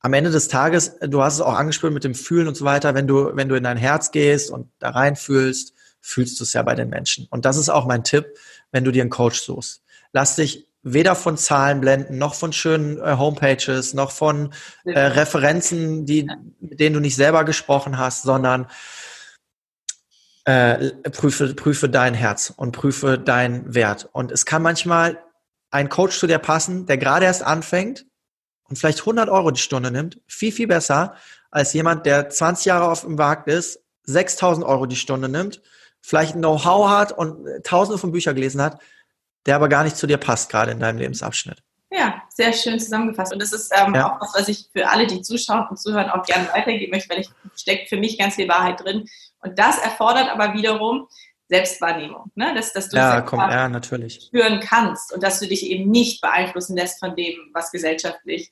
Am 0.00 0.12
Ende 0.12 0.30
des 0.30 0.48
Tages, 0.48 0.96
du 1.00 1.22
hast 1.22 1.34
es 1.34 1.40
auch 1.40 1.54
angespielt 1.54 1.92
mit 1.92 2.04
dem 2.04 2.14
Fühlen 2.14 2.46
und 2.46 2.56
so 2.56 2.64
weiter, 2.64 2.94
wenn 2.94 3.06
du, 3.06 3.34
wenn 3.34 3.48
du 3.48 3.56
in 3.56 3.64
dein 3.64 3.76
Herz 3.76 4.12
gehst 4.12 4.50
und 4.50 4.70
da 4.78 4.90
rein 4.90 5.16
fühlst, 5.16 5.74
fühlst 6.00 6.38
du 6.38 6.44
es 6.44 6.52
ja 6.52 6.62
bei 6.62 6.74
den 6.74 6.88
Menschen. 6.88 7.26
Und 7.30 7.44
das 7.44 7.56
ist 7.56 7.68
auch 7.68 7.86
mein 7.86 8.04
Tipp, 8.04 8.26
wenn 8.70 8.84
du 8.84 8.92
dir 8.92 9.02
einen 9.02 9.10
Coach 9.10 9.40
suchst. 9.40 9.82
Lass 10.12 10.36
dich 10.36 10.68
weder 10.82 11.16
von 11.16 11.36
Zahlen 11.36 11.80
blenden, 11.80 12.18
noch 12.18 12.34
von 12.34 12.52
schönen 12.52 12.98
äh, 12.98 13.16
Homepages, 13.18 13.92
noch 13.92 14.12
von 14.12 14.52
äh, 14.84 14.98
Referenzen, 14.98 16.06
die, 16.06 16.30
mit 16.60 16.78
denen 16.78 16.94
du 16.94 17.00
nicht 17.00 17.16
selber 17.16 17.44
gesprochen 17.44 17.98
hast, 17.98 18.22
sondern 18.22 18.68
äh, 20.46 20.92
prüfe, 21.10 21.54
prüfe 21.54 21.88
dein 21.88 22.14
Herz 22.14 22.52
und 22.56 22.72
prüfe 22.72 23.18
deinen 23.18 23.74
Wert. 23.74 24.08
Und 24.12 24.30
es 24.30 24.46
kann 24.46 24.62
manchmal 24.62 25.18
ein 25.70 25.88
Coach 25.88 26.18
zu 26.18 26.26
dir 26.26 26.38
passen, 26.38 26.86
der 26.86 26.98
gerade 26.98 27.26
erst 27.26 27.42
anfängt 27.42 28.06
und 28.68 28.78
vielleicht 28.78 29.00
100 29.00 29.28
Euro 29.28 29.50
die 29.50 29.60
Stunde 29.60 29.90
nimmt, 29.90 30.20
viel, 30.26 30.52
viel 30.52 30.68
besser 30.68 31.16
als 31.50 31.72
jemand, 31.72 32.06
der 32.06 32.30
20 32.30 32.66
Jahre 32.66 32.88
auf 32.88 33.00
dem 33.00 33.16
Markt 33.16 33.48
ist, 33.48 33.80
6000 34.04 34.64
Euro 34.64 34.86
die 34.86 34.96
Stunde 34.96 35.28
nimmt, 35.28 35.62
vielleicht 36.00 36.34
Know-how 36.34 36.88
hat 36.90 37.10
und 37.10 37.44
tausende 37.64 37.98
von 37.98 38.12
Büchern 38.12 38.36
gelesen 38.36 38.62
hat, 38.62 38.80
der 39.46 39.56
aber 39.56 39.68
gar 39.68 39.82
nicht 39.82 39.96
zu 39.96 40.06
dir 40.06 40.18
passt, 40.18 40.48
gerade 40.50 40.70
in 40.70 40.78
deinem 40.78 40.98
Lebensabschnitt. 40.98 41.62
Ja, 41.96 42.22
sehr 42.28 42.52
schön 42.52 42.78
zusammengefasst. 42.78 43.32
Und 43.32 43.40
das 43.40 43.52
ist 43.52 43.72
ähm, 43.74 43.94
ja. 43.94 44.12
auch 44.12 44.20
was, 44.20 44.34
was 44.34 44.48
ich 44.48 44.68
für 44.72 44.88
alle, 44.88 45.06
die 45.06 45.22
zuschauen 45.22 45.66
und 45.70 45.78
zuhören, 45.78 46.10
auch 46.10 46.24
gerne 46.26 46.48
weitergeben 46.52 46.90
möchte, 46.90 47.08
weil 47.08 47.20
ich 47.20 47.30
steckt 47.56 47.88
für 47.88 47.96
mich 47.96 48.18
ganz 48.18 48.34
viel 48.34 48.48
Wahrheit 48.48 48.80
drin. 48.80 49.08
Und 49.40 49.58
das 49.58 49.78
erfordert 49.78 50.28
aber 50.28 50.52
wiederum 50.52 51.08
Selbstwahrnehmung, 51.48 52.30
ne? 52.34 52.54
dass, 52.54 52.72
dass 52.72 52.88
du 52.88 52.96
ja, 52.96 53.20
komm, 53.20 53.38
ja, 53.38 53.68
natürlich. 53.68 54.26
spüren 54.26 54.60
kannst 54.60 55.12
und 55.14 55.22
dass 55.22 55.38
du 55.38 55.46
dich 55.46 55.64
eben 55.66 55.90
nicht 55.90 56.20
beeinflussen 56.20 56.76
lässt 56.76 56.98
von 56.98 57.14
dem, 57.14 57.34
was 57.54 57.70
gesellschaftlich 57.70 58.50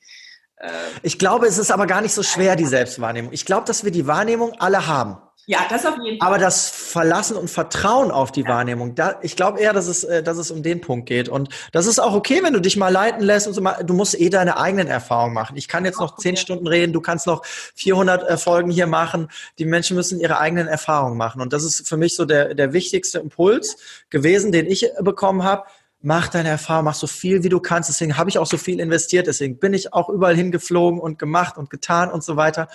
äh, 0.57 0.69
ich 1.03 1.19
glaube, 1.19 1.47
es 1.47 1.57
ist 1.57 1.71
aber 1.71 1.85
gar 1.85 2.01
nicht 2.01 2.13
so 2.13 2.23
schwer, 2.23 2.55
die 2.55 2.65
Selbstwahrnehmung. 2.65 3.33
Ich 3.33 3.45
glaube, 3.45 3.65
dass 3.65 3.83
wir 3.83 3.91
die 3.91 4.07
Wahrnehmung 4.07 4.53
alle 4.59 4.87
haben. 4.87 5.17
Ja, 5.47 5.59
das 5.69 5.85
auf 5.85 5.97
jeden 6.03 6.19
Fall. 6.19 6.27
Aber 6.27 6.37
das 6.39 6.69
Verlassen 6.69 7.37
und 7.37 7.49
Vertrauen 7.49 8.09
auf 8.09 8.31
die 8.31 8.41
ja. 8.41 8.47
Wahrnehmung, 8.47 8.95
da, 8.95 9.19
ich 9.21 9.35
glaube 9.35 9.59
eher, 9.59 9.73
dass 9.73 9.87
es, 9.87 10.03
äh, 10.03 10.23
dass 10.23 10.37
es 10.37 10.49
um 10.49 10.63
den 10.63 10.81
Punkt 10.81 11.07
geht. 11.07 11.29
Und 11.29 11.49
das 11.71 11.85
ist 11.85 11.99
auch 11.99 12.15
okay, 12.15 12.41
wenn 12.41 12.53
du 12.53 12.59
dich 12.59 12.77
mal 12.77 12.89
leiten 12.89 13.21
lässt 13.21 13.47
und 13.47 13.53
so 13.53 13.61
mal, 13.61 13.83
du 13.83 13.93
musst 13.93 14.19
eh 14.19 14.29
deine 14.29 14.57
eigenen 14.57 14.87
Erfahrungen 14.87 15.35
machen. 15.35 15.55
Ich 15.55 15.67
kann 15.67 15.85
jetzt 15.85 15.99
noch 15.99 16.17
zehn 16.17 16.35
Stunden 16.35 16.65
reden, 16.65 16.93
du 16.93 17.01
kannst 17.01 17.27
noch 17.27 17.45
400 17.45 18.27
äh, 18.27 18.37
Folgen 18.37 18.71
hier 18.71 18.87
machen. 18.87 19.29
Die 19.59 19.65
Menschen 19.65 19.95
müssen 19.95 20.19
ihre 20.19 20.39
eigenen 20.39 20.67
Erfahrungen 20.67 21.17
machen. 21.17 21.41
Und 21.41 21.53
das 21.53 21.63
ist 21.63 21.87
für 21.87 21.97
mich 21.97 22.15
so 22.15 22.25
der, 22.25 22.55
der 22.55 22.73
wichtigste 22.73 23.19
Impuls 23.19 23.77
gewesen, 24.09 24.51
den 24.51 24.65
ich 24.65 24.89
bekommen 25.01 25.43
habe 25.43 25.65
mach 26.01 26.27
deine 26.27 26.49
Erfahrung, 26.49 26.85
mach 26.85 26.93
so 26.93 27.07
viel, 27.07 27.41
wie 27.43 27.49
du 27.49 27.59
kannst. 27.59 27.89
Deswegen 27.89 28.15
habe 28.15 28.29
ich 28.29 28.37
auch 28.37 28.45
so 28.45 28.57
viel 28.57 28.79
investiert. 28.79 29.25
Deswegen 29.25 29.57
bin 29.57 29.73
ich 29.73 29.91
auch 29.91 30.07
überall 30.07 30.35
hingeflogen 30.35 30.99
und 30.99 31.17
gemacht 31.17 31.57
und 31.57 31.71
getan 31.71 32.11
und 32.11 32.23
so 32.23 32.35
weiter 32.35 32.67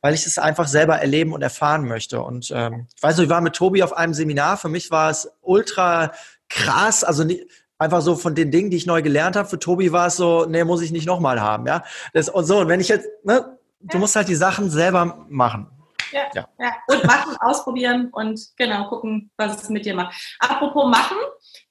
weil 0.00 0.14
ich 0.14 0.26
es 0.26 0.38
einfach 0.38 0.66
selber 0.66 0.96
erleben 0.96 1.32
und 1.32 1.42
erfahren 1.42 1.86
möchte. 1.86 2.22
Und 2.22 2.50
ähm, 2.54 2.86
ich 2.96 3.02
weiß 3.02 3.16
nicht, 3.16 3.24
ich 3.24 3.30
war 3.30 3.40
mit 3.40 3.54
Tobi 3.54 3.82
auf 3.82 3.92
einem 3.92 4.14
Seminar. 4.14 4.56
Für 4.56 4.68
mich 4.68 4.90
war 4.90 5.10
es 5.10 5.30
ultra 5.40 6.12
krass, 6.48 7.04
also 7.04 7.24
Einfach 7.80 8.02
so 8.02 8.14
von 8.14 8.34
den 8.34 8.50
Dingen, 8.50 8.68
die 8.68 8.76
ich 8.76 8.84
neu 8.84 9.00
gelernt 9.00 9.36
habe. 9.36 9.48
Für 9.48 9.58
Tobi 9.58 9.90
war 9.90 10.08
es 10.08 10.16
so, 10.16 10.44
nee, 10.44 10.64
muss 10.64 10.82
ich 10.82 10.92
nicht 10.92 11.06
nochmal 11.06 11.40
haben, 11.40 11.66
ja. 11.66 11.82
Das, 12.12 12.28
und 12.28 12.44
so, 12.44 12.58
und 12.58 12.68
wenn 12.68 12.78
ich 12.78 12.88
jetzt, 12.88 13.08
ne, 13.24 13.58
du 13.80 13.96
musst 13.96 14.14
halt 14.16 14.28
die 14.28 14.34
Sachen 14.34 14.68
selber 14.68 15.24
machen. 15.30 15.66
Ja, 16.12 16.24
ja. 16.34 16.48
ja. 16.58 16.72
Und 16.88 17.04
machen, 17.04 17.38
ausprobieren 17.40 18.10
und 18.12 18.38
genau 18.56 18.86
gucken, 18.90 19.30
was 19.38 19.62
es 19.62 19.70
mit 19.70 19.86
dir 19.86 19.94
macht. 19.94 20.14
Apropos 20.40 20.90
machen, 20.90 21.16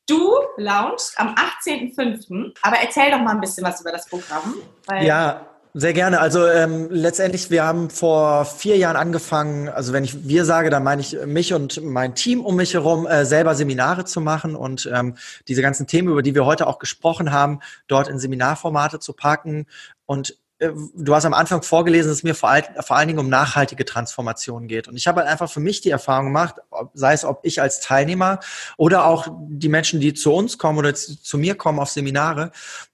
du 0.08 0.36
launchst 0.58 1.20
am 1.20 1.36
18.05. 1.36 2.58
Aber 2.64 2.78
erzähl 2.78 3.12
doch 3.12 3.20
mal 3.20 3.36
ein 3.36 3.42
bisschen 3.42 3.64
was 3.64 3.80
über 3.80 3.92
das 3.92 4.08
Programm. 4.08 4.56
ja, 5.02 5.46
sehr 5.74 5.94
gerne. 5.94 6.20
Also 6.20 6.48
ähm, 6.48 6.88
letztendlich, 6.90 7.52
wir 7.52 7.64
haben 7.64 7.90
vor 7.90 8.46
vier 8.46 8.78
Jahren 8.78 8.96
angefangen, 8.96 9.70
also 9.70 9.94
wenn 9.94 10.04
ich 10.04 10.28
wir 10.28 10.44
sage, 10.46 10.70
dann 10.70 10.84
meine 10.84 11.02
ich 11.02 11.18
mich 11.26 11.54
und 11.54 11.84
mein 11.84 12.16
Team 12.16 12.42
um 12.44 12.56
mich 12.56 12.74
herum, 12.74 13.06
äh, 13.06 13.24
selber 13.26 13.54
Seminare 13.54 14.06
zu 14.06 14.20
machen 14.20 14.56
und 14.56 14.90
ähm, 14.92 15.16
diese 15.48 15.62
ganzen 15.62 15.86
Themen, 15.86 16.10
über 16.10 16.24
die 16.24 16.34
wir 16.34 16.46
heute 16.46 16.66
auch 16.66 16.80
gesprochen 16.80 17.32
haben, 17.32 17.60
dort 17.88 18.08
in 18.08 18.18
Seminarformate 18.18 19.00
zu 19.00 19.14
packen. 19.14 19.68
Und 20.08 20.38
äh, 20.58 20.72
du 20.96 21.14
hast 21.14 21.26
am 21.26 21.36
Anfang 21.36 21.62
vorgelesen, 21.62 22.10
dass 22.10 22.18
es 22.18 22.24
mir 22.24 22.34
vor, 22.34 22.50
all, 22.50 22.64
vor 22.82 22.98
allen 22.98 23.08
Dingen 23.08 23.20
um 23.20 23.30
nachhaltige 23.30 23.86
Transformation 23.86 24.68
geht. 24.68 24.88
Und 24.88 24.98
ich 24.98 25.08
habe 25.08 25.22
halt 25.22 25.30
einfach 25.30 25.52
für 25.52 25.60
mich 25.60 25.82
die 25.82 25.92
Erfahrung 25.92 26.26
gemacht, 26.26 26.56
sei 26.96 27.14
es 27.14 27.24
ob 27.24 27.42
ich 27.44 27.62
als 27.62 27.80
Teilnehmer 27.80 28.40
oder 28.78 29.06
auch 29.06 29.28
die 29.48 29.70
Menschen, 29.70 30.00
die 30.00 30.16
zu 30.16 30.34
uns 30.34 30.58
kommen 30.58 30.80
oder 30.80 30.96
zu, 30.96 31.22
zu 31.22 31.38
mir 31.38 31.54
kommen 31.54 31.78
auf 31.78 31.90
Seminare, 31.90 32.52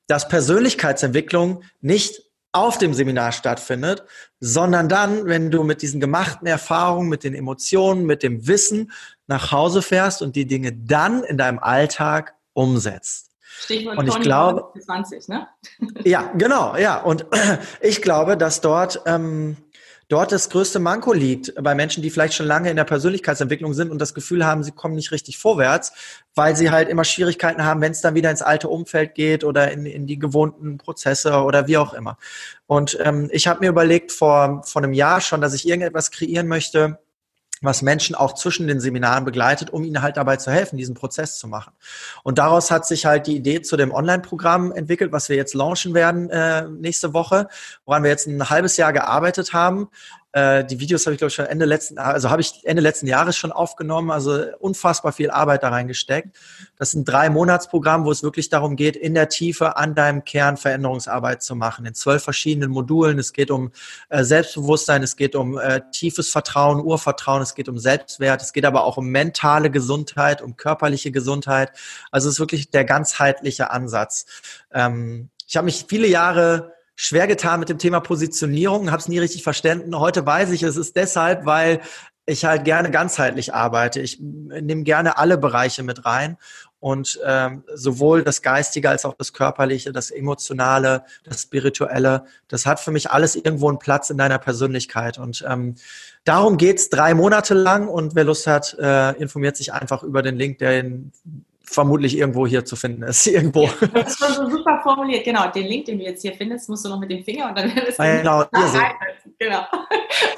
dass 0.07 0.28
Persönlichkeitsentwicklung 0.28 1.63
nicht 1.82 2.24
auf 2.55 2.77
dem 2.77 2.93
Seminar 2.93 3.31
stattfindet, 3.31 4.03
sondern 4.39 4.87
dann, 4.89 5.25
wenn 5.25 5.51
du 5.51 5.63
mit 5.63 5.81
diesen 5.81 5.99
gemachten 5.99 6.47
Erfahrungen, 6.47 7.09
mit 7.09 7.23
den 7.23 7.35
Emotionen, 7.35 8.05
mit 8.05 8.23
dem 8.23 8.47
Wissen 8.47 8.91
nach 9.27 9.51
Hause 9.51 9.81
fährst 9.81 10.21
und 10.21 10.35
die 10.35 10.45
Dinge 10.45 10.71
dann 10.71 11.23
in 11.23 11.37
deinem 11.37 11.59
Alltag 11.59 12.35
umsetzt. 12.53 13.31
Stichwort 13.41 13.97
und 13.97 14.07
ich 14.07 14.19
glaube, 14.19 14.71
20, 14.79 15.27
ne? 15.29 15.47
ja, 16.03 16.31
genau, 16.37 16.75
ja. 16.75 17.01
Und 17.01 17.25
ich 17.81 18.01
glaube, 18.01 18.37
dass 18.37 18.61
dort 18.61 19.01
ähm, 19.05 19.57
dort 20.07 20.31
das 20.31 20.49
größte 20.49 20.79
Manko 20.79 21.13
liegt 21.13 21.53
bei 21.61 21.75
Menschen, 21.75 22.03
die 22.03 22.09
vielleicht 22.09 22.33
schon 22.33 22.45
lange 22.45 22.69
in 22.69 22.75
der 22.75 22.83
Persönlichkeitsentwicklung 22.83 23.73
sind 23.73 23.91
und 23.91 23.99
das 23.99 24.13
Gefühl 24.13 24.45
haben, 24.45 24.63
sie 24.63 24.71
kommen 24.71 24.95
nicht 24.95 25.11
richtig 25.11 25.37
vorwärts, 25.37 25.93
weil 26.35 26.55
sie 26.55 26.71
halt 26.71 26.89
immer 26.89 27.03
Schwierigkeiten 27.03 27.63
haben, 27.63 27.81
wenn 27.81 27.91
es 27.91 28.01
dann 28.01 28.15
wieder 28.15 28.31
ins 28.31 28.41
alte 28.41 28.69
Umfeld 28.69 29.15
geht 29.15 29.43
oder 29.43 29.71
in, 29.71 29.85
in 29.85 30.05
die 30.05 30.19
gewohnten 30.19 30.77
Prozesse 30.77 31.41
oder 31.43 31.67
wie 31.67 31.77
auch 31.77 31.93
immer. 31.93 32.17
Und 32.67 32.97
ähm, 33.03 33.29
ich 33.31 33.47
habe 33.47 33.61
mir 33.61 33.69
überlegt 33.69 34.11
vor, 34.11 34.61
vor 34.65 34.83
einem 34.83 34.93
Jahr 34.93 35.21
schon, 35.21 35.41
dass 35.41 35.53
ich 35.53 35.67
irgendetwas 35.67 36.11
kreieren 36.11 36.47
möchte, 36.47 36.99
was 37.66 37.82
Menschen 37.82 38.16
auch 38.16 38.34
zwischen 38.34 38.68
den 38.68 38.80
Seminaren 38.80 39.26
begleitet, 39.26 39.70
um 39.72 39.84
ihnen 39.84 40.01
halt 40.01 40.18
dabei 40.18 40.38
zu 40.38 40.51
helfen, 40.51 40.78
diesen 40.78 40.95
Prozess 40.95 41.38
zu 41.38 41.47
machen. 41.47 41.74
Und 42.24 42.38
daraus 42.38 42.72
hat 42.72 42.86
sich 42.86 43.05
halt 43.05 43.28
die 43.28 43.36
Idee 43.36 43.61
zu 43.61 43.78
dem 43.78 43.91
Online-Programm 43.91 44.72
entwickelt, 44.72 45.11
was 45.11 45.30
wir 45.30 45.36
jetzt 45.36 45.53
launchen 45.53 45.93
werden 45.93 46.30
äh, 46.30 46.68
nächste 46.68 47.13
Woche, 47.13 47.47
woran 47.86 48.03
wir 48.03 48.09
jetzt 48.09 48.28
ein 48.28 48.49
halbes 48.49 48.78
Jahr 48.78 48.93
gearbeitet 48.93 49.53
haben. 49.53 49.89
Äh, 50.36 50.65
die 50.65 50.81
Videos 50.81 51.05
habe 51.05 51.13
ich, 51.13 51.19
glaube 51.19 51.29
ich, 51.29 51.36
schon 51.36 51.45
Ende 51.45 51.63
letzten, 51.63 51.97
also 51.97 52.29
habe 52.29 52.41
ich 52.41 52.59
Ende 52.65 52.81
letzten 52.81 53.07
Jahres 53.07 53.38
schon 53.38 53.53
aufgenommen, 53.53 54.11
also 54.11 54.43
unfassbar 54.59 55.13
viel 55.13 55.31
Arbeit 55.31 55.63
da 55.63 55.69
reingesteckt. 55.69 56.36
Das 56.77 56.89
ist 56.89 56.95
ein 56.95 57.05
Drei-Monats-Programm, 57.05 58.03
wo 58.03 58.11
es 58.11 58.21
wirklich 58.21 58.49
darum 58.49 58.75
geht, 58.75 58.97
in 58.97 59.13
der 59.13 59.29
Tiefe 59.29 59.77
an 59.77 59.95
deinem 59.95 60.25
Kern 60.25 60.57
Veränderungsarbeit 60.57 61.41
zu 61.41 61.55
machen, 61.55 61.86
in 61.86 61.93
zwölf 61.93 62.21
verschiedenen 62.21 62.69
Modulen. 62.69 63.17
Es 63.17 63.31
geht 63.31 63.49
um 63.49 63.71
äh, 64.09 64.25
Selbstbewusstsein, 64.25 65.03
es 65.03 65.15
geht 65.15 65.36
um 65.36 65.57
äh, 65.57 65.79
tiefes 65.91 66.29
Vertrauen, 66.31 66.81
Urvertrauen, 66.81 67.41
es 67.41 67.55
geht 67.55 67.69
um 67.69 67.79
Selbstwert, 67.79 68.41
es 68.41 68.51
geht 68.51 68.65
aber 68.65 68.83
auch 68.83 68.97
um 68.97 69.07
mentale 69.07 69.71
Gesundheit, 69.71 70.41
um 70.41 70.57
körperliche 70.57 71.11
Gesundheit. 71.11 71.71
Also 72.11 72.27
es 72.27 72.36
ist 72.36 72.39
wirklich 72.41 72.69
der 72.71 72.83
ganzheitliche 72.83 73.71
Ansatz. 73.71 74.25
Ähm, 74.73 75.29
ich 75.47 75.55
habe 75.55 75.63
mich 75.63 75.86
viele 75.88 76.07
Jahre 76.07 76.74
schwer 76.95 77.27
getan 77.27 77.59
mit 77.59 77.69
dem 77.69 77.77
Thema 77.77 77.99
Positionierung, 77.99 78.91
habe 78.91 79.01
es 79.01 79.07
nie 79.07 79.19
richtig 79.19 79.43
verstanden. 79.43 79.97
Heute 79.99 80.25
weiß 80.25 80.51
ich, 80.51 80.63
es 80.63 80.77
ist 80.77 80.95
deshalb, 80.95 81.45
weil 81.45 81.81
ich 82.25 82.45
halt 82.45 82.65
gerne 82.65 82.89
ganzheitlich 82.89 83.53
arbeite. 83.53 84.01
Ich 84.01 84.19
nehme 84.19 84.83
gerne 84.83 85.17
alle 85.17 85.37
Bereiche 85.37 85.83
mit 85.83 86.05
rein 86.05 86.37
und 86.79 87.19
ähm, 87.25 87.63
sowohl 87.73 88.23
das 88.23 88.41
Geistige 88.41 88.89
als 88.89 89.05
auch 89.05 89.15
das 89.15 89.33
Körperliche, 89.33 89.91
das 89.91 90.11
Emotionale, 90.11 91.03
das 91.23 91.41
Spirituelle, 91.41 92.25
das 92.47 92.65
hat 92.65 92.79
für 92.79 92.91
mich 92.91 93.11
alles 93.11 93.35
irgendwo 93.35 93.69
einen 93.69 93.79
Platz 93.79 94.09
in 94.09 94.17
deiner 94.17 94.39
Persönlichkeit. 94.39 95.17
Und 95.17 95.45
ähm, 95.47 95.75
darum 96.23 96.57
geht's 96.57 96.89
drei 96.89 97.13
Monate 97.13 97.53
lang 97.53 97.87
und 97.87 98.15
wer 98.15 98.23
Lust 98.23 98.47
hat, 98.47 98.75
äh, 98.79 99.11
informiert 99.17 99.57
sich 99.57 99.73
einfach 99.73 100.01
über 100.03 100.21
den 100.21 100.35
Link, 100.35 100.57
der 100.59 100.79
in 100.79 101.11
vermutlich 101.68 102.18
irgendwo 102.18 102.47
hier 102.47 102.66
zu 102.66 102.76
finden 102.76 103.03
ist. 103.03 103.26
Irgendwo. 103.36 103.63
Ja, 103.63 103.88
das 103.93 104.13
ist 104.13 104.20
schon 104.20 104.34
so 104.34 104.49
super 104.49 104.80
formuliert. 104.84 105.24
Genau, 105.24 105.49
den 105.49 105.68
Link, 105.68 105.86
den 105.86 105.99
du 105.99 106.05
jetzt 106.05 106.22
hier 106.22 106.34
findest, 106.34 106.70
musst 106.70 106.86
du 106.86 106.89
noch 106.89 106.99
mit 106.99 107.11
dem 107.11 107.24
Finger 107.24 107.49
und 107.49 107.57
dann 107.57 107.70
ist 107.72 107.99
ah, 107.99 108.18
Genau, 108.18 108.43
hier 108.55 108.68
so. 108.68 108.80
genau. 109.39 109.66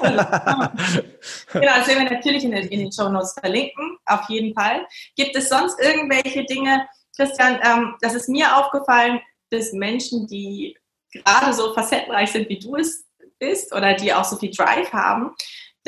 genau, 0.00 1.74
das 1.76 1.88
werden 1.88 2.04
wir 2.04 2.10
natürlich 2.10 2.44
in 2.44 2.52
den, 2.52 2.68
in 2.68 2.80
den 2.80 2.92
Show 2.92 3.08
Notes 3.08 3.34
verlinken, 3.38 3.98
auf 4.06 4.28
jeden 4.28 4.54
Fall. 4.54 4.86
Gibt 5.16 5.36
es 5.36 5.48
sonst 5.48 5.78
irgendwelche 5.80 6.44
Dinge, 6.44 6.86
Christian, 7.16 7.58
ähm, 7.64 7.94
das 8.00 8.14
ist 8.14 8.28
mir 8.28 8.56
aufgefallen, 8.56 9.20
dass 9.50 9.72
Menschen, 9.72 10.26
die 10.26 10.76
gerade 11.12 11.52
so 11.52 11.74
facettenreich 11.74 12.30
sind, 12.30 12.48
wie 12.48 12.58
du 12.58 12.76
es 12.76 13.06
bist 13.38 13.74
oder 13.74 13.94
die 13.94 14.12
auch 14.12 14.24
so 14.24 14.36
viel 14.36 14.50
Drive 14.50 14.92
haben, 14.92 15.34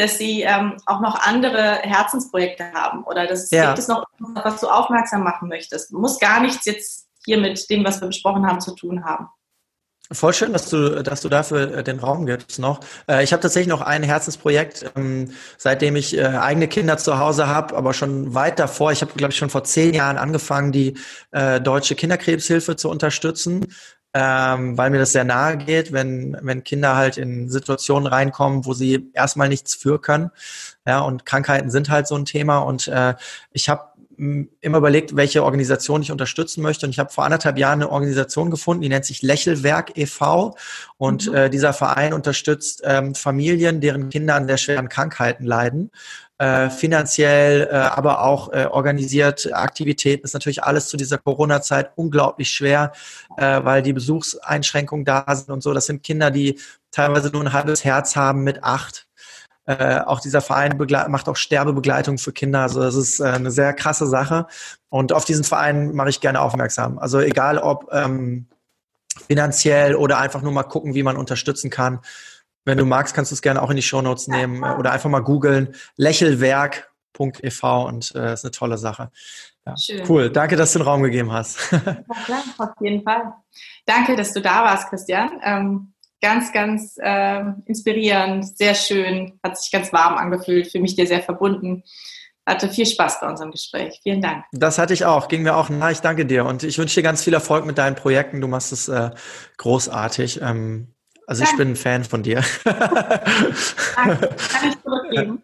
dass 0.01 0.18
sie 0.18 0.42
ähm, 0.42 0.76
auch 0.86 1.01
noch 1.01 1.20
andere 1.20 1.78
Herzensprojekte 1.82 2.72
haben 2.72 3.05
oder 3.05 3.26
dass 3.26 3.44
es, 3.44 3.51
ja. 3.51 3.66
gibt 3.66 3.78
es 3.78 3.88
noch 3.88 4.07
was 4.18 4.61
du 4.61 4.68
aufmerksam 4.68 5.22
machen 5.22 5.48
möchtest. 5.48 5.92
Muss 5.92 6.18
gar 6.18 6.40
nichts 6.40 6.64
jetzt 6.64 7.09
hier 7.24 7.38
mit 7.38 7.68
dem, 7.70 7.84
was 7.84 8.01
wir 8.01 8.09
besprochen 8.09 8.46
haben, 8.46 8.61
zu 8.61 8.74
tun 8.74 9.05
haben. 9.05 9.28
Voll 10.12 10.32
schön, 10.32 10.53
dass 10.53 10.68
du, 10.68 11.05
dass 11.05 11.20
du 11.20 11.28
dafür 11.28 11.78
äh, 11.78 11.84
den 11.84 12.01
Raum 12.01 12.26
gibst 12.26 12.59
noch. 12.59 12.80
Äh, 13.09 13.22
ich 13.22 13.32
habe 13.32 13.42
tatsächlich 13.42 13.68
noch 13.68 13.80
ein 13.80 14.03
Herzensprojekt, 14.03 14.90
ähm, 14.96 15.30
seitdem 15.57 15.94
ich 15.94 16.18
äh, 16.18 16.24
eigene 16.24 16.66
Kinder 16.66 16.98
zu 16.98 17.18
Hause 17.18 17.46
habe, 17.46 17.76
aber 17.76 17.94
schon 17.94 18.34
weit 18.34 18.59
davor. 18.59 18.90
Ich 18.90 19.03
habe, 19.03 19.12
glaube 19.12 19.32
ich, 19.32 19.38
schon 19.38 19.51
vor 19.51 19.62
zehn 19.62 19.94
Jahren 19.94 20.18
angefangen, 20.18 20.72
die 20.72 20.94
deutsche 21.30 21.94
Kinderkrebshilfe 21.94 22.74
zu 22.74 22.90
unterstützen 22.90 23.66
ähm, 24.12 24.76
weil 24.76 24.90
mir 24.90 24.98
das 24.98 25.12
sehr 25.12 25.24
nahe 25.24 25.56
geht, 25.56 25.92
wenn, 25.92 26.36
wenn 26.42 26.64
Kinder 26.64 26.96
halt 26.96 27.16
in 27.16 27.48
Situationen 27.48 28.06
reinkommen, 28.06 28.64
wo 28.64 28.74
sie 28.74 29.11
erstmal 29.14 29.48
nichts 29.48 29.74
für 29.74 30.00
können. 30.00 30.30
Ja, 30.86 31.00
und 31.00 31.26
Krankheiten 31.26 31.70
sind 31.70 31.90
halt 31.90 32.08
so 32.08 32.16
ein 32.16 32.24
Thema. 32.24 32.58
Und 32.58 32.88
äh, 32.88 33.14
ich 33.52 33.68
habe 33.68 33.84
immer 34.61 34.78
überlegt, 34.78 35.16
welche 35.16 35.44
Organisation 35.44 36.02
ich 36.02 36.12
unterstützen 36.12 36.61
möchte. 36.61 36.84
Und 36.84 36.90
ich 36.90 36.98
habe 36.98 37.11
vor 37.11 37.24
anderthalb 37.24 37.56
Jahren 37.56 37.80
eine 37.80 37.90
Organisation 37.90 38.50
gefunden, 38.50 38.82
die 38.82 38.88
nennt 38.90 39.06
sich 39.06 39.22
Lächelwerk 39.22 39.96
e.V. 39.96 40.56
Und 40.98 41.28
mhm. 41.28 41.34
äh, 41.34 41.50
dieser 41.50 41.72
Verein 41.72 42.12
unterstützt 42.12 42.82
ähm, 42.84 43.14
Familien, 43.14 43.80
deren 43.80 44.11
Kinder 44.11 44.34
an 44.34 44.46
sehr 44.46 44.58
schweren 44.58 44.88
Krankheiten 44.88 45.44
leiden 45.44 45.90
äh, 46.41 46.70
finanziell, 46.70 47.68
äh, 47.70 47.74
aber 47.74 48.22
auch 48.22 48.51
äh, 48.55 48.64
organisiert 48.64 49.53
Aktivitäten. 49.53 50.24
ist 50.24 50.32
natürlich 50.32 50.64
alles 50.64 50.88
zu 50.88 50.97
dieser 50.97 51.18
Corona-Zeit 51.18 51.91
unglaublich 51.97 52.49
schwer, 52.49 52.93
äh, 53.36 53.62
weil 53.62 53.82
die 53.82 53.93
Besuchseinschränkungen 53.93 55.05
da 55.05 55.26
sind 55.36 55.51
und 55.51 55.62
so. 55.62 55.74
Das 55.74 55.84
sind 55.84 56.03
Kinder, 56.03 56.30
die 56.30 56.59
teilweise 56.93 57.28
nur 57.28 57.43
ein 57.43 57.53
halbes 57.53 57.84
Herz 57.84 58.16
haben 58.16 58.43
mit 58.43 58.64
acht. 58.64 59.07
Äh, 59.66 59.99
auch 59.99 60.20
dieser 60.20 60.41
Verein 60.41 60.78
macht 61.09 61.28
auch 61.28 61.36
Sterbebegleitung 61.36 62.16
für 62.16 62.32
Kinder. 62.32 62.61
Also 62.61 62.80
das 62.80 62.95
ist 62.95 63.20
äh, 63.20 63.24
eine 63.24 63.51
sehr 63.51 63.74
krasse 63.74 64.07
Sache. 64.07 64.47
Und 64.88 65.12
auf 65.12 65.26
diesen 65.26 65.45
Verein 65.45 65.95
mache 65.95 66.09
ich 66.09 66.22
gerne 66.22 66.41
aufmerksam. 66.41 66.99
Also 66.99 67.20
egal 67.20 67.59
ob 67.59 67.93
ähm, 67.93 68.47
finanziell 69.28 69.95
oder 69.95 70.16
einfach 70.16 70.41
nur 70.41 70.53
mal 70.53 70.62
gucken, 70.62 70.95
wie 70.95 71.03
man 71.03 71.18
unterstützen 71.18 71.68
kann. 71.68 72.01
Wenn 72.64 72.78
du 72.78 72.84
magst, 72.84 73.14
kannst 73.14 73.30
du 73.30 73.34
es 73.34 73.42
gerne 73.42 73.62
auch 73.62 73.70
in 73.70 73.76
die 73.76 73.82
Shownotes 73.82 74.28
nehmen 74.28 74.62
äh, 74.62 74.76
oder 74.76 74.92
einfach 74.92 75.11
mal 75.11 75.20
googeln. 75.20 75.74
Lächelwerk.ev 75.96 77.62
und 77.62 78.14
äh, 78.14 78.34
ist 78.34 78.44
eine 78.44 78.50
tolle 78.50 78.78
Sache. 78.78 79.11
Ja. 79.66 79.74
Cool, 80.08 80.30
danke, 80.30 80.56
dass 80.56 80.72
du 80.72 80.78
den 80.78 80.86
Raum 80.86 81.02
gegeben 81.02 81.32
hast. 81.32 81.58
ja, 81.72 82.02
klar, 82.24 82.42
auf 82.58 82.70
jeden 82.80 83.02
Fall. 83.02 83.34
Danke, 83.86 84.16
dass 84.16 84.32
du 84.32 84.40
da 84.40 84.64
warst, 84.64 84.88
Christian. 84.88 85.40
Ähm, 85.42 85.92
ganz, 86.20 86.52
ganz 86.52 86.96
äh, 86.98 87.42
inspirierend, 87.66 88.56
sehr 88.56 88.74
schön, 88.74 89.38
hat 89.42 89.58
sich 89.58 89.70
ganz 89.70 89.92
warm 89.92 90.16
angefühlt, 90.16 90.70
für 90.70 90.80
mich 90.80 90.96
dir 90.96 91.06
sehr 91.06 91.22
verbunden. 91.22 91.82
Hatte 92.46 92.68
viel 92.68 92.86
Spaß 92.86 93.20
bei 93.20 93.28
unserem 93.28 93.50
Gespräch. 93.52 94.00
Vielen 94.02 94.22
Dank. 94.22 94.44
Das 94.52 94.78
hatte 94.78 94.94
ich 94.94 95.04
auch, 95.04 95.28
ging 95.28 95.42
mir 95.42 95.56
auch 95.56 95.68
nah. 95.68 95.90
Ich 95.90 96.00
danke 96.00 96.26
dir 96.26 96.46
und 96.46 96.62
ich 96.62 96.78
wünsche 96.78 96.96
dir 96.96 97.02
ganz 97.02 97.22
viel 97.22 97.34
Erfolg 97.34 97.64
mit 97.64 97.78
deinen 97.78 97.96
Projekten. 97.96 98.40
Du 98.40 98.48
machst 98.48 98.72
es 98.72 98.88
äh, 98.88 99.11
großartig. 99.58 100.40
Ähm, 100.42 100.94
also 101.30 101.44
ich 101.44 101.56
bin 101.56 101.70
ein 101.70 101.76
Fan 101.76 102.02
von 102.02 102.24
dir. 102.24 102.42
Danke, 102.64 104.30
kann 104.52 104.68
ich 104.68 104.82
zurückgeben. 104.82 105.40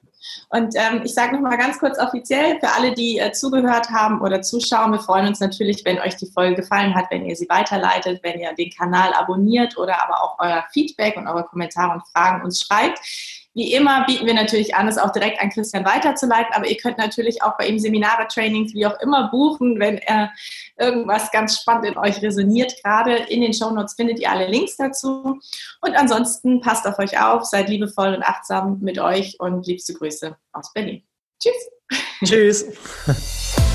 Und 0.49 0.74
ähm, 0.74 1.03
ich 1.05 1.14
sage 1.14 1.34
nochmal 1.34 1.57
ganz 1.59 1.78
kurz 1.78 1.97
offiziell 1.99 2.59
für 2.59 2.68
alle, 2.72 2.93
die 2.93 3.18
äh, 3.18 3.30
zugehört 3.30 3.91
haben 3.91 4.20
oder 4.20 4.43
zuschauen, 4.43 4.91
wir 4.91 4.99
freuen 4.99 5.28
uns 5.28 5.39
natürlich, 5.39 5.84
wenn 5.84 6.01
euch 6.01 6.16
die 6.16 6.26
Folge 6.26 6.57
gefallen 6.57 6.95
hat, 6.95 7.07
wenn 7.11 7.24
ihr 7.24 7.37
sie 7.37 7.49
weiterleitet, 7.49 8.20
wenn 8.24 8.41
ihr 8.41 8.53
den 8.55 8.70
Kanal 8.70 9.12
abonniert 9.14 9.78
oder 9.78 10.03
aber 10.03 10.22
auch 10.22 10.37
euer 10.41 10.64
Feedback 10.72 11.16
und 11.16 11.28
eure 11.28 11.45
Kommentare 11.45 11.93
und 11.93 12.03
Fragen 12.09 12.45
uns 12.45 12.61
schreibt. 12.61 12.99
Wie 13.57 13.73
immer 13.73 14.05
bieten 14.05 14.27
wir 14.27 14.35
natürlich 14.35 14.75
an, 14.75 14.87
es 14.87 14.99
auch 14.99 15.13
direkt 15.13 15.41
an 15.41 15.49
Christian 15.49 15.87
weiterzuleiten, 15.87 16.53
aber 16.53 16.69
ihr 16.69 16.77
könnt 16.77 16.99
natürlich 16.99 17.43
auch 17.43 17.57
bei 17.57 17.67
ihm 17.67 17.79
Seminare, 17.79 18.29
Trainings, 18.29 18.75
wie 18.75 18.85
auch 18.85 19.01
immer 19.01 19.31
buchen, 19.31 19.81
wenn 19.81 19.97
er 19.97 20.31
irgendwas 20.79 21.31
ganz 21.31 21.59
spannend 21.59 21.87
in 21.87 21.97
euch 21.97 22.21
resoniert. 22.21 22.75
Gerade 22.85 23.15
in 23.17 23.41
den 23.41 23.55
Show 23.55 23.71
Notes 23.71 23.95
findet 23.95 24.21
ihr 24.21 24.31
alle 24.31 24.47
Links 24.47 24.77
dazu. 24.77 25.41
Und 25.81 25.97
ansonsten 25.97 26.61
passt 26.61 26.87
auf 26.87 26.99
euch 26.99 27.19
auf, 27.19 27.47
seid 27.47 27.71
liebevoll 27.71 28.15
und 28.15 28.23
achtsam 28.23 28.79
mit 28.83 28.99
euch 28.99 29.41
und 29.41 29.67
liebste 29.67 29.95
Grüße 29.95 30.37
aus 30.53 30.75
Berlin. 30.75 31.03
Tschüss. 31.41 31.71
Tschüss. 32.23 33.57